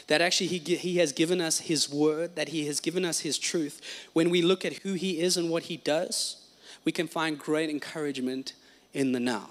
That 0.08 0.22
actually 0.22 0.48
he, 0.48 0.60
he 0.76 0.98
has 0.98 1.12
given 1.12 1.40
us 1.40 1.60
His 1.60 1.90
word, 1.90 2.36
that 2.36 2.50
He 2.50 2.66
has 2.66 2.80
given 2.80 3.06
us 3.06 3.20
His 3.20 3.38
truth. 3.38 3.80
When 4.14 4.30
we 4.30 4.42
look 4.42 4.66
at 4.66 4.74
who 4.74 4.94
He 4.94 5.20
is 5.20 5.38
and 5.38 5.50
what 5.50 5.64
He 5.64 5.78
does, 5.78 6.38
we 6.84 6.92
can 6.92 7.08
find 7.08 7.38
great 7.38 7.70
encouragement 7.70 8.54
in 8.94 9.12
the 9.12 9.20
now, 9.20 9.50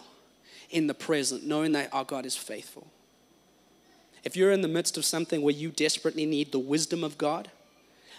in 0.70 0.88
the 0.88 0.94
present, 0.94 1.46
knowing 1.46 1.72
that 1.72 1.92
our 1.92 2.04
God 2.04 2.26
is 2.26 2.36
faithful. 2.36 2.88
If 4.24 4.36
you're 4.36 4.52
in 4.52 4.62
the 4.62 4.68
midst 4.68 4.96
of 4.96 5.04
something 5.04 5.42
where 5.42 5.54
you 5.54 5.70
desperately 5.70 6.26
need 6.26 6.52
the 6.52 6.58
wisdom 6.58 7.02
of 7.02 7.18
God, 7.18 7.50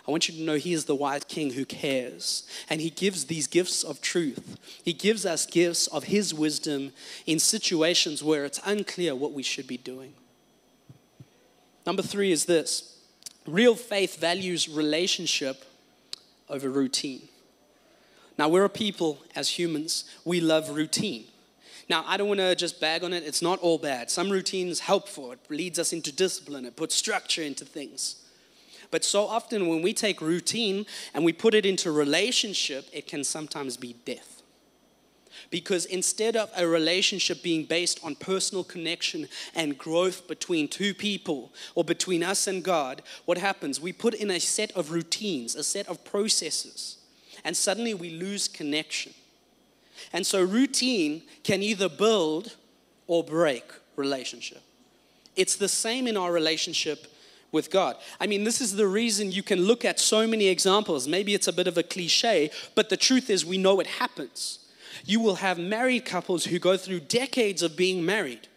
I 0.07 0.11
want 0.11 0.27
you 0.27 0.35
to 0.35 0.41
know 0.41 0.55
He 0.55 0.73
is 0.73 0.85
the 0.85 0.95
wise 0.95 1.23
King 1.23 1.53
who 1.53 1.65
cares. 1.65 2.47
And 2.69 2.81
He 2.81 2.89
gives 2.89 3.25
these 3.25 3.47
gifts 3.47 3.83
of 3.83 4.01
truth. 4.01 4.57
He 4.83 4.93
gives 4.93 5.25
us 5.25 5.45
gifts 5.45 5.87
of 5.87 6.05
His 6.05 6.33
wisdom 6.33 6.91
in 7.25 7.39
situations 7.39 8.23
where 8.23 8.43
it's 8.45 8.59
unclear 8.65 9.15
what 9.15 9.33
we 9.33 9.43
should 9.43 9.67
be 9.67 9.77
doing. 9.77 10.13
Number 11.85 12.01
three 12.01 12.31
is 12.31 12.45
this 12.45 12.97
real 13.45 13.75
faith 13.75 14.19
values 14.19 14.69
relationship 14.69 15.65
over 16.49 16.69
routine. 16.69 17.27
Now, 18.37 18.49
we're 18.49 18.65
a 18.65 18.69
people 18.69 19.19
as 19.35 19.49
humans, 19.49 20.05
we 20.25 20.41
love 20.41 20.69
routine. 20.69 21.25
Now, 21.89 22.03
I 22.07 22.17
don't 22.17 22.27
want 22.27 22.39
to 22.39 22.55
just 22.55 22.79
bag 22.79 23.03
on 23.03 23.13
it, 23.13 23.23
it's 23.23 23.41
not 23.41 23.59
all 23.59 23.77
bad. 23.77 24.09
Some 24.09 24.29
routines 24.29 24.79
helpful, 24.79 25.33
it 25.33 25.39
leads 25.49 25.77
us 25.77 25.93
into 25.93 26.11
discipline, 26.11 26.65
it 26.65 26.75
puts 26.75 26.95
structure 26.95 27.43
into 27.43 27.65
things. 27.65 28.22
But 28.91 29.03
so 29.03 29.25
often 29.25 29.67
when 29.67 29.81
we 29.81 29.93
take 29.93 30.21
routine 30.21 30.85
and 31.13 31.25
we 31.25 31.33
put 31.33 31.53
it 31.53 31.65
into 31.65 31.91
relationship, 31.91 32.87
it 32.93 33.07
can 33.07 33.23
sometimes 33.23 33.77
be 33.77 33.95
death. 34.05 34.41
Because 35.49 35.85
instead 35.85 36.35
of 36.35 36.49
a 36.55 36.67
relationship 36.67 37.43
being 37.43 37.65
based 37.65 37.99
on 38.03 38.15
personal 38.15 38.63
connection 38.63 39.27
and 39.53 39.77
growth 39.77 40.27
between 40.27 40.67
two 40.67 40.93
people 40.93 41.51
or 41.75 41.83
between 41.83 42.23
us 42.23 42.47
and 42.47 42.63
God, 42.63 43.01
what 43.25 43.37
happens? 43.37 43.79
We 43.79 43.93
put 43.93 44.13
in 44.13 44.31
a 44.31 44.39
set 44.39 44.71
of 44.71 44.91
routines, 44.91 45.55
a 45.55 45.63
set 45.63 45.87
of 45.87 46.03
processes, 46.05 46.97
and 47.43 47.55
suddenly 47.55 47.93
we 47.93 48.11
lose 48.11 48.47
connection. 48.47 49.13
And 50.11 50.25
so 50.25 50.43
routine 50.43 51.23
can 51.43 51.61
either 51.61 51.89
build 51.89 52.55
or 53.07 53.23
break 53.23 53.63
relationship. 53.95 54.61
It's 55.35 55.55
the 55.55 55.69
same 55.69 56.07
in 56.07 56.17
our 56.17 56.31
relationship 56.31 57.12
with 57.53 57.69
God. 57.69 57.95
I 58.19 58.27
mean, 58.27 58.43
this 58.43 58.59
is 58.59 58.75
the 58.75 58.87
reason 58.87 59.31
you 59.31 59.43
can 59.43 59.61
look 59.61 59.85
at 59.85 59.99
so 59.99 60.27
many 60.27 60.47
examples. 60.47 61.07
Maybe 61.07 61.33
it's 61.33 61.47
a 61.47 61.53
bit 61.53 61.67
of 61.67 61.77
a 61.77 61.83
cliche, 61.83 62.51
but 62.75 62.89
the 62.89 62.97
truth 62.97 63.29
is, 63.29 63.45
we 63.45 63.57
know 63.57 63.79
it 63.79 63.87
happens. 63.87 64.59
You 65.05 65.21
will 65.21 65.35
have 65.35 65.57
married 65.57 66.03
couples 66.03 66.45
who 66.45 66.59
go 66.59 66.75
through 66.75 67.01
decades 67.01 67.61
of 67.61 67.77
being 67.77 68.05
married, 68.05 68.47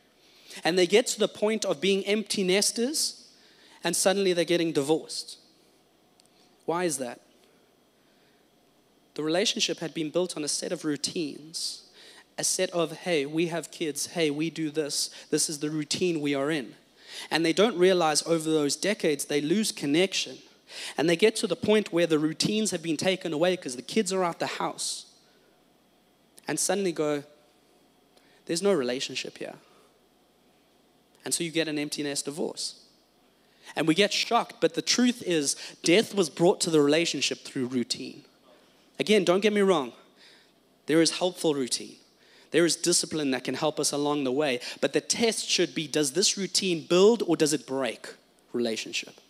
and 0.64 0.78
they 0.78 0.86
get 0.86 1.06
to 1.08 1.18
the 1.18 1.28
point 1.28 1.64
of 1.64 1.80
being 1.80 2.04
empty 2.04 2.42
nesters, 2.42 3.28
and 3.84 3.94
suddenly 3.94 4.32
they're 4.32 4.44
getting 4.44 4.72
divorced. 4.72 5.38
Why 6.64 6.84
is 6.84 6.98
that? 6.98 7.20
The 9.14 9.22
relationship 9.22 9.78
had 9.78 9.94
been 9.94 10.10
built 10.10 10.36
on 10.36 10.44
a 10.44 10.48
set 10.48 10.72
of 10.72 10.84
routines, 10.84 11.82
a 12.38 12.44
set 12.44 12.70
of, 12.70 12.92
hey, 12.92 13.24
we 13.24 13.46
have 13.46 13.70
kids, 13.70 14.08
hey, 14.08 14.30
we 14.30 14.50
do 14.50 14.70
this, 14.70 15.10
this 15.30 15.48
is 15.48 15.60
the 15.60 15.70
routine 15.70 16.20
we 16.20 16.34
are 16.34 16.50
in. 16.50 16.74
And 17.30 17.44
they 17.44 17.52
don't 17.52 17.78
realize 17.78 18.22
over 18.26 18.50
those 18.50 18.76
decades 18.76 19.26
they 19.26 19.40
lose 19.40 19.72
connection. 19.72 20.38
And 20.98 21.08
they 21.08 21.16
get 21.16 21.36
to 21.36 21.46
the 21.46 21.56
point 21.56 21.92
where 21.92 22.06
the 22.06 22.18
routines 22.18 22.70
have 22.70 22.82
been 22.82 22.96
taken 22.96 23.32
away 23.32 23.56
because 23.56 23.76
the 23.76 23.82
kids 23.82 24.12
are 24.12 24.24
out 24.24 24.38
the 24.38 24.46
house. 24.46 25.06
And 26.48 26.58
suddenly 26.58 26.92
go, 26.92 27.24
there's 28.46 28.62
no 28.62 28.72
relationship 28.72 29.38
here. 29.38 29.54
And 31.24 31.34
so 31.34 31.42
you 31.42 31.50
get 31.50 31.68
an 31.68 31.78
empty 31.78 32.02
nest 32.02 32.24
divorce. 32.24 32.80
And 33.74 33.88
we 33.88 33.94
get 33.94 34.12
shocked, 34.12 34.56
but 34.60 34.74
the 34.74 34.82
truth 34.82 35.22
is, 35.26 35.56
death 35.82 36.14
was 36.14 36.30
brought 36.30 36.60
to 36.60 36.70
the 36.70 36.80
relationship 36.80 37.40
through 37.40 37.66
routine. 37.66 38.22
Again, 39.00 39.24
don't 39.24 39.40
get 39.40 39.52
me 39.52 39.60
wrong, 39.60 39.92
there 40.86 41.02
is 41.02 41.18
helpful 41.18 41.52
routine. 41.52 41.96
There 42.56 42.64
is 42.64 42.74
discipline 42.74 43.32
that 43.32 43.44
can 43.44 43.52
help 43.52 43.78
us 43.78 43.92
along 43.92 44.24
the 44.24 44.32
way. 44.32 44.60
But 44.80 44.94
the 44.94 45.02
test 45.02 45.46
should 45.46 45.74
be 45.74 45.86
does 45.86 46.12
this 46.12 46.38
routine 46.38 46.86
build 46.86 47.22
or 47.26 47.36
does 47.36 47.52
it 47.52 47.66
break 47.66 48.08
relationship? 48.54 49.20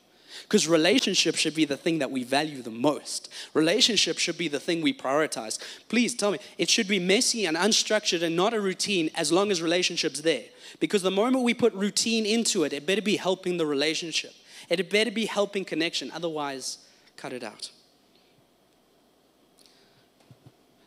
Because 0.42 0.68
relationship 0.68 1.34
should 1.34 1.56
be 1.56 1.64
the 1.64 1.76
thing 1.76 1.98
that 1.98 2.12
we 2.12 2.22
value 2.22 2.62
the 2.62 2.70
most. 2.70 3.28
Relationship 3.52 4.18
should 4.18 4.38
be 4.38 4.46
the 4.46 4.60
thing 4.60 4.80
we 4.80 4.94
prioritize. 4.94 5.58
Please 5.88 6.14
tell 6.14 6.30
me, 6.30 6.38
it 6.56 6.70
should 6.70 6.86
be 6.86 7.00
messy 7.00 7.46
and 7.46 7.56
unstructured 7.56 8.22
and 8.22 8.36
not 8.36 8.54
a 8.54 8.60
routine 8.60 9.10
as 9.16 9.32
long 9.32 9.50
as 9.50 9.60
relationship's 9.60 10.20
there. 10.20 10.44
Because 10.78 11.02
the 11.02 11.10
moment 11.10 11.42
we 11.42 11.52
put 11.52 11.74
routine 11.74 12.26
into 12.26 12.62
it, 12.62 12.72
it 12.72 12.86
better 12.86 13.02
be 13.02 13.16
helping 13.16 13.56
the 13.56 13.66
relationship. 13.66 14.34
It 14.68 14.88
better 14.88 15.10
be 15.10 15.26
helping 15.26 15.64
connection. 15.64 16.12
Otherwise, 16.12 16.78
cut 17.16 17.32
it 17.32 17.42
out. 17.42 17.72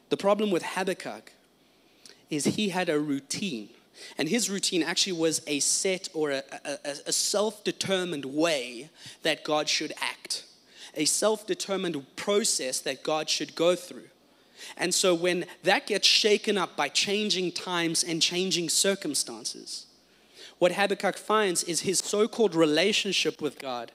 The 0.08 0.15
problem 0.15 0.52
with 0.52 0.63
Habakkuk 0.63 1.34
is 2.29 2.45
he 2.45 2.69
had 2.69 2.89
a 2.89 2.99
routine. 2.99 3.69
And 4.17 4.29
his 4.29 4.49
routine 4.49 4.83
actually 4.83 5.13
was 5.13 5.41
a 5.45 5.59
set 5.59 6.07
or 6.13 6.31
a, 6.31 6.43
a, 6.63 6.77
a 7.07 7.11
self 7.11 7.63
determined 7.63 8.25
way 8.25 8.89
that 9.23 9.43
God 9.43 9.67
should 9.67 9.93
act, 9.99 10.45
a 10.95 11.05
self 11.05 11.45
determined 11.45 12.15
process 12.15 12.79
that 12.81 13.03
God 13.03 13.29
should 13.29 13.55
go 13.55 13.75
through. 13.75 14.07
And 14.77 14.93
so 14.93 15.13
when 15.13 15.45
that 15.63 15.87
gets 15.87 16.07
shaken 16.07 16.57
up 16.57 16.75
by 16.75 16.89
changing 16.89 17.51
times 17.53 18.03
and 18.03 18.21
changing 18.21 18.69
circumstances, 18.69 19.85
what 20.59 20.73
Habakkuk 20.73 21.17
finds 21.17 21.63
is 21.63 21.81
his 21.81 21.99
so 21.99 22.27
called 22.27 22.53
relationship 22.53 23.41
with 23.41 23.59
God 23.59 23.91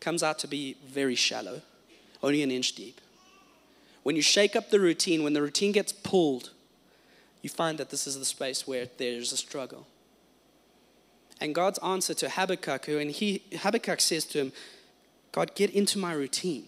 comes 0.00 0.22
out 0.22 0.38
to 0.40 0.48
be 0.48 0.76
very 0.86 1.14
shallow, 1.14 1.62
only 2.22 2.42
an 2.42 2.50
inch 2.50 2.72
deep. 2.72 3.00
When 4.02 4.16
you 4.16 4.22
shake 4.22 4.54
up 4.56 4.70
the 4.70 4.80
routine, 4.80 5.22
when 5.22 5.32
the 5.32 5.42
routine 5.42 5.72
gets 5.72 5.92
pulled, 5.92 6.50
you 7.44 7.50
find 7.50 7.76
that 7.78 7.90
this 7.90 8.06
is 8.06 8.18
the 8.18 8.24
space 8.24 8.66
where 8.66 8.88
there's 8.96 9.30
a 9.30 9.36
struggle. 9.36 9.86
And 11.40 11.54
God's 11.54 11.78
answer 11.80 12.14
to 12.14 12.30
Habakkuk, 12.30 12.88
and 12.88 13.10
he, 13.10 13.42
Habakkuk 13.52 14.00
says 14.00 14.24
to 14.26 14.38
him, 14.38 14.52
God, 15.30 15.54
get 15.54 15.70
into 15.70 15.98
my 15.98 16.14
routine. 16.14 16.64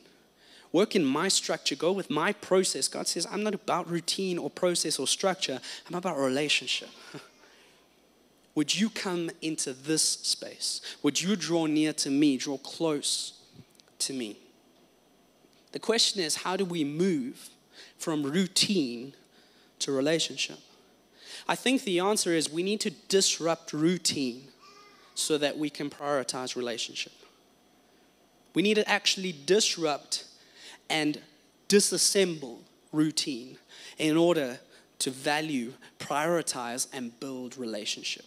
Work 0.73 0.95
in 0.95 1.05
my 1.05 1.29
structure. 1.29 1.77
Go 1.77 1.93
with 1.93 2.11
my 2.11 2.35
process. 2.35 2.89
God 2.89 3.09
says, 3.09 3.27
I'm 3.31 3.43
not 3.43 3.55
about 3.55 3.89
routine 3.89 4.37
or 4.37 4.51
process 4.51 4.99
or 4.99 5.07
structure. 5.07 5.61
I'm 5.89 5.95
about 5.95 6.19
relationship. 6.19 6.91
Would 8.55 8.79
you 8.79 8.91
come 8.91 9.31
into 9.41 9.73
this 9.73 10.03
space? 10.03 10.83
Would 11.03 11.23
you 11.23 11.37
draw 11.37 11.65
near 11.65 11.95
to 11.95 12.11
me, 12.11 12.37
draw 12.37 12.59
close 12.59 13.41
to 14.01 14.13
me? 14.13 14.37
The 15.73 15.79
question 15.79 16.21
is, 16.21 16.37
how 16.37 16.57
do 16.57 16.67
we 16.67 16.85
move 16.85 17.49
from 17.97 18.23
routine 18.25 19.15
to 19.79 19.93
relationship? 19.93 20.59
I 21.49 21.55
think 21.55 21.85
the 21.85 22.01
answer 22.01 22.33
is 22.33 22.51
we 22.51 22.63
need 22.63 22.81
to 22.81 22.91
disrupt 22.91 23.73
routine 23.73 24.49
so 25.15 25.39
that 25.39 25.57
we 25.57 25.71
can 25.71 25.91
prioritize 25.91 26.57
relationship. 26.57 27.13
We 28.55 28.63
need 28.63 28.75
to 28.75 28.89
actually 28.89 29.35
disrupt 29.45 30.25
and 30.89 31.21
disassemble 31.69 32.59
routine 32.93 33.59
in 33.99 34.17
order 34.17 34.59
to 34.99 35.11
value, 35.11 35.75
prioritize, 35.99 36.87
and 36.93 37.19
build 37.21 37.57
relationship. 37.57 38.25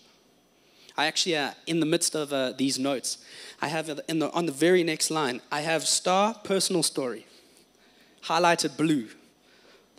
I 0.98 1.06
actually, 1.08 1.38
uh, 1.38 1.52
in 1.66 1.80
the 1.80 1.86
midst 1.86 2.16
of 2.16 2.34
uh, 2.34 2.52
these 2.52 2.78
notes, 2.78 3.20
I 3.62 3.70
have 3.70 4.02
in 4.08 4.20
the, 4.20 4.32
on 4.32 4.46
the 4.46 4.52
very 4.52 4.84
next 4.84 5.10
line, 5.10 5.42
I 5.52 5.62
have 5.62 5.88
star 5.88 6.34
personal 6.44 6.84
story, 6.84 7.26
highlighted 8.24 8.78
blue. 8.78 9.08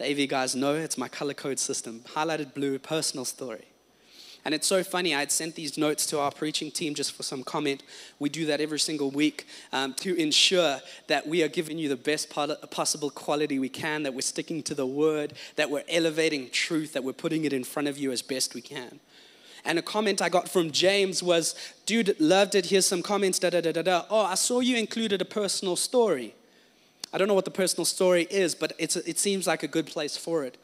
The 0.01 0.11
AV 0.11 0.31
guys 0.31 0.57
know 0.57 0.77
it's 0.77 0.97
my 0.97 1.09
color 1.09 1.35
code 1.35 1.59
system. 1.59 2.01
Highlighted 2.15 2.55
blue, 2.55 2.79
personal 2.79 3.27
story. 3.27 3.67
And 4.47 4.55
it's 4.55 4.67
so 4.67 4.83
funny, 4.83 5.15
I 5.15 5.19
had 5.19 5.31
sent 5.31 5.57
these 5.57 5.77
notes 5.77 6.07
to 6.07 6.19
our 6.19 6.31
preaching 6.31 6.71
team 6.71 6.95
just 6.95 7.13
for 7.13 7.23
some 7.23 7.43
comment. 7.43 7.83
We 8.19 8.31
do 8.31 8.47
that 8.47 8.63
every 8.63 8.79
single 8.79 9.11
week 9.11 9.47
um, 9.75 9.93
to 9.97 10.15
ensure 10.15 10.79
that 11.09 11.27
we 11.27 11.43
are 11.43 11.49
giving 11.49 11.77
you 11.77 11.91
the 11.91 11.97
best 11.97 12.31
possible 12.31 13.11
quality 13.11 13.59
we 13.59 13.69
can, 13.69 14.03
that 14.05 14.15
we're 14.15 14.23
sticking 14.23 14.63
to 14.63 14.75
the 14.75 14.87
word, 14.87 15.35
that 15.57 15.69
we're 15.69 15.85
elevating 15.87 16.49
truth, 16.49 16.95
that 16.95 17.05
we're 17.05 17.13
putting 17.13 17.45
it 17.45 17.53
in 17.53 17.63
front 17.63 17.87
of 17.87 17.99
you 17.99 18.11
as 18.11 18.23
best 18.23 18.55
we 18.55 18.63
can. 18.63 19.01
And 19.67 19.79
a 19.79 19.83
comment 19.83 20.23
I 20.23 20.31
got 20.31 20.49
from 20.49 20.71
James 20.71 21.23
was, 21.23 21.55
dude, 21.85 22.19
loved 22.19 22.55
it. 22.55 22.65
Here's 22.65 22.87
some 22.87 23.03
comments, 23.03 23.39
da 23.39 23.51
da 23.51 23.61
da 23.61 23.73
da 23.73 23.83
da. 23.83 24.05
Oh, 24.09 24.25
I 24.25 24.35
saw 24.35 24.61
you 24.61 24.79
included 24.79 25.21
a 25.21 25.27
personal 25.27 25.77
story. 25.77 26.35
I 27.13 27.19
don't 27.19 27.29
know 27.29 27.35
what 27.35 27.45
the 27.45 27.51
personal 27.51 27.85
story 27.85 28.27
is, 28.31 28.55
but 28.55 28.73
it 28.79 29.19
seems 29.19 29.47
like 29.47 29.63
a 29.63 29.69
good 29.69 29.87
place 29.87 30.17
for 30.17 30.45
it. 30.45 30.57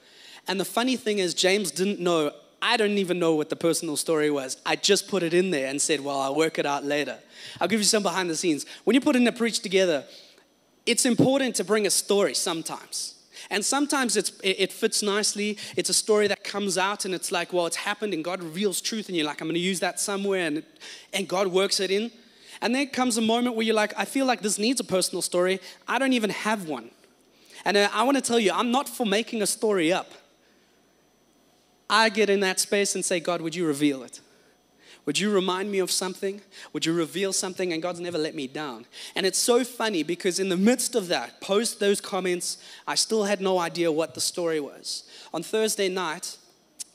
And 0.48 0.60
the 0.60 0.64
funny 0.64 0.96
thing 0.96 1.18
is, 1.18 1.34
James 1.34 1.70
didn't 1.70 2.00
know. 2.00 2.30
I 2.62 2.76
don't 2.76 2.98
even 2.98 3.18
know 3.18 3.34
what 3.34 3.50
the 3.50 3.56
personal 3.56 3.96
story 3.96 4.30
was. 4.30 4.56
I 4.64 4.76
just 4.76 5.08
put 5.08 5.22
it 5.22 5.34
in 5.34 5.50
there 5.50 5.66
and 5.66 5.80
said, 5.80 6.00
well, 6.00 6.20
I'll 6.20 6.34
work 6.34 6.58
it 6.58 6.66
out 6.66 6.84
later. 6.84 7.18
I'll 7.60 7.68
give 7.68 7.80
you 7.80 7.84
some 7.84 8.02
behind 8.02 8.30
the 8.30 8.36
scenes. 8.36 8.64
When 8.84 8.94
you 8.94 9.00
put 9.00 9.16
in 9.16 9.26
a 9.26 9.32
preach 9.32 9.60
together, 9.60 10.04
it's 10.86 11.04
important 11.04 11.56
to 11.56 11.64
bring 11.64 11.86
a 11.86 11.90
story 11.90 12.34
sometimes. 12.34 13.14
And 13.50 13.64
sometimes 13.64 14.16
it 14.16 14.72
fits 14.72 15.02
nicely. 15.02 15.58
It's 15.76 15.90
a 15.90 15.94
story 15.94 16.28
that 16.28 16.42
comes 16.44 16.78
out 16.78 17.04
and 17.04 17.14
it's 17.14 17.30
like, 17.30 17.52
well, 17.52 17.66
it's 17.66 17.76
happened 17.76 18.14
and 18.14 18.24
God 18.24 18.42
reveals 18.42 18.80
truth 18.80 19.08
and 19.08 19.16
you're 19.16 19.26
like, 19.26 19.40
I'm 19.40 19.48
going 19.48 19.54
to 19.54 19.60
use 19.60 19.80
that 19.80 20.00
somewhere 20.00 20.46
and, 20.46 20.62
and 21.12 21.28
God 21.28 21.48
works 21.48 21.78
it 21.80 21.90
in. 21.90 22.10
And 22.60 22.74
then 22.74 22.88
comes 22.88 23.18
a 23.18 23.22
moment 23.22 23.56
where 23.56 23.64
you're 23.64 23.74
like, 23.74 23.92
I 23.96 24.04
feel 24.04 24.26
like 24.26 24.40
this 24.40 24.58
needs 24.58 24.80
a 24.80 24.84
personal 24.84 25.22
story. 25.22 25.60
I 25.86 25.98
don't 25.98 26.12
even 26.12 26.30
have 26.30 26.68
one. 26.68 26.90
And 27.64 27.76
uh, 27.76 27.88
I 27.92 28.04
want 28.04 28.16
to 28.16 28.22
tell 28.22 28.38
you, 28.38 28.52
I'm 28.52 28.70
not 28.70 28.88
for 28.88 29.04
making 29.04 29.42
a 29.42 29.46
story 29.46 29.92
up. 29.92 30.12
I 31.88 32.08
get 32.08 32.30
in 32.30 32.40
that 32.40 32.60
space 32.60 32.94
and 32.94 33.04
say, 33.04 33.20
God, 33.20 33.40
would 33.40 33.54
you 33.54 33.66
reveal 33.66 34.02
it? 34.02 34.20
Would 35.04 35.20
you 35.20 35.30
remind 35.30 35.70
me 35.70 35.78
of 35.78 35.90
something? 35.90 36.40
Would 36.72 36.84
you 36.84 36.92
reveal 36.92 37.32
something? 37.32 37.72
And 37.72 37.80
God's 37.80 38.00
never 38.00 38.18
let 38.18 38.34
me 38.34 38.48
down. 38.48 38.86
And 39.14 39.24
it's 39.24 39.38
so 39.38 39.62
funny 39.62 40.02
because 40.02 40.40
in 40.40 40.48
the 40.48 40.56
midst 40.56 40.96
of 40.96 41.06
that, 41.08 41.40
post 41.40 41.78
those 41.78 42.00
comments, 42.00 42.58
I 42.88 42.96
still 42.96 43.24
had 43.24 43.40
no 43.40 43.58
idea 43.58 43.92
what 43.92 44.14
the 44.14 44.20
story 44.20 44.58
was. 44.58 45.04
On 45.32 45.44
Thursday 45.44 45.88
night, 45.88 46.36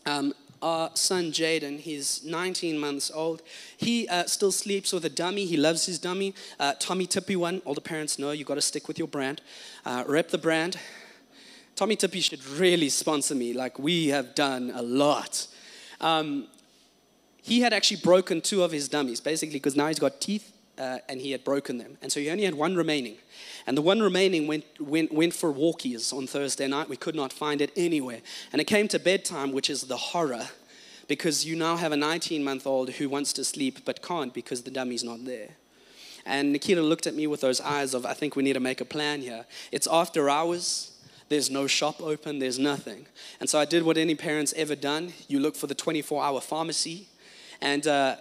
um, 0.06 0.34
our 0.62 0.92
son 0.94 1.32
Jaden, 1.32 1.80
he's 1.80 2.24
19 2.24 2.78
months 2.78 3.12
old. 3.14 3.42
He 3.78 4.08
uh, 4.08 4.26
still 4.26 4.52
sleeps 4.52 4.94
with 4.94 5.06
a 5.06 5.10
dummy. 5.10 5.46
He 5.46 5.58
loves 5.58 5.86
his 5.86 6.00
dummy. 6.00 6.34
Uh, 6.60 6.74
Tommee 6.80 7.08
Tippee 7.08 7.36
one. 7.36 7.62
All 7.66 7.74
the 7.74 7.82
parents 7.82 8.20
know 8.20 8.32
you 8.32 8.46
got 8.46 8.56
to 8.56 8.62
stick 8.62 8.88
with 8.88 8.98
your 8.98 9.08
brand. 9.08 9.42
Uh, 9.86 10.04
rep 10.08 10.30
the 10.30 10.38
brand. 10.38 10.78
Tommee 11.76 11.96
Tippee 11.96 12.24
should 12.24 12.46
really 12.46 12.90
sponsor 12.90 13.36
me. 13.36 13.54
Like 13.54 13.80
we 13.80 14.08
have 14.08 14.36
done 14.36 14.72
a 14.76 14.82
lot. 14.82 15.48
Um, 16.00 16.48
he 17.42 17.62
had 17.62 17.74
actually 17.74 18.02
broken 18.02 18.42
two 18.42 18.64
of 18.64 18.72
his 18.72 18.88
dummies, 18.88 19.20
basically, 19.20 19.56
because 19.56 19.76
now 19.76 19.88
he's 19.88 20.00
got 20.00 20.22
teeth 20.22 20.52
uh, 20.78 21.00
and 21.10 21.20
he 21.20 21.32
had 21.32 21.44
broken 21.44 21.78
them. 21.78 21.98
And 22.02 22.12
so 22.12 22.20
he 22.20 22.30
only 22.30 22.44
had 22.44 22.54
one 22.54 22.76
remaining. 22.76 23.18
And 23.68 23.78
the 23.78 23.82
one 23.82 24.02
remaining 24.02 24.48
went, 24.48 24.66
went, 24.80 25.14
went 25.14 25.34
for 25.34 25.54
walkies 25.54 26.14
on 26.14 26.28
Thursday 26.28 26.68
night. 26.68 26.90
We 26.90 26.98
could 26.98 27.16
not 27.16 27.32
find 27.32 27.62
it 27.62 27.72
anywhere. 27.76 28.22
And 28.52 28.62
it 28.62 28.66
came 28.66 28.88
to 28.90 29.00
bedtime, 29.00 29.52
which 29.52 29.70
is 29.70 29.84
the 29.84 29.98
horror, 29.98 30.48
because 31.08 31.46
you 31.46 31.56
now 31.56 31.78
have 31.78 31.92
a 31.92 31.98
19 31.98 32.44
month 32.44 32.66
old 32.66 32.92
who 32.92 33.10
wants 33.10 33.34
to 33.34 33.44
sleep 33.44 33.86
but 33.86 34.02
can't 34.02 34.34
because 34.34 34.64
the 34.64 34.72
dummy's 34.72 35.04
not 35.04 35.26
there. 35.26 35.50
And 36.26 36.52
Nikita 36.52 36.82
looked 36.82 37.08
at 37.08 37.16
me 37.16 37.28
with 37.28 37.42
those 37.42 37.62
eyes 37.62 37.94
of, 37.94 38.06
I 38.06 38.14
think 38.14 38.36
we 38.36 38.44
need 38.44 38.54
to 38.54 38.60
make 38.60 38.82
a 38.82 38.86
plan 38.86 39.22
here. 39.22 39.46
It's 39.72 39.88
after 39.88 40.30
hours. 40.30 40.92
There's 41.30 41.50
no 41.50 41.66
shop 41.66 42.02
open, 42.02 42.40
there's 42.40 42.60
nothing. 42.60 43.06
And 43.40 43.50
so 43.50 43.58
I 43.58 43.64
did 43.64 43.84
what 43.84 43.98
any 43.98 44.16
parent's 44.16 44.52
ever 44.54 44.76
done. 44.76 45.14
You 45.30 45.40
look 45.40 45.56
for 45.56 45.66
the 45.66 45.74
24 45.74 46.22
hour 46.22 46.42
pharmacy. 46.42 47.08
And 47.62 47.88
uh, 47.88 48.18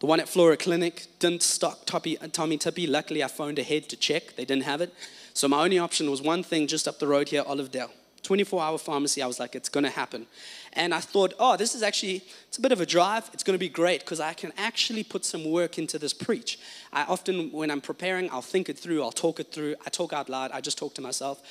the 0.00 0.06
one 0.06 0.20
at 0.20 0.28
Flora 0.28 0.56
Clinic 0.56 1.06
didn't 1.18 1.42
stock 1.42 1.84
Toppy, 1.84 2.16
Tommee 2.32 2.58
Tippee. 2.58 2.88
Luckily, 2.88 3.22
I 3.24 3.28
phoned 3.28 3.58
ahead 3.58 3.88
to 3.88 3.96
check. 3.96 4.36
They 4.36 4.44
didn't 4.44 4.64
have 4.64 4.80
it. 4.80 4.94
So 5.34 5.48
my 5.48 5.62
only 5.62 5.78
option 5.78 6.10
was 6.10 6.22
one 6.22 6.42
thing 6.42 6.66
just 6.66 6.86
up 6.86 6.98
the 6.98 7.06
road 7.06 7.28
here, 7.28 7.42
Olive 7.46 7.70
Olivedale. 7.70 7.90
24 8.22 8.62
hour 8.62 8.78
pharmacy. 8.78 9.22
I 9.22 9.26
was 9.26 9.40
like, 9.40 9.54
it's 9.54 9.68
going 9.68 9.84
to 9.84 9.90
happen. 9.90 10.26
And 10.74 10.92
I 10.92 11.00
thought, 11.00 11.34
oh, 11.38 11.56
this 11.56 11.74
is 11.74 11.82
actually, 11.82 12.22
it's 12.48 12.58
a 12.58 12.60
bit 12.60 12.72
of 12.72 12.80
a 12.80 12.86
drive. 12.86 13.30
It's 13.32 13.42
going 13.42 13.54
to 13.54 13.58
be 13.58 13.68
great 13.68 14.00
because 14.00 14.20
I 14.20 14.34
can 14.34 14.52
actually 14.58 15.02
put 15.02 15.24
some 15.24 15.50
work 15.50 15.78
into 15.78 15.98
this 15.98 16.12
preach. 16.12 16.58
I 16.92 17.04
often, 17.04 17.50
when 17.52 17.70
I'm 17.70 17.80
preparing, 17.80 18.30
I'll 18.30 18.42
think 18.42 18.68
it 18.68 18.78
through, 18.78 19.02
I'll 19.02 19.12
talk 19.12 19.40
it 19.40 19.52
through. 19.52 19.76
I 19.86 19.90
talk 19.90 20.12
out 20.12 20.28
loud, 20.28 20.50
I 20.52 20.60
just 20.60 20.78
talk 20.78 20.94
to 20.94 21.02
myself. 21.02 21.42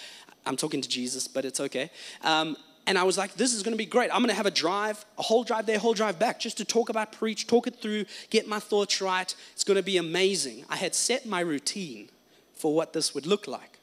I'm 0.46 0.56
talking 0.56 0.82
to 0.82 0.90
Jesus, 0.90 1.28
but 1.28 1.46
it's 1.46 1.60
okay. 1.60 1.90
Um, 2.24 2.56
and 2.88 2.98
I 2.98 3.04
was 3.04 3.18
like, 3.18 3.34
this 3.34 3.54
is 3.54 3.64
going 3.64 3.74
to 3.74 3.78
be 3.78 3.86
great. 3.86 4.10
I'm 4.12 4.20
going 4.20 4.30
to 4.30 4.36
have 4.36 4.46
a 4.46 4.52
drive, 4.52 5.06
a 5.18 5.22
whole 5.22 5.44
drive 5.44 5.66
there, 5.66 5.76
a 5.76 5.80
whole 5.80 5.94
drive 5.94 6.18
back, 6.18 6.40
just 6.40 6.58
to 6.58 6.66
talk 6.66 6.88
about 6.88 7.12
preach, 7.12 7.46
talk 7.46 7.68
it 7.68 7.82
through, 7.82 8.06
get 8.30 8.48
my 8.48 8.60
thoughts 8.60 9.02
right. 9.02 9.36
It's 9.52 9.66
going 9.66 9.76
to 9.76 9.84
be 9.84 9.98
amazing. 9.98 10.64
I 10.70 10.78
had 10.78 10.96
set 10.96 11.26
my 11.26 11.42
routine 11.42 12.10
for 12.56 12.74
what 12.74 12.94
this 12.94 13.14
would 13.14 13.28
look 13.28 13.46
like. 13.46 13.78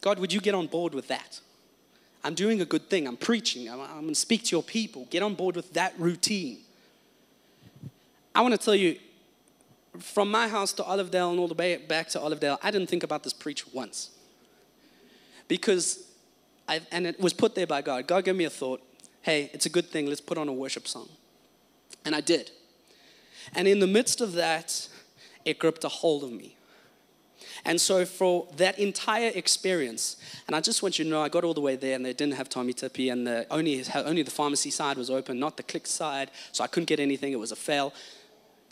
God, 0.00 0.18
would 0.18 0.32
you 0.32 0.40
get 0.40 0.54
on 0.54 0.66
board 0.66 0.92
with 0.92 1.06
that? 1.08 1.40
I'm 2.24 2.34
doing 2.34 2.60
a 2.60 2.64
good 2.64 2.90
thing. 2.90 3.06
I'm 3.06 3.16
preaching. 3.16 3.70
I'm, 3.70 3.80
I'm 3.80 4.00
going 4.00 4.08
to 4.08 4.14
speak 4.16 4.42
to 4.44 4.56
your 4.56 4.62
people. 4.62 5.06
Get 5.10 5.22
on 5.22 5.34
board 5.34 5.54
with 5.54 5.72
that 5.74 5.94
routine. 5.96 6.58
I 8.34 8.40
want 8.40 8.52
to 8.52 8.58
tell 8.58 8.74
you, 8.74 8.98
from 10.00 10.30
my 10.30 10.48
house 10.48 10.72
to 10.72 10.82
Olivedale 10.82 11.30
and 11.30 11.38
all 11.38 11.46
the 11.46 11.54
way 11.54 11.76
back 11.76 12.08
to 12.08 12.18
Olivedale, 12.18 12.58
I 12.60 12.72
didn't 12.72 12.88
think 12.88 13.04
about 13.04 13.22
this 13.22 13.32
preach 13.32 13.72
once. 13.72 14.10
Because, 15.46 16.08
I, 16.68 16.80
and 16.90 17.06
it 17.06 17.20
was 17.20 17.32
put 17.32 17.54
there 17.54 17.66
by 17.66 17.82
God. 17.82 18.06
God 18.06 18.24
gave 18.24 18.36
me 18.36 18.44
a 18.44 18.50
thought 18.50 18.82
hey, 19.24 19.50
it's 19.54 19.64
a 19.64 19.70
good 19.70 19.86
thing, 19.86 20.06
let's 20.06 20.20
put 20.20 20.36
on 20.36 20.48
a 20.48 20.52
worship 20.52 20.86
song. 20.86 21.08
And 22.04 22.14
I 22.14 22.20
did. 22.20 22.50
And 23.54 23.66
in 23.66 23.80
the 23.80 23.86
midst 23.86 24.20
of 24.20 24.34
that, 24.34 24.86
it 25.46 25.58
gripped 25.58 25.82
a 25.82 25.88
hold 25.88 26.22
of 26.24 26.30
me. 26.30 26.56
And 27.64 27.80
so 27.80 28.04
for 28.04 28.46
that 28.58 28.78
entire 28.78 29.32
experience, 29.34 30.18
and 30.46 30.54
I 30.54 30.60
just 30.60 30.82
want 30.82 30.98
you 30.98 31.06
to 31.06 31.10
know, 31.10 31.22
I 31.22 31.30
got 31.30 31.42
all 31.42 31.54
the 31.54 31.62
way 31.62 31.74
there, 31.74 31.94
and 31.94 32.04
they 32.04 32.12
didn't 32.12 32.34
have 32.34 32.50
Tommee 32.50 32.74
Tippee, 32.74 33.10
and 33.10 33.26
the, 33.26 33.46
only 33.50 33.82
only 33.94 34.22
the 34.22 34.30
pharmacy 34.30 34.70
side 34.70 34.98
was 34.98 35.08
open, 35.08 35.38
not 35.38 35.56
the 35.56 35.62
click 35.62 35.86
side. 35.86 36.30
So 36.52 36.62
I 36.62 36.66
couldn't 36.66 36.86
get 36.86 37.00
anything. 37.00 37.32
It 37.32 37.38
was 37.38 37.52
a 37.52 37.56
fail. 37.56 37.94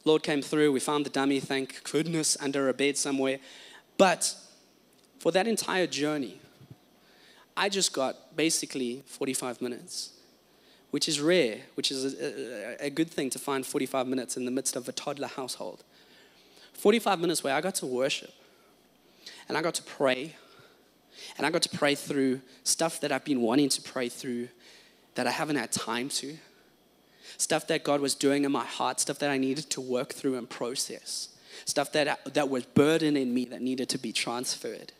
Lord 0.05 0.23
came 0.23 0.43
through. 0.43 0.73
We 0.73 0.81
found 0.81 1.07
the 1.07 1.11
dummy, 1.11 1.41
thank 1.41 1.83
goodness, 1.91 2.37
under 2.41 2.69
a 2.69 2.75
bed 2.75 2.99
somewhere. 2.99 3.39
But 3.97 4.35
for 5.19 5.33
that 5.33 5.47
entire 5.47 5.87
journey, 5.87 6.42
I 7.57 7.69
just 7.69 7.93
got 7.93 8.37
basically 8.37 9.03
45 9.07 9.61
minutes, 9.61 10.13
which 10.91 11.09
is 11.09 11.21
rare, 11.21 11.59
which 11.75 11.91
is 11.91 12.15
a, 12.15 12.85
a, 12.85 12.87
a, 12.87 12.91
good 12.91 13.11
thing 13.11 13.31
to 13.31 13.39
find 13.39 13.65
45 13.65 14.07
minutes 14.07 14.37
in 14.37 14.45
the 14.45 14.51
midst 14.51 14.77
of 14.77 14.89
a 14.89 14.93
toddler 14.93 15.29
household. 15.29 15.85
45 16.73 17.21
minutes 17.21 17.45
where 17.45 17.55
I 17.55 17.61
got 17.61 17.75
to 17.77 17.87
worship 17.87 18.33
and 19.49 19.57
I 19.59 19.63
got 19.63 19.75
to 19.75 19.83
pray. 19.83 20.37
And 21.37 21.47
I 21.47 21.51
got 21.51 21.63
to 21.63 21.69
pray 21.69 21.95
through 21.95 22.41
stuff 22.65 23.01
that 23.01 23.13
I've 23.13 23.25
been 23.25 23.43
wanting 23.43 23.69
to 23.71 23.83
pray 23.83 24.09
through 24.09 24.49
that 25.15 25.27
I 25.27 25.31
haven't 25.31 25.57
had 25.57 25.71
time 25.71 26.09
to 26.09 26.37
stuff 27.37 27.67
that 27.69 27.85
God 27.85 28.01
was 28.01 28.15
doing 28.15 28.45
in 28.45 28.53
my 28.53 28.65
heart, 28.65 29.01
stuff 29.01 29.19
that 29.19 29.31
I 29.31 29.39
needed 29.39 29.71
to 29.71 29.81
work 29.81 30.13
through 30.13 30.37
and 30.37 30.49
process, 30.49 31.29
stuff 31.65 31.93
that, 31.93 32.35
that 32.35 32.49
was 32.49 32.65
burden 32.65 33.17
in 33.17 33.33
me 33.33 33.45
that 33.47 33.63
needed 33.63 33.89
to 33.91 33.99
be 33.99 34.13
transferred. 34.13 34.93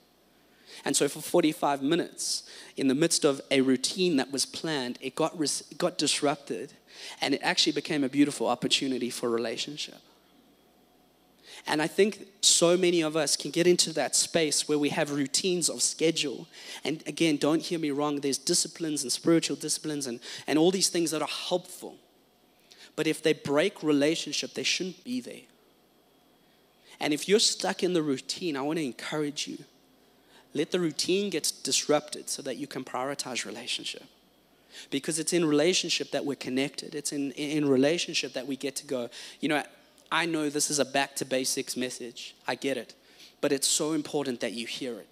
And 0.85 0.97
so, 0.97 1.09
for 1.09 1.21
45 1.21 1.83
minutes, 1.83 2.45
in 2.77 2.89
the 2.89 2.95
midst 2.95 3.25
of 3.25 3.41
a 3.51 3.61
routine 3.61 4.17
that 4.17 4.33
was 4.33 4.47
planned, 4.47 4.99
it 5.01 5.15
got, 5.15 5.41
it 5.41 5.79
got 5.79 5.99
disrupted 5.99 6.73
and 7.21 7.35
it 7.35 7.41
actually 7.43 7.73
became 7.73 8.05
a 8.05 8.09
beautiful 8.09 8.47
opportunity 8.47 9.11
for 9.11 9.29
relationship. 9.29 10.01
And 11.67 11.81
I 11.81 11.87
think 11.87 12.27
so 12.41 12.77
many 12.77 13.03
of 13.03 13.17
us 13.17 13.37
can 13.37 13.51
get 13.51 13.67
into 13.67 13.93
that 13.93 14.17
space 14.17 14.69
where 14.69 14.79
we 14.79 14.89
have 14.89 15.13
routines 15.13 15.69
of 15.69 15.81
schedule. 15.81 16.49
And 16.83 17.03
again, 17.07 17.37
don't 17.37 17.63
hear 17.63 17.79
me 17.79 17.93
wrong, 17.93 18.21
there's 18.21 18.39
disciplines 18.39 19.03
and 19.03 19.13
spiritual 19.13 19.57
disciplines 19.57 20.07
and, 20.07 20.19
and 20.47 20.59
all 20.59 20.71
these 20.71 20.89
things 20.89 21.13
that 21.13 21.23
are 21.23 21.29
helpful. 21.29 21.97
But 22.97 23.07
if 23.07 23.23
they 23.23 23.33
break 23.33 23.83
relationship, 23.83 24.55
they 24.55 24.65
shouldn't 24.65 25.05
be 25.05 25.21
there. 25.21 25.43
And 27.01 27.13
if 27.13 27.29
you're 27.29 27.39
stuck 27.39 27.83
in 27.83 27.93
the 27.93 28.03
routine, 28.03 28.57
I 28.57 28.63
want 28.63 28.79
to 28.79 28.85
encourage 28.85 29.47
you. 29.47 29.59
Let 30.55 30.71
the 30.71 30.81
routine 30.81 31.31
get 31.31 31.53
disrupted 31.63 32.29
so 32.29 32.43
that 32.43 32.57
you 32.57 32.67
can 32.67 32.85
prioritize 32.85 33.47
relationship. 33.47 34.05
Because 34.91 35.19
it's 35.19 35.33
in 35.33 35.45
relationship 35.45 36.11
that 36.11 36.25
we're 36.25 36.35
connected. 36.35 36.95
It's 36.95 37.13
in, 37.13 37.33
in 37.33 37.69
relationship 37.69 38.33
that 38.35 38.47
we 38.47 38.57
get 38.57 38.77
to 38.77 38.87
go, 38.87 39.11
you 39.41 39.49
know, 39.49 39.63
I 40.11 40.27
know 40.27 40.51
this 40.51 40.71
is 40.71 40.79
a 40.79 40.85
back 40.85 41.17
to 41.17 41.25
basics 41.25 41.77
message. 41.77 42.35
I 42.47 42.55
get 42.55 42.77
it. 42.77 42.95
But 43.41 43.53
it's 43.53 43.67
so 43.67 43.93
important 43.93 44.41
that 44.41 44.53
you 44.53 44.67
hear 44.67 44.99
it. 44.99 45.09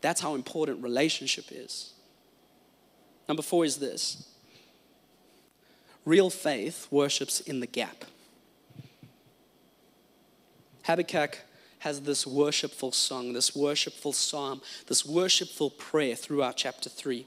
That's 0.00 0.20
how 0.20 0.34
important 0.34 0.82
relationship 0.82 1.46
is. 1.50 1.92
Number 3.28 3.42
four 3.42 3.64
is 3.64 3.76
this 3.76 4.28
Real 6.04 6.30
faith 6.30 6.86
worships 6.90 7.40
in 7.40 7.60
the 7.60 7.66
gap. 7.66 8.04
Habakkuk 10.84 11.38
has 11.80 12.00
this 12.02 12.26
worshipful 12.26 12.92
song, 12.92 13.32
this 13.32 13.54
worshipful 13.54 14.12
psalm, 14.12 14.62
this 14.86 15.04
worshipful 15.04 15.70
prayer 15.70 16.14
throughout 16.14 16.56
chapter 16.56 16.88
3. 16.88 17.26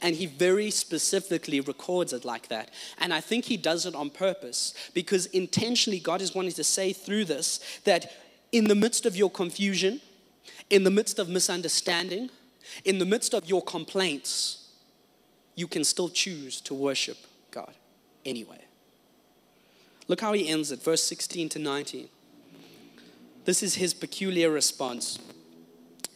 And 0.00 0.14
he 0.14 0.26
very 0.26 0.70
specifically 0.70 1.60
records 1.60 2.12
it 2.12 2.24
like 2.24 2.48
that. 2.48 2.70
And 2.98 3.12
I 3.12 3.20
think 3.20 3.46
he 3.46 3.56
does 3.56 3.86
it 3.86 3.94
on 3.94 4.10
purpose 4.10 4.74
because 4.94 5.26
intentionally 5.26 5.98
God 5.98 6.20
is 6.20 6.34
wanting 6.34 6.52
to 6.52 6.64
say 6.64 6.92
through 6.92 7.24
this 7.24 7.60
that 7.84 8.12
in 8.52 8.64
the 8.64 8.74
midst 8.74 9.06
of 9.06 9.16
your 9.16 9.30
confusion, 9.30 10.00
in 10.70 10.84
the 10.84 10.90
midst 10.90 11.18
of 11.18 11.28
misunderstanding, 11.28 12.30
in 12.84 12.98
the 12.98 13.06
midst 13.06 13.34
of 13.34 13.48
your 13.48 13.62
complaints, 13.62 14.68
you 15.54 15.66
can 15.66 15.84
still 15.84 16.08
choose 16.08 16.60
to 16.62 16.74
worship 16.74 17.16
God 17.50 17.74
anyway. 18.24 18.60
Look 20.06 20.20
how 20.20 20.32
he 20.32 20.48
ends 20.48 20.70
it, 20.70 20.82
verse 20.82 21.02
16 21.02 21.48
to 21.50 21.58
19. 21.58 22.08
This 23.48 23.62
is 23.62 23.76
his 23.76 23.94
peculiar 23.94 24.50
response. 24.50 25.18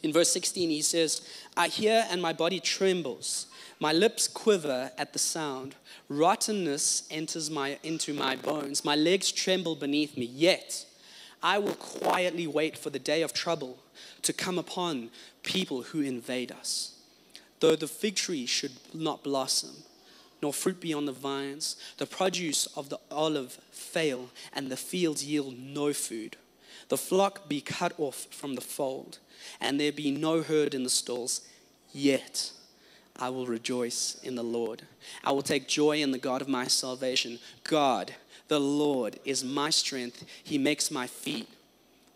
In 0.03 0.13
verse 0.13 0.31
16, 0.33 0.69
he 0.69 0.83
says, 0.83 1.27
I 1.57 1.69
hear 1.69 2.05
and 2.11 2.21
my 2.21 2.35
body 2.35 2.61
trembles. 2.61 3.47
My 3.81 3.91
lips 3.91 4.29
quiver 4.29 4.93
at 4.99 5.15
the 5.15 5.19
sound. 5.19 5.75
Rottenness 6.11 7.05
enters 7.11 7.51
my, 7.51 7.79
into 7.83 8.13
my 8.13 8.37
bones. 8.37 8.85
My 8.85 8.97
legs 8.97 9.33
tremble 9.33 9.77
beneath 9.77 10.15
me. 10.15 10.27
Yet 10.27 10.85
I 11.43 11.57
will 11.57 11.73
quietly 11.73 12.47
wait 12.47 12.77
for 12.77 12.91
the 12.91 12.99
day 12.99 13.23
of 13.23 13.33
trouble 13.33 13.79
to 14.21 14.35
come 14.35 14.59
upon 14.59 15.09
people 15.43 15.85
who 15.85 16.03
invade 16.03 16.53
us. 16.53 16.99
Though 17.61 17.77
the 17.77 17.89
fig 17.89 18.17
tree 18.17 18.45
should 18.45 18.73
not 18.93 19.25
blossom, 19.25 19.85
nor 20.43 20.53
fruit 20.53 20.83
be 20.83 20.93
on 20.93 21.07
the 21.07 21.13
vines. 21.13 21.77
The 21.97 22.05
produce 22.05 22.67
of 22.77 22.91
the 22.91 23.01
olive 23.11 23.53
fail, 23.71 24.29
and 24.53 24.71
the 24.71 24.77
fields 24.77 25.25
yield 25.25 25.59
no 25.59 25.95
food. 25.95 26.37
The 26.89 26.99
flock 26.99 27.49
be 27.49 27.61
cut 27.61 27.93
off 27.99 28.27
from 28.31 28.55
the 28.55 28.61
fold, 28.61 29.19
and 29.61 29.79
there 29.79 29.93
be 29.93 30.11
no 30.11 30.43
herd 30.43 30.75
in 30.75 30.85
the 30.85 30.91
stalls. 30.91 31.43
Yet 31.93 32.53
I 33.17 33.29
will 33.29 33.47
rejoice 33.47 34.19
in 34.23 34.35
the 34.35 34.43
Lord. 34.43 34.83
I 35.23 35.33
will 35.33 35.43
take 35.43 35.69
joy 35.69 36.01
in 36.01 36.11
the 36.11 36.19
God 36.19 36.41
of 36.41 36.49
my 36.49 36.67
salvation. 36.67 37.39
God, 37.65 38.15
the 38.49 38.61
Lord, 38.61 39.19
is 39.25 39.45
my 39.45 39.71
strength. 39.71 40.25
He 40.43 40.59
makes 40.59 40.91
my 40.91 41.07
feet 41.07 41.49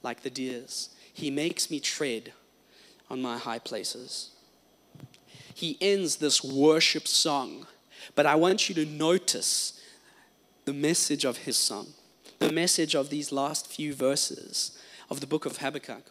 like 0.02 0.22
the 0.22 0.30
deer's, 0.30 0.90
He 1.12 1.30
makes 1.30 1.70
me 1.70 1.80
tread 1.80 2.32
on 3.10 3.22
my 3.22 3.38
high 3.38 3.58
places. 3.58 4.30
He 5.54 5.78
ends 5.80 6.16
this 6.16 6.44
worship 6.44 7.08
song 7.08 7.66
but 8.14 8.26
I 8.26 8.34
want 8.34 8.68
you 8.68 8.74
to 8.76 8.86
notice 8.86 9.80
the 10.64 10.72
message 10.72 11.24
of 11.24 11.38
his 11.38 11.56
song, 11.56 11.88
the 12.38 12.52
message 12.52 12.94
of 12.94 13.10
these 13.10 13.32
last 13.32 13.66
few 13.66 13.94
verses 13.94 14.78
of 15.10 15.20
the 15.20 15.26
book 15.26 15.46
of 15.46 15.58
Habakkuk. 15.58 16.10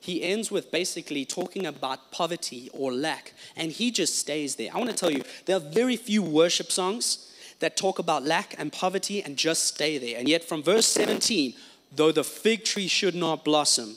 He 0.00 0.22
ends 0.22 0.50
with 0.50 0.72
basically 0.72 1.24
talking 1.24 1.64
about 1.64 2.10
poverty 2.10 2.68
or 2.72 2.92
lack, 2.92 3.32
and 3.56 3.70
he 3.70 3.90
just 3.90 4.18
stays 4.18 4.56
there. 4.56 4.70
I 4.74 4.78
want 4.78 4.90
to 4.90 4.96
tell 4.96 5.12
you, 5.12 5.22
there 5.46 5.56
are 5.56 5.60
very 5.60 5.96
few 5.96 6.22
worship 6.22 6.72
songs 6.72 7.32
that 7.60 7.76
talk 7.76 8.00
about 8.00 8.24
lack 8.24 8.54
and 8.58 8.72
poverty 8.72 9.22
and 9.22 9.36
just 9.36 9.64
stay 9.64 9.98
there. 9.98 10.18
And 10.18 10.28
yet, 10.28 10.42
from 10.42 10.62
verse 10.62 10.86
17, 10.88 11.54
though 11.94 12.10
the 12.10 12.24
fig 12.24 12.64
tree 12.64 12.88
should 12.88 13.14
not 13.14 13.44
blossom, 13.44 13.96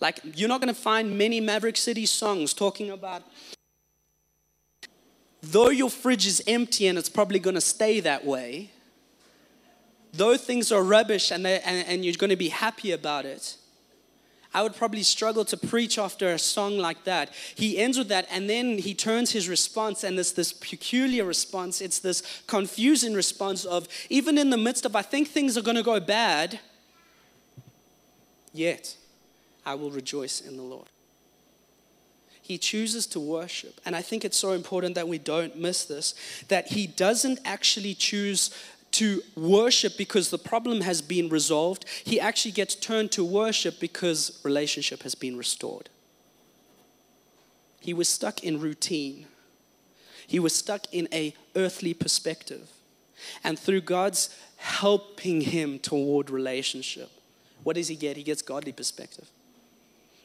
like 0.00 0.20
you're 0.34 0.48
not 0.48 0.60
going 0.60 0.74
to 0.74 0.80
find 0.80 1.16
many 1.16 1.40
Maverick 1.40 1.76
City 1.76 2.06
songs 2.06 2.52
talking 2.52 2.90
about 2.90 3.22
though 5.42 5.70
your 5.70 5.90
fridge 5.90 6.26
is 6.26 6.42
empty 6.46 6.86
and 6.86 6.98
it's 6.98 7.08
probably 7.08 7.38
going 7.38 7.54
to 7.54 7.60
stay 7.60 8.00
that 8.00 8.24
way, 8.24 8.70
though 10.12 10.36
things 10.36 10.72
are 10.72 10.82
rubbish 10.82 11.30
and, 11.30 11.46
and, 11.46 11.86
and 11.88 12.04
you're 12.04 12.14
going 12.14 12.30
to 12.30 12.36
be 12.36 12.48
happy 12.48 12.92
about 12.92 13.24
it, 13.24 13.56
I 14.54 14.62
would 14.62 14.74
probably 14.74 15.02
struggle 15.02 15.44
to 15.44 15.56
preach 15.56 15.98
after 15.98 16.28
a 16.28 16.38
song 16.38 16.78
like 16.78 17.04
that. 17.04 17.34
He 17.54 17.78
ends 17.78 17.98
with 17.98 18.08
that, 18.08 18.26
and 18.30 18.48
then 18.48 18.78
he 18.78 18.94
turns 18.94 19.32
his 19.32 19.48
response, 19.48 20.04
and 20.04 20.18
it's 20.18 20.32
this 20.32 20.52
peculiar 20.52 21.24
response. 21.24 21.80
It's 21.80 21.98
this 21.98 22.22
confusing 22.46 23.12
response 23.12 23.64
of, 23.66 23.88
even 24.08 24.38
in 24.38 24.50
the 24.50 24.56
midst 24.56 24.86
of, 24.86 24.96
I 24.96 25.02
think 25.02 25.28
things 25.28 25.58
are 25.58 25.62
going 25.62 25.76
to 25.76 25.82
go 25.82 26.00
bad, 26.00 26.60
yet 28.54 28.96
I 29.66 29.74
will 29.74 29.90
rejoice 29.90 30.40
in 30.40 30.56
the 30.56 30.62
Lord 30.62 30.88
he 32.48 32.56
chooses 32.56 33.06
to 33.06 33.20
worship. 33.20 33.78
And 33.84 33.94
I 33.94 34.00
think 34.00 34.24
it's 34.24 34.38
so 34.38 34.52
important 34.52 34.94
that 34.94 35.06
we 35.06 35.18
don't 35.18 35.54
miss 35.58 35.84
this 35.84 36.14
that 36.48 36.68
he 36.68 36.86
doesn't 36.86 37.40
actually 37.44 37.92
choose 37.92 38.50
to 38.92 39.22
worship 39.36 39.96
because 39.96 40.30
the 40.30 40.38
problem 40.38 40.80
has 40.80 41.02
been 41.02 41.28
resolved. 41.28 41.84
He 42.04 42.18
actually 42.20 42.52
gets 42.52 42.74
turned 42.74 43.12
to 43.12 43.24
worship 43.24 43.80
because 43.80 44.40
relationship 44.44 45.02
has 45.02 45.14
been 45.14 45.36
restored. 45.36 45.88
He 47.80 47.94
was 47.94 48.08
stuck 48.08 48.42
in 48.42 48.60
routine. 48.60 49.26
He 50.26 50.38
was 50.38 50.54
stuck 50.54 50.86
in 50.92 51.08
a 51.12 51.34
earthly 51.56 51.94
perspective. 51.94 52.68
And 53.42 53.58
through 53.58 53.80
God's 53.80 54.28
helping 54.56 55.40
him 55.40 55.78
toward 55.78 56.28
relationship, 56.28 57.10
what 57.64 57.76
does 57.76 57.88
he 57.88 57.96
get? 57.96 58.16
He 58.16 58.22
gets 58.22 58.42
godly 58.42 58.72
perspective. 58.72 59.28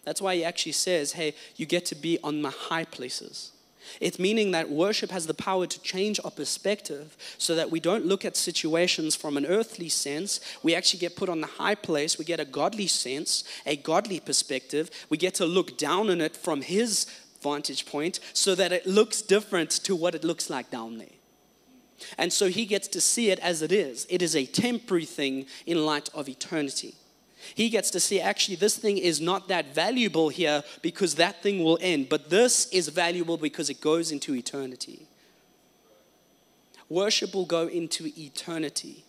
That's 0.03 0.21
why 0.21 0.35
he 0.35 0.43
actually 0.43 0.73
says, 0.73 1.13
hey, 1.13 1.33
you 1.55 1.65
get 1.65 1.85
to 1.85 1.95
be 1.95 2.19
on 2.23 2.41
my 2.41 2.51
high 2.51 2.83
places. 2.83 3.52
It's 3.99 4.19
meaning 4.19 4.51
that 4.51 4.69
worship 4.69 5.11
has 5.11 5.27
the 5.27 5.33
power 5.33 5.67
to 5.67 5.81
change 5.81 6.19
our 6.23 6.31
perspective 6.31 7.15
so 7.37 7.55
that 7.55 7.71
we 7.71 7.79
don't 7.79 8.05
look 8.05 8.25
at 8.25 8.35
situations 8.35 9.15
from 9.15 9.37
an 9.37 9.45
earthly 9.45 9.89
sense. 9.89 10.39
We 10.63 10.75
actually 10.75 10.99
get 10.99 11.15
put 11.15 11.29
on 11.29 11.41
the 11.41 11.47
high 11.47 11.75
place. 11.75 12.17
We 12.17 12.25
get 12.25 12.39
a 12.39 12.45
godly 12.45 12.87
sense, 12.87 13.43
a 13.65 13.75
godly 13.75 14.19
perspective. 14.19 14.89
We 15.09 15.17
get 15.17 15.35
to 15.35 15.45
look 15.45 15.77
down 15.77 16.09
on 16.09 16.21
it 16.21 16.35
from 16.35 16.61
His 16.61 17.05
vantage 17.41 17.85
point 17.85 18.19
so 18.33 18.55
that 18.55 18.71
it 18.71 18.87
looks 18.87 19.21
different 19.21 19.71
to 19.71 19.95
what 19.95 20.15
it 20.15 20.23
looks 20.23 20.49
like 20.49 20.71
down 20.71 20.97
there. 20.97 21.07
And 22.17 22.33
so 22.33 22.47
He 22.47 22.65
gets 22.65 22.87
to 22.89 23.01
see 23.01 23.31
it 23.31 23.39
as 23.39 23.61
it 23.61 23.71
is. 23.71 24.07
It 24.09 24.21
is 24.21 24.35
a 24.35 24.45
temporary 24.45 25.05
thing 25.05 25.45
in 25.65 25.85
light 25.85 26.09
of 26.13 26.27
eternity. 26.27 26.95
He 27.55 27.69
gets 27.69 27.89
to 27.91 27.99
see 27.99 28.19
actually 28.19 28.55
this 28.55 28.77
thing 28.77 28.97
is 28.97 29.19
not 29.19 29.47
that 29.47 29.73
valuable 29.73 30.29
here 30.29 30.63
because 30.81 31.15
that 31.15 31.41
thing 31.43 31.63
will 31.63 31.77
end, 31.81 32.09
but 32.09 32.29
this 32.29 32.67
is 32.71 32.87
valuable 32.89 33.37
because 33.37 33.69
it 33.69 33.81
goes 33.81 34.11
into 34.11 34.35
eternity. 34.35 35.07
Worship 36.89 37.33
will 37.33 37.45
go 37.45 37.67
into 37.67 38.11
eternity. 38.17 39.03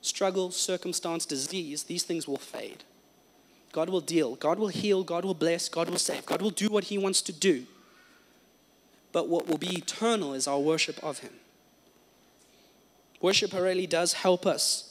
Struggle, 0.00 0.50
circumstance, 0.50 1.26
disease, 1.26 1.84
these 1.84 2.02
things 2.02 2.28
will 2.28 2.36
fade. 2.36 2.84
God 3.72 3.90
will 3.90 4.00
deal, 4.00 4.36
God 4.36 4.58
will 4.58 4.68
heal, 4.68 5.02
God 5.04 5.24
will 5.24 5.34
bless, 5.34 5.68
God 5.68 5.90
will 5.90 5.98
save, 5.98 6.24
God 6.24 6.40
will 6.40 6.50
do 6.50 6.68
what 6.68 6.84
He 6.84 6.96
wants 6.96 7.20
to 7.22 7.32
do. 7.32 7.66
But 9.12 9.28
what 9.28 9.48
will 9.48 9.58
be 9.58 9.76
eternal 9.76 10.34
is 10.34 10.46
our 10.46 10.58
worship 10.58 11.02
of 11.02 11.18
Him. 11.18 11.32
Worship 13.20 13.52
really 13.52 13.86
does 13.86 14.12
help 14.12 14.46
us 14.46 14.85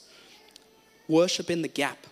worship 1.08 1.50
in 1.50 1.62
the 1.62 1.68
gap. 1.68 2.06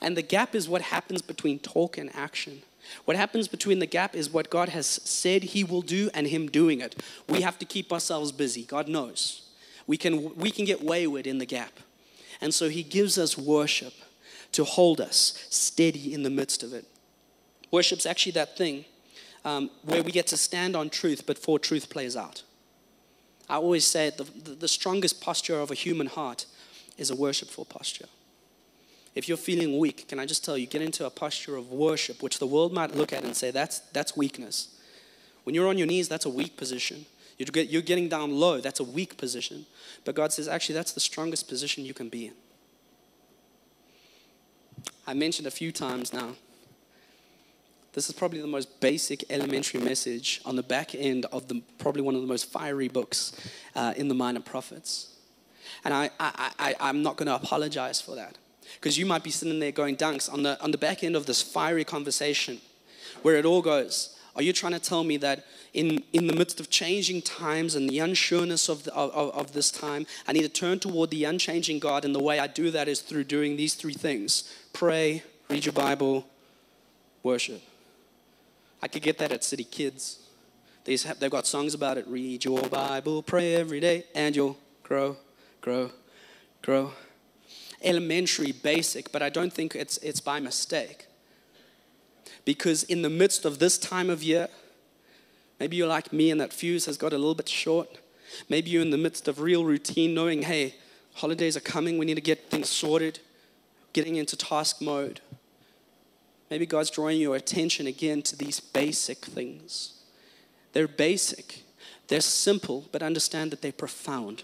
And 0.00 0.16
the 0.16 0.22
gap 0.22 0.54
is 0.54 0.68
what 0.68 0.82
happens 0.82 1.22
between 1.22 1.58
talk 1.58 1.98
and 1.98 2.14
action. 2.14 2.62
What 3.04 3.16
happens 3.16 3.48
between 3.48 3.78
the 3.78 3.86
gap 3.86 4.14
is 4.16 4.30
what 4.30 4.50
God 4.50 4.70
has 4.70 4.86
said 4.86 5.42
He 5.44 5.64
will 5.64 5.82
do 5.82 6.10
and 6.14 6.26
Him 6.26 6.48
doing 6.48 6.80
it. 6.80 7.00
We 7.28 7.42
have 7.42 7.58
to 7.58 7.64
keep 7.64 7.92
ourselves 7.92 8.32
busy. 8.32 8.64
God 8.64 8.88
knows. 8.88 9.48
We 9.86 9.96
can, 9.96 10.34
we 10.36 10.50
can 10.50 10.64
get 10.64 10.82
wayward 10.82 11.26
in 11.26 11.38
the 11.38 11.46
gap. 11.46 11.72
And 12.40 12.54
so 12.54 12.68
He 12.68 12.82
gives 12.82 13.18
us 13.18 13.36
worship 13.36 13.92
to 14.52 14.64
hold 14.64 15.00
us 15.00 15.46
steady 15.50 16.12
in 16.12 16.22
the 16.22 16.30
midst 16.30 16.62
of 16.62 16.72
it. 16.72 16.86
Worship's 17.70 18.06
actually 18.06 18.32
that 18.32 18.56
thing 18.56 18.84
um, 19.44 19.70
where 19.84 20.02
we 20.02 20.10
get 20.10 20.26
to 20.28 20.36
stand 20.36 20.74
on 20.74 20.90
truth 20.90 21.26
before 21.26 21.58
truth 21.58 21.88
plays 21.88 22.16
out. 22.16 22.42
I 23.48 23.56
always 23.56 23.86
say 23.86 24.10
the, 24.10 24.24
the, 24.24 24.50
the 24.52 24.68
strongest 24.68 25.20
posture 25.20 25.60
of 25.60 25.70
a 25.70 25.74
human 25.74 26.06
heart 26.06 26.46
is 27.00 27.10
a 27.10 27.16
worshipful 27.16 27.64
posture. 27.64 28.06
If 29.14 29.26
you're 29.26 29.36
feeling 29.36 29.78
weak, 29.78 30.06
can 30.06 30.20
I 30.20 30.26
just 30.26 30.44
tell 30.44 30.56
you, 30.56 30.66
get 30.66 30.82
into 30.82 31.04
a 31.04 31.10
posture 31.10 31.56
of 31.56 31.72
worship, 31.72 32.22
which 32.22 32.38
the 32.38 32.46
world 32.46 32.72
might 32.72 32.94
look 32.94 33.12
at 33.12 33.24
and 33.24 33.34
say, 33.34 33.50
that's, 33.50 33.80
that's 33.92 34.16
weakness. 34.16 34.78
When 35.42 35.54
you're 35.54 35.66
on 35.66 35.78
your 35.78 35.88
knees, 35.88 36.08
that's 36.08 36.26
a 36.26 36.30
weak 36.30 36.56
position. 36.56 37.06
You're 37.38 37.82
getting 37.82 38.08
down 38.08 38.38
low, 38.38 38.60
that's 38.60 38.80
a 38.80 38.84
weak 38.84 39.16
position. 39.16 39.66
But 40.04 40.14
God 40.14 40.32
says, 40.32 40.46
actually, 40.46 40.74
that's 40.74 40.92
the 40.92 41.00
strongest 41.00 41.48
position 41.48 41.84
you 41.84 41.94
can 41.94 42.08
be 42.08 42.26
in. 42.26 42.34
I 45.06 45.14
mentioned 45.14 45.48
a 45.48 45.50
few 45.50 45.72
times 45.72 46.12
now, 46.12 46.34
this 47.92 48.08
is 48.08 48.14
probably 48.14 48.40
the 48.40 48.46
most 48.46 48.80
basic 48.80 49.24
elementary 49.30 49.80
message 49.80 50.40
on 50.44 50.54
the 50.54 50.62
back 50.62 50.94
end 50.94 51.26
of 51.32 51.48
the, 51.48 51.62
probably 51.78 52.02
one 52.02 52.14
of 52.14 52.20
the 52.20 52.28
most 52.28 52.52
fiery 52.52 52.86
books 52.86 53.32
uh, 53.74 53.94
in 53.96 54.06
the 54.06 54.14
Minor 54.14 54.40
Prophets. 54.40 55.09
And 55.84 55.94
I, 55.94 56.10
I, 56.18 56.50
I, 56.58 56.74
I'm 56.80 57.02
not 57.02 57.16
going 57.16 57.26
to 57.26 57.34
apologize 57.34 58.00
for 58.00 58.14
that. 58.16 58.36
Because 58.74 58.96
you 58.98 59.06
might 59.06 59.24
be 59.24 59.30
sitting 59.30 59.58
there 59.58 59.72
going, 59.72 59.96
Dunks, 59.96 60.32
on 60.32 60.42
the, 60.42 60.60
on 60.62 60.70
the 60.70 60.78
back 60.78 61.02
end 61.02 61.16
of 61.16 61.26
this 61.26 61.42
fiery 61.42 61.84
conversation 61.84 62.60
where 63.22 63.36
it 63.36 63.44
all 63.44 63.62
goes, 63.62 64.16
are 64.36 64.42
you 64.42 64.52
trying 64.52 64.72
to 64.72 64.78
tell 64.78 65.02
me 65.04 65.16
that 65.18 65.44
in, 65.74 66.02
in 66.12 66.26
the 66.26 66.34
midst 66.34 66.60
of 66.60 66.70
changing 66.70 67.22
times 67.22 67.74
and 67.74 67.88
the 67.88 67.98
unsureness 67.98 68.68
of, 68.68 68.84
the, 68.84 68.94
of, 68.94 69.10
of 69.34 69.52
this 69.52 69.70
time, 69.70 70.06
I 70.26 70.32
need 70.32 70.42
to 70.42 70.48
turn 70.48 70.78
toward 70.78 71.10
the 71.10 71.24
unchanging 71.24 71.78
God? 71.78 72.04
And 72.04 72.14
the 72.14 72.22
way 72.22 72.38
I 72.38 72.46
do 72.46 72.70
that 72.70 72.88
is 72.88 73.00
through 73.00 73.24
doing 73.24 73.56
these 73.56 73.74
three 73.74 73.94
things 73.94 74.54
pray, 74.72 75.22
read 75.48 75.64
your 75.64 75.72
Bible, 75.72 76.26
worship. 77.22 77.60
I 78.82 78.88
could 78.88 79.02
get 79.02 79.18
that 79.18 79.32
at 79.32 79.44
City 79.44 79.64
Kids. 79.64 80.20
They've 80.84 81.30
got 81.30 81.46
songs 81.46 81.74
about 81.74 81.98
it. 81.98 82.06
Read 82.08 82.44
your 82.44 82.62
Bible, 82.62 83.22
pray 83.22 83.56
every 83.56 83.80
day, 83.80 84.04
and 84.14 84.34
you'll 84.34 84.56
grow 84.82 85.16
grow, 85.60 85.90
grow. 86.62 86.92
Elementary, 87.82 88.52
basic, 88.52 89.10
but 89.12 89.22
I 89.22 89.28
don't 89.28 89.52
think 89.52 89.74
it's, 89.74 89.96
it's 89.98 90.20
by 90.20 90.40
mistake. 90.40 91.06
Because 92.44 92.82
in 92.84 93.02
the 93.02 93.10
midst 93.10 93.44
of 93.44 93.58
this 93.58 93.78
time 93.78 94.10
of 94.10 94.22
year, 94.22 94.48
maybe 95.58 95.76
you're 95.76 95.88
like 95.88 96.12
me 96.12 96.30
and 96.30 96.40
that 96.40 96.52
fuse 96.52 96.86
has 96.86 96.96
got 96.96 97.12
a 97.12 97.18
little 97.18 97.34
bit 97.34 97.48
short. 97.48 97.88
Maybe 98.48 98.70
you're 98.70 98.82
in 98.82 98.90
the 98.90 98.98
midst 98.98 99.28
of 99.28 99.40
real 99.40 99.64
routine, 99.64 100.14
knowing, 100.14 100.42
hey, 100.42 100.74
holidays 101.14 101.56
are 101.56 101.60
coming, 101.60 101.98
we 101.98 102.06
need 102.06 102.14
to 102.14 102.20
get 102.20 102.50
things 102.50 102.68
sorted, 102.68 103.20
getting 103.92 104.16
into 104.16 104.36
task 104.36 104.80
mode. 104.80 105.20
Maybe 106.50 106.66
God's 106.66 106.90
drawing 106.90 107.20
your 107.20 107.36
attention 107.36 107.86
again 107.86 108.22
to 108.22 108.36
these 108.36 108.60
basic 108.60 109.24
things. 109.24 109.94
They're 110.72 110.88
basic, 110.88 111.62
they're 112.08 112.20
simple, 112.20 112.86
but 112.92 113.02
understand 113.02 113.50
that 113.52 113.62
they're 113.62 113.72
profound. 113.72 114.42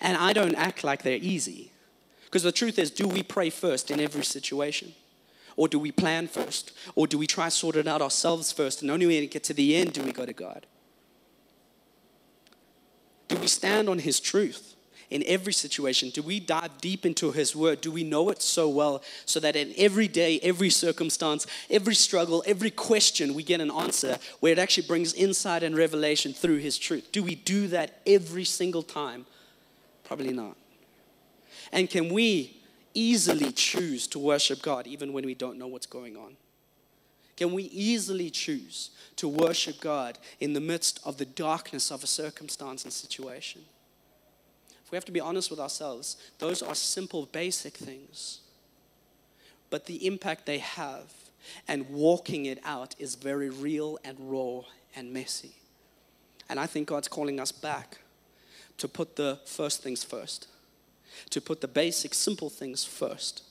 And 0.00 0.16
I 0.16 0.32
don't 0.32 0.54
act 0.54 0.84
like 0.84 1.02
they're 1.02 1.16
easy. 1.16 1.72
Because 2.24 2.42
the 2.44 2.52
truth 2.52 2.78
is, 2.78 2.90
do 2.90 3.08
we 3.08 3.22
pray 3.22 3.50
first 3.50 3.90
in 3.90 3.98
every 3.98 4.24
situation? 4.24 4.92
Or 5.56 5.68
do 5.68 5.78
we 5.78 5.90
plan 5.90 6.28
first? 6.28 6.72
Or 6.94 7.06
do 7.06 7.18
we 7.18 7.26
try 7.26 7.46
to 7.46 7.50
sort 7.50 7.76
it 7.76 7.88
out 7.88 8.00
ourselves 8.00 8.52
first? 8.52 8.82
And 8.82 8.90
only 8.90 9.06
when 9.06 9.20
we 9.20 9.26
get 9.26 9.44
to 9.44 9.54
the 9.54 9.76
end 9.76 9.92
do 9.92 10.02
we 10.02 10.12
go 10.12 10.24
to 10.24 10.32
God? 10.32 10.66
Do 13.28 13.36
we 13.36 13.46
stand 13.46 13.88
on 13.88 13.98
His 13.98 14.20
truth 14.20 14.74
in 15.10 15.24
every 15.26 15.52
situation? 15.52 16.10
Do 16.10 16.22
we 16.22 16.40
dive 16.40 16.80
deep 16.80 17.04
into 17.04 17.32
His 17.32 17.54
Word? 17.54 17.80
Do 17.80 17.90
we 17.90 18.04
know 18.04 18.30
it 18.30 18.42
so 18.42 18.68
well 18.68 19.02
so 19.26 19.40
that 19.40 19.56
in 19.56 19.74
every 19.76 20.08
day, 20.08 20.40
every 20.40 20.70
circumstance, 20.70 21.46
every 21.68 21.94
struggle, 21.94 22.42
every 22.46 22.70
question, 22.70 23.34
we 23.34 23.42
get 23.42 23.60
an 23.60 23.70
answer 23.70 24.18
where 24.38 24.52
it 24.52 24.58
actually 24.58 24.86
brings 24.86 25.14
insight 25.14 25.62
and 25.62 25.76
revelation 25.76 26.32
through 26.32 26.58
His 26.58 26.78
truth? 26.78 27.10
Do 27.12 27.22
we 27.22 27.34
do 27.34 27.66
that 27.68 28.00
every 28.06 28.44
single 28.44 28.82
time? 28.82 29.26
Probably 30.10 30.32
not. 30.32 30.56
And 31.70 31.88
can 31.88 32.08
we 32.08 32.60
easily 32.94 33.52
choose 33.52 34.08
to 34.08 34.18
worship 34.18 34.60
God 34.60 34.88
even 34.88 35.12
when 35.12 35.24
we 35.24 35.36
don't 35.36 35.56
know 35.56 35.68
what's 35.68 35.86
going 35.86 36.16
on? 36.16 36.36
Can 37.36 37.52
we 37.52 37.62
easily 37.62 38.28
choose 38.28 38.90
to 39.14 39.28
worship 39.28 39.80
God 39.80 40.18
in 40.40 40.52
the 40.52 40.60
midst 40.60 40.98
of 41.04 41.18
the 41.18 41.24
darkness 41.24 41.92
of 41.92 42.02
a 42.02 42.08
circumstance 42.08 42.82
and 42.82 42.92
situation? 42.92 43.62
If 44.84 44.90
we 44.90 44.96
have 44.96 45.04
to 45.04 45.12
be 45.12 45.20
honest 45.20 45.48
with 45.48 45.60
ourselves, 45.60 46.16
those 46.40 46.60
are 46.60 46.74
simple, 46.74 47.26
basic 47.26 47.76
things. 47.76 48.40
But 49.70 49.86
the 49.86 50.04
impact 50.08 50.44
they 50.44 50.58
have 50.58 51.14
and 51.68 51.88
walking 51.88 52.46
it 52.46 52.58
out 52.64 52.96
is 52.98 53.14
very 53.14 53.48
real 53.48 53.96
and 54.02 54.16
raw 54.18 54.62
and 54.96 55.12
messy. 55.12 55.54
And 56.48 56.58
I 56.58 56.66
think 56.66 56.88
God's 56.88 57.06
calling 57.06 57.38
us 57.38 57.52
back 57.52 58.00
to 58.80 58.88
put 58.88 59.16
the 59.16 59.38
first 59.44 59.82
things 59.82 60.02
first, 60.02 60.48
to 61.28 61.40
put 61.40 61.60
the 61.60 61.68
basic, 61.68 62.14
simple 62.14 62.48
things 62.48 62.82
first, 62.82 63.42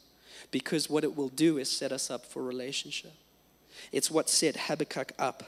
because 0.49 0.89
what 0.89 1.03
it 1.03 1.15
will 1.15 1.29
do 1.29 1.59
is 1.59 1.69
set 1.69 1.91
us 1.91 2.09
up 2.09 2.25
for 2.25 2.41
relationship. 2.41 3.13
It's 3.91 4.09
what 4.09 4.27
set 4.27 4.57
Habakkuk 4.57 5.11
up. 5.19 5.43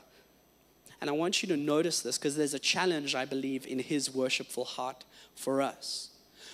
And 1.02 1.10
I 1.10 1.14
want 1.14 1.42
you 1.42 1.50
to 1.50 1.58
notice 1.58 2.02
this 2.02 2.20
because 2.20 2.36
there's 2.36 2.54
a 2.54 2.60
challenge, 2.60 3.16
I 3.16 3.26
believe, 3.26 3.66
in 3.66 3.80
his 3.80 4.14
worshipful 4.14 4.66
heart 4.66 5.04
for 5.34 5.64
us. 5.64 6.12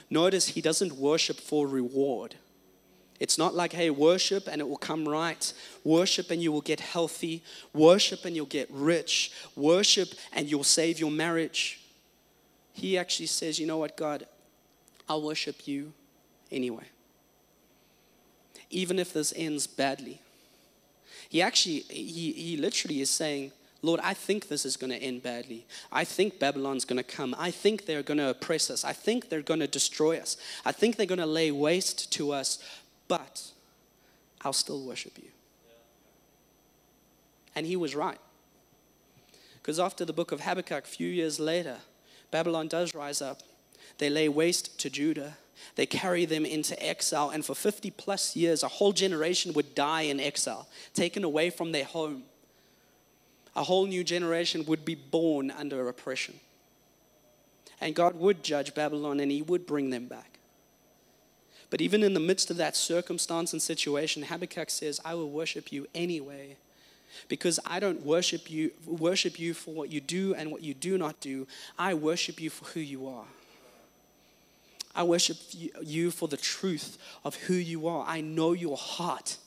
Notice 0.09 0.47
he 0.47 0.61
doesn't 0.61 0.93
worship 0.93 1.37
for 1.37 1.67
reward. 1.67 2.35
It's 3.19 3.37
not 3.37 3.55
like, 3.55 3.73
hey, 3.73 3.89
worship 3.89 4.47
and 4.47 4.61
it 4.61 4.69
will 4.69 4.77
come 4.77 5.05
right. 5.05 5.51
Worship 5.83 6.31
and 6.31 6.41
you 6.41 6.53
will 6.53 6.61
get 6.61 6.79
healthy. 6.79 7.43
Worship 7.73 8.23
and 8.23 8.37
you'll 8.37 8.45
get 8.45 8.69
rich. 8.71 9.33
Worship 9.57 10.13
and 10.32 10.49
you'll 10.49 10.63
save 10.63 10.97
your 10.97 11.11
marriage 11.11 11.82
he 12.78 12.95
actually 12.95 13.25
says, 13.25 13.59
You 13.59 13.65
know 13.65 13.78
what, 13.78 13.97
God, 13.97 14.28
I'll 15.09 15.23
worship 15.23 15.67
you 15.67 15.93
anyway. 16.51 16.86
Even 18.69 18.99
if 18.99 19.13
this 19.13 19.34
ends 19.36 19.65
badly. 19.65 20.21
He 21.28 21.41
actually, 21.41 21.80
he, 21.89 22.32
he 22.34 22.57
literally 22.57 23.01
is 23.01 23.09
saying, 23.09 23.51
Lord, 23.82 23.99
I 24.03 24.13
think 24.13 24.47
this 24.47 24.63
is 24.63 24.78
going 24.78 24.91
to 24.91 24.97
end 24.97 25.23
badly. 25.23 25.65
I 25.91 26.03
think 26.03 26.39
Babylon's 26.39 26.86
going 26.86 26.97
to 26.97 27.03
come. 27.03 27.36
I 27.39 27.49
think 27.49 27.86
they're 27.86 28.03
going 28.03 28.19
to 28.19 28.30
oppress 28.30 28.69
us. 28.69 28.86
I 28.86 28.93
think 28.93 29.30
they're 29.30 29.41
going 29.41 29.59
to 29.59 29.67
destroy 29.67 30.17
us. 30.17 30.38
I 30.63 30.71
think 30.71 30.95
they're 30.97 31.05
going 31.05 31.19
to 31.19 31.25
lay 31.25 31.51
waste 31.51 32.11
to 32.13 32.32
us, 32.32 32.59
but 33.07 33.43
I'll 34.41 34.53
still 34.53 34.84
worship 34.84 35.17
you. 35.17 35.30
And 37.55 37.65
he 37.65 37.75
was 37.75 37.95
right. 37.95 38.19
Because 39.55 39.80
after 39.80 40.05
the 40.05 40.13
book 40.13 40.32
of 40.32 40.41
Habakkuk, 40.41 40.84
a 40.84 40.88
few 40.88 41.07
years 41.07 41.39
later, 41.39 41.78
Babylon 42.32 42.67
does 42.67 42.93
rise 42.93 43.21
up. 43.21 43.41
They 43.97 44.09
lay 44.09 44.30
waste 44.30 44.80
to 44.80 44.89
Judah. 44.89 45.38
They 45.75 45.86
carry 45.86 46.25
them 46.25 46.45
into 46.45 46.82
exile, 46.84 47.30
and 47.30 47.45
for 47.45 47.55
50 47.55 47.91
plus 47.91 48.36
years, 48.36 48.63
a 48.63 48.67
whole 48.67 48.93
generation 48.93 49.53
would 49.53 49.73
die 49.73 50.03
in 50.03 50.19
exile, 50.19 50.67
taken 50.93 51.23
away 51.23 51.49
from 51.49 51.71
their 51.71 51.86
home. 51.86 52.23
A 53.55 53.63
whole 53.63 53.88
new 53.88 54.03
generation 54.03 54.65
would 54.65 54.86
be 54.86 54.95
born 54.95 55.49
under 55.49 55.88
oppression. 55.89 56.39
And 57.82 57.95
God 57.95 58.15
would 58.15 58.43
judge 58.43 58.75
Babylon 58.75 59.19
and 59.19 59.32
He 59.32 59.41
would 59.41 59.65
bring 59.65 59.89
them 59.89 60.05
back. 60.07 60.39
But 61.69 61.82
even 61.82 62.03
in 62.03 62.13
the 62.13 62.19
midst 62.19 62.49
of 62.49 62.57
that 62.57 62.75
circumstance 62.75 63.53
and 63.53 63.61
situation, 63.61 64.23
Habakkuk 64.23 64.69
says, 64.69 65.01
I 65.03 65.15
will 65.15 65.30
worship 65.30 65.71
you 65.71 65.88
anyway. 65.93 66.57
Because 67.28 67.60
I 67.66 67.80
don't 67.80 68.05
worship 68.05 68.49
you, 68.49 68.72
worship 68.86 69.39
you 69.39 69.53
for 69.53 69.74
what 69.74 69.91
you 69.91 70.01
do 70.01 70.34
and 70.36 70.51
what 70.51 70.62
you 70.62 70.74
do 70.74 70.97
not 70.97 71.20
do. 71.20 71.47
I 71.78 71.93
worship 71.93 72.39
you 72.39 72.49
for 72.49 72.66
who 72.66 72.80
you 72.80 73.08
are. 73.08 73.26
I 74.95 75.03
worship 75.03 75.38
you 75.53 76.10
for 76.12 76.28
the 76.28 76.38
truth 76.38 76.97
of 77.24 77.36
who 77.36 77.53
you 77.53 77.88
are. 77.88 78.03
I 78.08 78.22
know 78.22 78.53
your 78.53 78.78
heart. 78.78 79.38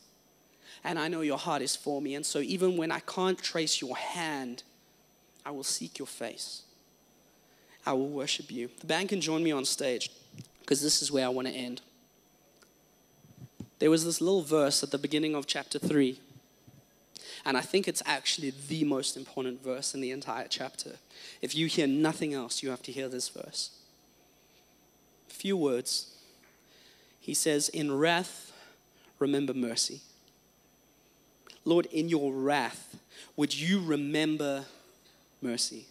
And 0.84 0.98
I 0.98 1.08
know 1.08 1.20
your 1.20 1.38
heart 1.38 1.60
is 1.60 1.76
for 1.76 2.00
me. 2.00 2.14
And 2.14 2.24
so 2.24 2.38
even 2.38 2.76
when 2.76 2.90
I 2.90 3.00
can't 3.00 3.38
trace 3.38 3.80
your 3.80 3.96
hand, 3.96 4.62
I 5.44 5.50
will 5.50 5.64
seek 5.64 5.98
your 5.98 6.06
face. 6.06 6.62
I 7.84 7.92
will 7.94 8.08
worship 8.08 8.50
you. 8.50 8.70
The 8.80 8.86
band 8.86 9.08
can 9.08 9.20
join 9.20 9.42
me 9.42 9.52
on 9.52 9.64
stage 9.64 10.10
because 10.60 10.82
this 10.82 11.02
is 11.02 11.10
where 11.10 11.26
I 11.26 11.28
want 11.28 11.48
to 11.48 11.54
end. 11.54 11.80
There 13.80 13.90
was 13.90 14.04
this 14.04 14.20
little 14.20 14.42
verse 14.42 14.82
at 14.82 14.90
the 14.90 14.98
beginning 14.98 15.34
of 15.34 15.46
chapter 15.46 15.78
3. 15.78 16.18
And 17.44 17.56
I 17.56 17.60
think 17.62 17.88
it's 17.88 18.02
actually 18.04 18.52
the 18.68 18.84
most 18.84 19.16
important 19.16 19.62
verse 19.62 19.94
in 19.94 20.00
the 20.00 20.10
entire 20.10 20.46
chapter. 20.48 20.96
If 21.40 21.54
you 21.54 21.66
hear 21.66 21.86
nothing 21.86 22.34
else, 22.34 22.62
you 22.62 22.70
have 22.70 22.82
to 22.82 22.92
hear 22.92 23.08
this 23.08 23.28
verse. 23.28 23.70
A 25.30 25.32
few 25.32 25.56
words. 25.56 26.14
He 27.20 27.34
says, 27.34 27.68
In 27.68 27.96
wrath, 27.96 28.52
remember 29.18 29.54
mercy. 29.54 30.00
Lord, 31.64 31.86
in 31.86 32.08
your 32.08 32.32
wrath, 32.32 32.96
would 33.36 33.58
you 33.58 33.80
remember 33.80 34.64
mercy? 35.40 35.86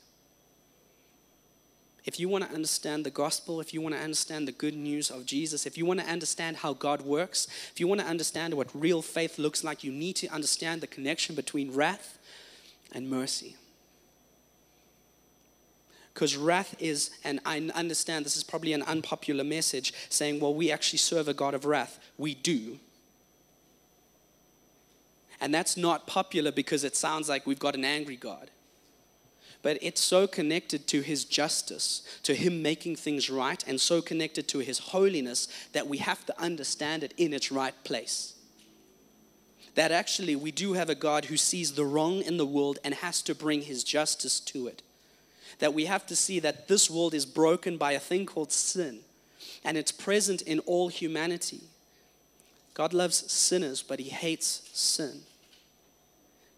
If 2.06 2.20
you 2.20 2.30
want 2.30 2.48
to 2.48 2.54
understand 2.54 3.06
the 3.06 3.10
gospel, 3.10 3.60
if 3.60 3.74
you 3.74 3.82
want 3.82 3.96
to 3.96 4.02
understand 4.02 4.48
the 4.48 4.52
good 4.52 4.76
news 4.76 5.10
of 5.10 5.26
Jesus, 5.26 5.66
if 5.66 5.78
you 5.78 5.86
want 5.86 6.00
to 6.00 6.06
understand 6.06 6.58
how 6.58 6.74
God 6.74 7.02
works, 7.02 7.48
if 7.72 7.80
you 7.80 7.88
want 7.88 8.02
to 8.02 8.08
understand 8.08 8.54
what 8.54 8.68
real 8.74 9.02
faith 9.02 9.38
looks 9.38 9.64
like, 9.64 9.84
you 9.84 9.92
need 9.92 10.16
to 10.18 10.28
understand 10.28 10.82
the 10.82 10.88
connection 10.88 11.36
between 11.36 11.74
wrath 11.74 12.18
and 12.94 13.10
mercy. 13.10 13.56
Because 16.14 16.36
wrath 16.36 16.76
is, 16.80 17.12
and 17.24 17.40
I 17.46 17.70
understand 17.76 18.26
this 18.26 18.36
is 18.36 18.44
probably 18.44 18.74
an 18.74 18.82
unpopular 18.84 19.44
message 19.44 19.94
saying, 20.10 20.40
well, 20.40 20.54
we 20.54 20.72
actually 20.72 21.00
serve 21.00 21.28
a 21.28 21.34
God 21.34 21.54
of 21.54 21.66
wrath. 21.66 22.00
We 22.18 22.34
do. 22.34 22.80
And 25.42 25.54
that's 25.54 25.78
not 25.78 26.08
popular 26.08 26.52
because 26.52 26.84
it 26.84 26.96
sounds 26.96 27.30
like 27.30 27.46
we've 27.48 27.60
got 27.60 27.76
an 27.76 27.86
angry 27.86 28.18
God 28.18 28.50
but 29.62 29.78
it's 29.82 30.02
so 30.02 30.26
connected 30.26 30.88
to 30.88 31.02
his 31.02 31.26
justice, 31.26 32.02
to 32.24 32.34
him 32.34 32.62
making 32.62 32.96
things 32.96 33.30
right, 33.30 33.64
and 33.68 33.80
so 33.80 34.02
connected 34.02 34.48
to 34.48 34.60
his 34.60 34.80
holiness 34.80 35.48
that 35.74 35.88
we 35.88 35.98
have 35.98 36.26
to 36.26 36.42
understand 36.42 37.04
it 37.04 37.14
in 37.18 37.34
its 37.34 37.52
right 37.52 37.74
place. 37.84 38.36
That 39.76 39.92
actually 39.92 40.36
we 40.36 40.52
do 40.52 40.74
have 40.74 40.90
a 40.90 40.96
God 40.96 41.26
who 41.26 41.38
sees 41.38 41.74
the 41.74 41.86
wrong 41.86 42.22
in 42.22 42.38
the 42.38 42.46
world 42.46 42.80
and 42.84 42.94
has 42.96 43.22
to 43.24 43.36
bring 43.36 43.62
his 43.62 43.84
justice 43.84 44.40
to 44.42 44.68
it. 44.68 44.82
That 45.60 45.74
we 45.74 45.86
have 45.86 46.06
to 46.08 46.16
see 46.16 46.40
that 46.40 46.68
this 46.68 46.90
world 46.90 47.14
is 47.14 47.26
broken 47.26 47.78
by 47.78 47.92
a 47.92 48.00
thing 48.00 48.26
called 48.26 48.52
sin, 48.52 49.00
and 49.64 49.78
it's 49.78 49.92
present 49.92 50.42
in 50.44 50.60
all 50.60 50.88
humanity. 50.88 51.62
God 52.74 52.94
loves 52.94 53.30
sinners, 53.30 53.82
but 53.82 54.00
he 54.00 54.10
hates 54.10 54.70
sin. 54.72 55.22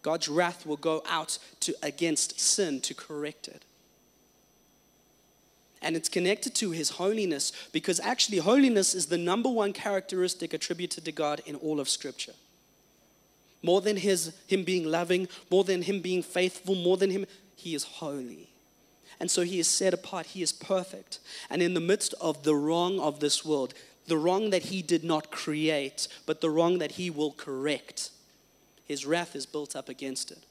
God's 0.02 0.28
wrath 0.28 0.66
will 0.66 0.76
go 0.76 1.02
out 1.08 1.38
to, 1.60 1.74
against 1.82 2.38
sin 2.40 2.80
to 2.82 2.94
correct 2.94 3.48
it. 3.48 3.64
And 5.80 5.96
it's 5.96 6.08
connected 6.08 6.54
to 6.56 6.70
his 6.70 6.90
holiness 6.90 7.52
because 7.72 7.98
actually, 8.00 8.38
holiness 8.38 8.94
is 8.94 9.06
the 9.06 9.18
number 9.18 9.48
one 9.48 9.72
characteristic 9.72 10.54
attributed 10.54 11.04
to 11.04 11.12
God 11.12 11.42
in 11.44 11.56
all 11.56 11.80
of 11.80 11.88
Scripture. 11.88 12.34
More 13.62 13.80
than 13.80 13.96
his, 13.96 14.34
him 14.46 14.64
being 14.64 14.84
loving, 14.84 15.28
more 15.50 15.64
than 15.64 15.82
him 15.82 16.00
being 16.00 16.22
faithful, 16.22 16.74
more 16.74 16.96
than 16.96 17.10
him, 17.10 17.26
he 17.56 17.74
is 17.74 17.84
holy. 17.84 18.48
And 19.20 19.30
so 19.30 19.42
he 19.42 19.60
is 19.60 19.68
set 19.68 19.94
apart, 19.94 20.26
he 20.26 20.42
is 20.42 20.52
perfect. 20.52 21.20
And 21.48 21.62
in 21.62 21.74
the 21.74 21.80
midst 21.80 22.14
of 22.20 22.42
the 22.42 22.56
wrong 22.56 22.98
of 22.98 23.20
this 23.20 23.44
world, 23.44 23.74
the 24.06 24.18
wrong 24.18 24.50
that 24.50 24.64
he 24.64 24.82
did 24.82 25.04
not 25.04 25.30
create, 25.30 26.08
but 26.26 26.40
the 26.40 26.50
wrong 26.50 26.78
that 26.78 26.92
he 26.92 27.08
will 27.08 27.32
correct, 27.32 28.10
his 28.86 29.06
wrath 29.06 29.34
is 29.34 29.46
built 29.46 29.76
up 29.76 29.88
against 29.88 30.30
it. 30.30 30.44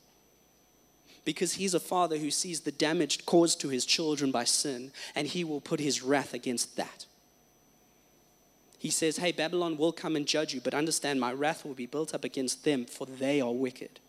Because 1.23 1.53
he's 1.53 1.73
a 1.73 1.79
father 1.79 2.17
who 2.17 2.31
sees 2.31 2.61
the 2.61 2.71
damage 2.71 3.25
caused 3.25 3.61
to 3.61 3.69
his 3.69 3.85
children 3.85 4.31
by 4.31 4.43
sin, 4.43 4.91
and 5.15 5.27
he 5.27 5.43
will 5.43 5.61
put 5.61 5.79
his 5.79 6.01
wrath 6.01 6.33
against 6.33 6.75
that. 6.77 7.05
He 8.79 8.89
says, 8.89 9.17
Hey, 9.17 9.31
Babylon 9.31 9.77
will 9.77 9.91
come 9.91 10.15
and 10.15 10.25
judge 10.25 10.55
you, 10.55 10.61
but 10.61 10.73
understand 10.73 11.19
my 11.19 11.31
wrath 11.31 11.63
will 11.63 11.75
be 11.75 11.85
built 11.85 12.15
up 12.15 12.23
against 12.23 12.63
them, 12.63 12.85
for 12.85 13.05
they 13.05 13.39
are 13.39 13.51
wicked. 13.51 13.99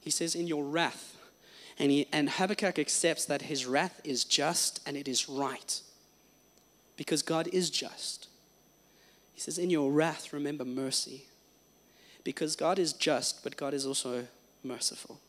He 0.00 0.10
says, 0.10 0.34
In 0.34 0.48
your 0.48 0.64
wrath, 0.64 1.16
and, 1.78 1.92
he, 1.92 2.08
and 2.12 2.28
Habakkuk 2.28 2.80
accepts 2.80 3.26
that 3.26 3.42
his 3.42 3.66
wrath 3.66 4.00
is 4.02 4.24
just 4.24 4.80
and 4.86 4.96
it 4.96 5.06
is 5.06 5.28
right, 5.28 5.80
because 6.96 7.22
God 7.22 7.46
is 7.52 7.70
just. 7.70 8.26
He 9.32 9.40
says, 9.40 9.58
In 9.58 9.70
your 9.70 9.92
wrath, 9.92 10.32
remember 10.32 10.64
mercy 10.64 11.26
because 12.26 12.56
God 12.56 12.80
is 12.80 12.92
just, 12.92 13.44
but 13.44 13.56
God 13.56 13.72
is 13.72 13.86
also 13.86 14.26
merciful. 14.64 15.20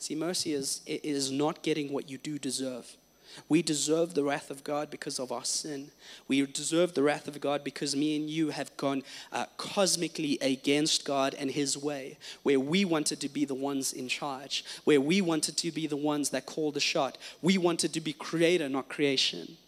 See, 0.00 0.16
mercy 0.16 0.52
is, 0.52 0.80
is 0.84 1.30
not 1.30 1.62
getting 1.62 1.92
what 1.92 2.10
you 2.10 2.18
do 2.18 2.36
deserve. 2.36 2.96
We 3.48 3.62
deserve 3.62 4.14
the 4.14 4.24
wrath 4.24 4.50
of 4.50 4.64
God 4.64 4.90
because 4.90 5.20
of 5.20 5.30
our 5.30 5.44
sin. 5.44 5.92
We 6.26 6.44
deserve 6.46 6.94
the 6.94 7.04
wrath 7.04 7.28
of 7.28 7.40
God 7.40 7.62
because 7.62 7.94
me 7.94 8.16
and 8.16 8.28
you 8.28 8.50
have 8.50 8.76
gone 8.76 9.04
uh, 9.30 9.46
cosmically 9.56 10.36
against 10.40 11.04
God 11.04 11.36
and 11.38 11.48
His 11.48 11.78
way, 11.78 12.18
where 12.42 12.58
we 12.58 12.84
wanted 12.84 13.20
to 13.20 13.28
be 13.28 13.44
the 13.44 13.54
ones 13.54 13.92
in 13.92 14.08
charge, 14.08 14.64
where 14.82 15.00
we 15.00 15.20
wanted 15.20 15.56
to 15.58 15.70
be 15.70 15.86
the 15.86 15.96
ones 15.96 16.30
that 16.30 16.44
call 16.44 16.72
the 16.72 16.80
shot. 16.80 17.18
We 17.40 17.56
wanted 17.56 17.92
to 17.92 18.00
be 18.00 18.14
creator, 18.14 18.68
not 18.68 18.88
creation. 18.88 19.58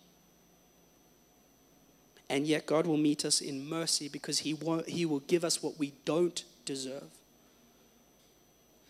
And 2.33 2.47
yet, 2.47 2.65
God 2.65 2.87
will 2.87 2.97
meet 2.97 3.27
us 3.27 3.43
in 3.43 3.69
mercy 3.69 4.09
because 4.09 4.39
He, 4.39 4.55
won't, 4.55 4.89
he 4.89 5.05
will 5.05 5.21
give 5.21 5.45
us 5.45 5.63
what 5.63 5.79
we 5.79 5.93
don't 6.07 6.43
deserve. 6.65 7.11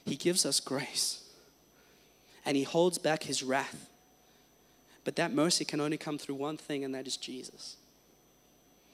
He 0.07 0.15
gives 0.15 0.47
us 0.47 0.61
grace 0.61 1.25
and 2.47 2.57
He 2.57 2.63
holds 2.63 2.99
back 2.99 3.25
His 3.25 3.43
wrath. 3.43 3.89
But 5.03 5.17
that 5.17 5.35
mercy 5.35 5.65
can 5.65 5.81
only 5.81 5.97
come 5.97 6.19
through 6.19 6.37
one 6.37 6.57
thing, 6.57 6.85
and 6.85 6.95
that 6.95 7.09
is 7.09 7.17
Jesus. 7.17 7.79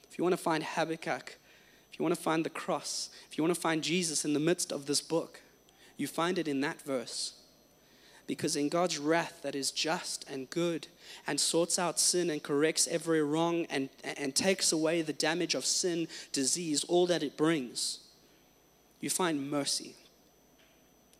If 0.09 0.17
you 0.17 0.23
want 0.23 0.33
to 0.33 0.41
find 0.41 0.63
Habakkuk, 0.63 1.37
if 1.93 1.99
you 1.99 2.03
want 2.03 2.15
to 2.15 2.21
find 2.21 2.43
the 2.43 2.49
cross, 2.49 3.11
if 3.29 3.37
you 3.37 3.43
want 3.43 3.53
to 3.53 3.61
find 3.61 3.83
Jesus 3.83 4.25
in 4.25 4.33
the 4.33 4.39
midst 4.39 4.71
of 4.71 4.87
this 4.87 4.99
book, 4.99 5.41
you 5.95 6.07
find 6.07 6.39
it 6.39 6.47
in 6.47 6.61
that 6.61 6.81
verse. 6.81 7.38
Because 8.29 8.55
in 8.55 8.69
God's 8.69 8.99
wrath 8.99 9.39
that 9.41 9.55
is 9.55 9.71
just 9.71 10.23
and 10.29 10.47
good 10.51 10.85
and 11.25 11.39
sorts 11.39 11.79
out 11.79 11.99
sin 11.99 12.29
and 12.29 12.43
corrects 12.43 12.87
every 12.87 13.23
wrong 13.23 13.65
and, 13.71 13.89
and 14.03 14.35
takes 14.35 14.71
away 14.71 15.01
the 15.01 15.13
damage 15.13 15.55
of 15.55 15.65
sin, 15.65 16.07
disease, 16.31 16.83
all 16.83 17.07
that 17.07 17.23
it 17.23 17.35
brings, 17.35 18.01
you 19.01 19.09
find 19.09 19.49
mercy. 19.49 19.95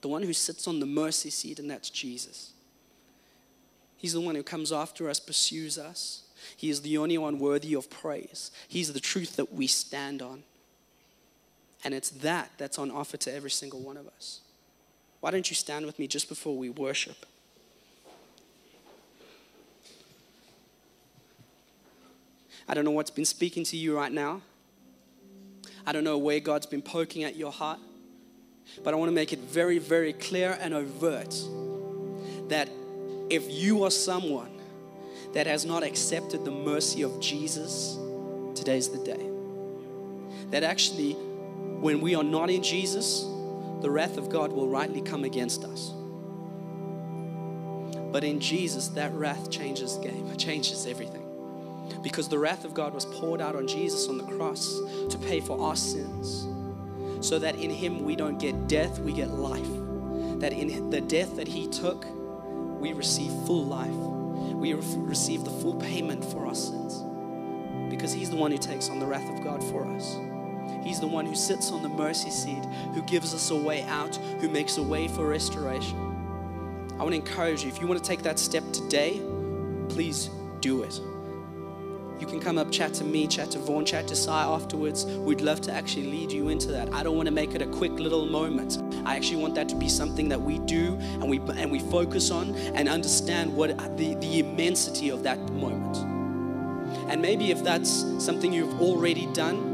The 0.01 0.07
one 0.07 0.21
who 0.21 0.33
sits 0.33 0.67
on 0.67 0.79
the 0.79 0.85
mercy 0.85 1.31
seat, 1.31 1.57
and 1.57 1.67
that's 1.67 1.89
Jesus. 1.89 2.51
He's 3.97 4.13
the 4.13 4.21
one 4.21 4.35
who 4.35 4.43
comes 4.43 4.71
after 4.71 5.09
us, 5.09 5.19
pursues 5.19 5.79
us. 5.79 6.25
He 6.55 6.69
is 6.69 6.83
the 6.83 6.99
only 6.99 7.17
one 7.17 7.39
worthy 7.39 7.73
of 7.73 7.89
praise. 7.89 8.51
He's 8.67 8.93
the 8.93 8.99
truth 8.99 9.35
that 9.37 9.51
we 9.51 9.65
stand 9.65 10.21
on. 10.21 10.43
And 11.83 11.95
it's 11.95 12.11
that 12.11 12.51
that's 12.59 12.77
on 12.77 12.91
offer 12.91 13.17
to 13.17 13.33
every 13.33 13.49
single 13.49 13.79
one 13.79 13.97
of 13.97 14.05
us. 14.05 14.41
Why 15.19 15.31
don't 15.31 15.49
you 15.49 15.55
stand 15.55 15.85
with 15.85 15.99
me 15.99 16.07
just 16.07 16.29
before 16.29 16.55
we 16.57 16.69
worship? 16.69 17.25
I 22.67 22.73
don't 22.73 22.85
know 22.85 22.91
what's 22.91 23.11
been 23.11 23.25
speaking 23.25 23.63
to 23.65 23.77
you 23.77 23.95
right 23.95 24.11
now. 24.11 24.41
I 25.85 25.91
don't 25.91 26.03
know 26.03 26.17
where 26.17 26.39
God's 26.39 26.67
been 26.67 26.83
poking 26.83 27.23
at 27.23 27.35
your 27.35 27.51
heart. 27.51 27.79
But 28.83 28.93
I 28.93 28.97
want 28.97 29.09
to 29.09 29.13
make 29.13 29.33
it 29.33 29.39
very, 29.39 29.79
very 29.79 30.13
clear 30.13 30.57
and 30.61 30.73
overt 30.73 31.35
that 32.49 32.69
if 33.29 33.49
you 33.49 33.83
are 33.83 33.91
someone 33.91 34.51
that 35.33 35.47
has 35.47 35.65
not 35.65 35.83
accepted 35.83 36.45
the 36.45 36.51
mercy 36.51 37.03
of 37.03 37.19
Jesus, 37.19 37.97
today's 38.55 38.89
the 38.89 38.99
day. 38.99 39.29
That 40.51 40.63
actually, 40.63 41.13
when 41.13 42.01
we 42.01 42.15
are 42.15 42.23
not 42.23 42.49
in 42.49 42.63
Jesus, 42.63 43.25
the 43.81 43.89
wrath 43.89 44.17
of 44.17 44.29
God 44.29 44.51
will 44.51 44.67
rightly 44.69 45.01
come 45.01 45.23
against 45.23 45.63
us. 45.63 45.93
But 48.11 48.23
in 48.23 48.39
Jesus, 48.39 48.87
that 48.89 49.13
wrath 49.13 49.51
changes 49.51 49.95
game, 49.97 50.35
changes 50.37 50.85
everything. 50.87 51.25
because 52.01 52.29
the 52.29 52.39
wrath 52.39 52.65
of 52.65 52.73
God 52.73 52.93
was 52.93 53.05
poured 53.05 53.41
out 53.41 53.55
on 53.55 53.67
Jesus 53.67 54.07
on 54.07 54.17
the 54.17 54.23
cross 54.23 54.79
to 55.09 55.17
pay 55.17 55.39
for 55.41 55.59
our 55.61 55.75
sins, 55.75 56.47
so 57.25 57.39
that 57.39 57.55
in 57.55 57.69
Him 57.69 58.03
we 58.05 58.15
don't 58.15 58.39
get 58.39 58.67
death, 58.67 58.99
we 58.99 59.11
get 59.13 59.29
life. 59.31 59.67
That 60.39 60.53
in 60.53 60.89
the 60.89 61.01
death 61.01 61.35
that 61.35 61.47
He 61.47 61.67
took, 61.67 62.05
we 62.79 62.93
receive 62.93 63.31
full 63.45 63.65
life. 63.65 63.89
We 64.53 64.73
re- 64.73 64.81
receive 64.97 65.43
the 65.43 65.51
full 65.51 65.75
payment 65.75 66.23
for 66.23 66.45
our 66.45 66.55
sins 66.55 67.03
because 67.91 68.13
He's 68.13 68.29
the 68.29 68.37
one 68.37 68.51
who 68.51 68.57
takes 68.57 68.89
on 68.89 68.99
the 68.99 69.05
wrath 69.05 69.29
of 69.29 69.43
God 69.43 69.63
for 69.63 69.85
us. 69.85 70.15
He's 70.83 70.99
the 70.99 71.07
one 71.07 71.25
who 71.25 71.35
sits 71.35 71.71
on 71.71 71.83
the 71.83 71.89
mercy 71.89 72.29
seat, 72.29 72.63
who 72.93 73.01
gives 73.03 73.33
us 73.33 73.51
a 73.51 73.55
way 73.55 73.83
out, 73.83 74.15
who 74.15 74.49
makes 74.49 74.77
a 74.77 74.83
way 74.83 75.07
for 75.07 75.27
restoration. 75.27 75.97
I 76.99 77.03
want 77.03 77.11
to 77.11 77.15
encourage 77.15 77.63
you 77.63 77.69
if 77.69 77.79
you 77.79 77.87
want 77.87 78.01
to 78.03 78.07
take 78.07 78.23
that 78.23 78.39
step 78.39 78.63
today, 78.73 79.21
please 79.89 80.29
do 80.59 80.83
it. 80.83 80.99
You 82.19 82.27
can 82.27 82.41
come 82.41 82.57
up, 82.57 82.69
chat 82.69 82.93
to 82.95 83.05
me, 83.05 83.27
chat 83.27 83.51
to 83.51 83.59
Vaughn, 83.59 83.85
chat 83.85 84.09
to 84.09 84.15
Sai 84.15 84.43
afterwards. 84.43 85.05
We'd 85.05 85.39
love 85.39 85.61
to 85.61 85.71
actually 85.71 86.07
lead 86.07 86.33
you 86.33 86.49
into 86.49 86.67
that. 86.73 86.93
I 86.93 87.01
don't 87.01 87.15
want 87.15 87.27
to 87.27 87.31
make 87.31 87.55
it 87.55 87.61
a 87.61 87.67
quick 87.67 87.93
little 87.93 88.25
moment. 88.25 88.77
I 89.05 89.15
actually 89.15 89.37
want 89.37 89.55
that 89.55 89.69
to 89.69 89.75
be 89.75 89.87
something 89.87 90.27
that 90.27 90.41
we 90.41 90.59
do 90.59 90.95
and 90.95 91.29
we 91.29 91.37
and 91.37 91.71
we 91.71 91.79
focus 91.79 92.29
on 92.29 92.53
and 92.75 92.89
understand 92.89 93.55
what 93.55 93.97
the, 93.97 94.15
the 94.15 94.39
immensity 94.39 95.09
of 95.09 95.23
that 95.23 95.39
moment. 95.53 95.97
And 97.09 97.21
maybe 97.21 97.51
if 97.51 97.63
that's 97.63 98.03
something 98.23 98.51
you've 98.51 98.81
already 98.81 99.27
done, 99.27 99.68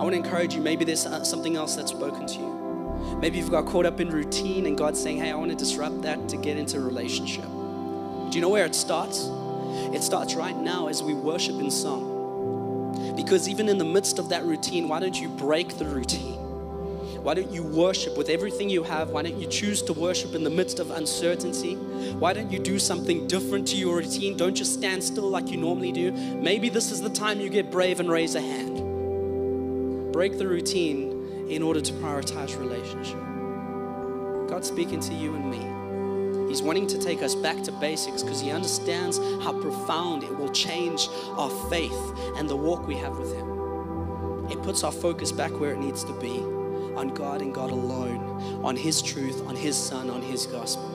I 0.00 0.02
want 0.02 0.14
to 0.14 0.16
encourage 0.16 0.54
you. 0.54 0.62
Maybe 0.62 0.86
there's 0.86 1.04
uh, 1.04 1.22
something 1.24 1.56
else 1.56 1.76
that's 1.76 1.90
spoken 1.90 2.26
to 2.26 2.38
you. 2.38 3.18
Maybe 3.20 3.36
you've 3.36 3.50
got 3.50 3.66
caught 3.66 3.84
up 3.84 4.00
in 4.00 4.08
routine 4.08 4.64
and 4.64 4.74
God's 4.74 4.98
saying, 4.98 5.18
hey, 5.18 5.30
I 5.30 5.34
want 5.34 5.50
to 5.50 5.56
disrupt 5.58 6.00
that 6.00 6.26
to 6.30 6.38
get 6.38 6.56
into 6.56 6.78
a 6.78 6.80
relationship. 6.80 7.44
Do 7.44 8.30
you 8.32 8.40
know 8.40 8.48
where 8.48 8.64
it 8.64 8.74
starts? 8.74 9.28
It 9.92 10.02
starts 10.02 10.34
right 10.34 10.56
now 10.56 10.88
as 10.88 11.02
we 11.02 11.12
worship 11.12 11.56
in 11.56 11.70
song. 11.70 13.12
Because 13.14 13.46
even 13.46 13.68
in 13.68 13.76
the 13.76 13.84
midst 13.84 14.18
of 14.18 14.30
that 14.30 14.42
routine, 14.44 14.88
why 14.88 15.00
don't 15.00 15.20
you 15.20 15.28
break 15.28 15.76
the 15.76 15.84
routine? 15.84 16.38
Why 17.22 17.34
don't 17.34 17.50
you 17.50 17.62
worship 17.62 18.16
with 18.16 18.30
everything 18.30 18.70
you 18.70 18.82
have? 18.84 19.10
Why 19.10 19.20
don't 19.20 19.36
you 19.36 19.48
choose 19.48 19.82
to 19.82 19.92
worship 19.92 20.34
in 20.34 20.44
the 20.44 20.48
midst 20.48 20.78
of 20.78 20.92
uncertainty? 20.92 21.74
Why 21.74 22.32
don't 22.32 22.50
you 22.50 22.58
do 22.58 22.78
something 22.78 23.26
different 23.26 23.68
to 23.68 23.76
your 23.76 23.96
routine? 23.96 24.38
Don't 24.38 24.54
just 24.54 24.72
stand 24.72 25.04
still 25.04 25.28
like 25.28 25.50
you 25.50 25.58
normally 25.58 25.92
do. 25.92 26.10
Maybe 26.12 26.70
this 26.70 26.90
is 26.90 27.02
the 27.02 27.10
time 27.10 27.38
you 27.38 27.50
get 27.50 27.70
brave 27.70 28.00
and 28.00 28.10
raise 28.10 28.34
a 28.34 28.40
hand. 28.40 28.79
Break 30.12 30.38
the 30.38 30.46
routine 30.46 31.46
in 31.48 31.62
order 31.62 31.80
to 31.80 31.92
prioritize 31.94 32.58
relationship. 32.58 33.18
God's 34.48 34.68
speaking 34.68 35.00
to 35.00 35.14
you 35.14 35.34
and 35.34 35.50
me. 35.50 36.48
He's 36.48 36.62
wanting 36.62 36.88
to 36.88 36.98
take 36.98 37.22
us 37.22 37.36
back 37.36 37.62
to 37.62 37.72
basics 37.72 38.22
because 38.22 38.40
He 38.40 38.50
understands 38.50 39.18
how 39.18 39.52
profound 39.60 40.24
it 40.24 40.36
will 40.36 40.48
change 40.48 41.08
our 41.36 41.50
faith 41.70 41.96
and 42.36 42.48
the 42.48 42.56
walk 42.56 42.88
we 42.88 42.96
have 42.96 43.16
with 43.18 43.32
Him. 43.32 44.50
It 44.50 44.60
puts 44.64 44.82
our 44.82 44.90
focus 44.90 45.30
back 45.30 45.52
where 45.60 45.72
it 45.72 45.78
needs 45.78 46.02
to 46.04 46.12
be 46.20 46.40
on 46.96 47.14
God 47.14 47.40
and 47.40 47.54
God 47.54 47.70
alone, 47.70 48.64
on 48.64 48.76
His 48.76 49.00
truth, 49.00 49.46
on 49.46 49.54
His 49.54 49.76
Son, 49.76 50.10
on 50.10 50.22
His 50.22 50.46
gospel. 50.46 50.88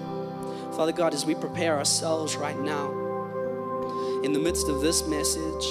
Father 0.76 0.92
God, 0.92 1.14
as 1.14 1.26
we 1.26 1.36
prepare 1.36 1.78
ourselves 1.78 2.36
right 2.36 2.60
now, 2.60 2.92
in 4.24 4.34
the 4.34 4.40
midst 4.40 4.68
of 4.68 4.82
this 4.82 5.08
message, 5.08 5.66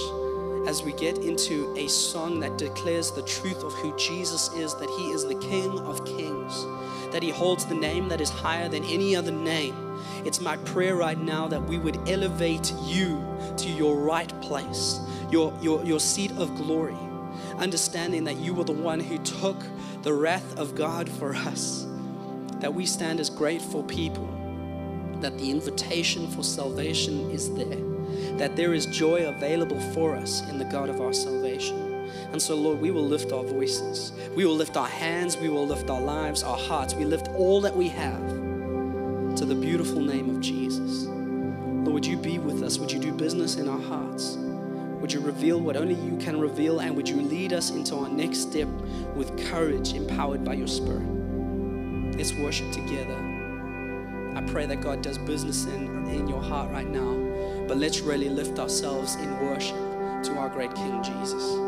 as 0.66 0.82
we 0.82 0.92
get 0.92 1.18
into 1.18 1.74
a 1.76 1.86
song 1.88 2.40
that 2.40 2.56
declares 2.56 3.10
the 3.10 3.22
truth 3.22 3.62
of 3.62 3.72
who 3.74 3.96
Jesus 3.96 4.52
is, 4.54 4.74
that 4.76 4.88
He 4.90 5.10
is 5.10 5.26
the 5.26 5.34
King 5.36 5.78
of 5.80 6.04
Kings, 6.04 6.64
that 7.12 7.22
He 7.22 7.30
holds 7.30 7.66
the 7.66 7.74
name 7.74 8.08
that 8.08 8.20
is 8.20 8.30
higher 8.30 8.68
than 8.68 8.84
any 8.84 9.14
other 9.14 9.30
name. 9.30 10.00
It's 10.24 10.40
my 10.40 10.56
prayer 10.58 10.96
right 10.96 11.18
now 11.18 11.48
that 11.48 11.62
we 11.62 11.78
would 11.78 12.08
elevate 12.08 12.72
you 12.84 13.22
to 13.58 13.68
your 13.68 13.96
right 13.96 14.28
place, 14.40 15.00
your, 15.30 15.52
your, 15.60 15.84
your 15.84 16.00
seat 16.00 16.32
of 16.32 16.54
glory, 16.56 16.96
understanding 17.58 18.24
that 18.24 18.36
you 18.36 18.54
were 18.54 18.64
the 18.64 18.72
one 18.72 19.00
who 19.00 19.18
took 19.18 19.62
the 20.02 20.12
wrath 20.12 20.58
of 20.58 20.74
God 20.74 21.08
for 21.08 21.34
us, 21.34 21.86
that 22.60 22.72
we 22.72 22.86
stand 22.86 23.20
as 23.20 23.28
grateful 23.28 23.82
people, 23.82 24.28
that 25.20 25.36
the 25.38 25.50
invitation 25.50 26.30
for 26.30 26.42
salvation 26.42 27.30
is 27.30 27.52
there, 27.54 27.93
that 28.38 28.56
there 28.56 28.74
is 28.74 28.86
joy 28.86 29.26
available 29.26 29.80
for 29.92 30.16
us 30.16 30.48
in 30.50 30.58
the 30.58 30.64
God 30.64 30.88
of 30.88 31.00
our 31.00 31.12
salvation. 31.12 32.10
And 32.32 32.42
so, 32.42 32.56
Lord, 32.56 32.80
we 32.80 32.90
will 32.90 33.06
lift 33.06 33.32
our 33.32 33.44
voices, 33.44 34.12
we 34.34 34.44
will 34.44 34.56
lift 34.56 34.76
our 34.76 34.88
hands, 34.88 35.36
we 35.36 35.48
will 35.48 35.66
lift 35.66 35.88
our 35.90 36.00
lives, 36.00 36.42
our 36.42 36.56
hearts, 36.56 36.94
we 36.94 37.04
lift 37.04 37.28
all 37.28 37.60
that 37.60 37.76
we 37.76 37.88
have 37.88 38.28
to 39.36 39.44
the 39.44 39.54
beautiful 39.54 40.00
name 40.00 40.30
of 40.30 40.40
Jesus. 40.40 41.06
Lord, 41.06 41.92
would 41.94 42.06
you 42.06 42.16
be 42.16 42.38
with 42.38 42.62
us? 42.62 42.78
Would 42.78 42.92
you 42.92 43.00
do 43.00 43.12
business 43.12 43.56
in 43.56 43.68
our 43.68 43.80
hearts? 43.80 44.36
Would 44.36 45.12
you 45.12 45.20
reveal 45.20 45.60
what 45.60 45.76
only 45.76 45.94
you 45.94 46.16
can 46.18 46.40
reveal? 46.40 46.80
And 46.80 46.96
would 46.96 47.08
you 47.08 47.20
lead 47.20 47.52
us 47.52 47.70
into 47.70 47.96
our 47.96 48.08
next 48.08 48.38
step 48.38 48.68
with 49.14 49.36
courage, 49.50 49.92
empowered 49.92 50.44
by 50.44 50.54
your 50.54 50.68
Spirit? 50.68 51.06
Let's 52.16 52.32
worship 52.34 52.70
together. 52.72 53.16
I 54.34 54.42
pray 54.46 54.66
that 54.66 54.80
God 54.80 55.02
does 55.02 55.18
business 55.18 55.66
in, 55.66 56.08
in 56.08 56.28
your 56.28 56.42
heart 56.42 56.70
right 56.70 56.88
now. 56.88 57.23
But 57.66 57.78
let's 57.78 58.00
really 58.00 58.28
lift 58.28 58.58
ourselves 58.58 59.14
in 59.16 59.40
worship 59.40 59.76
to 60.24 60.36
our 60.38 60.48
great 60.48 60.74
King 60.74 61.02
Jesus. 61.02 61.63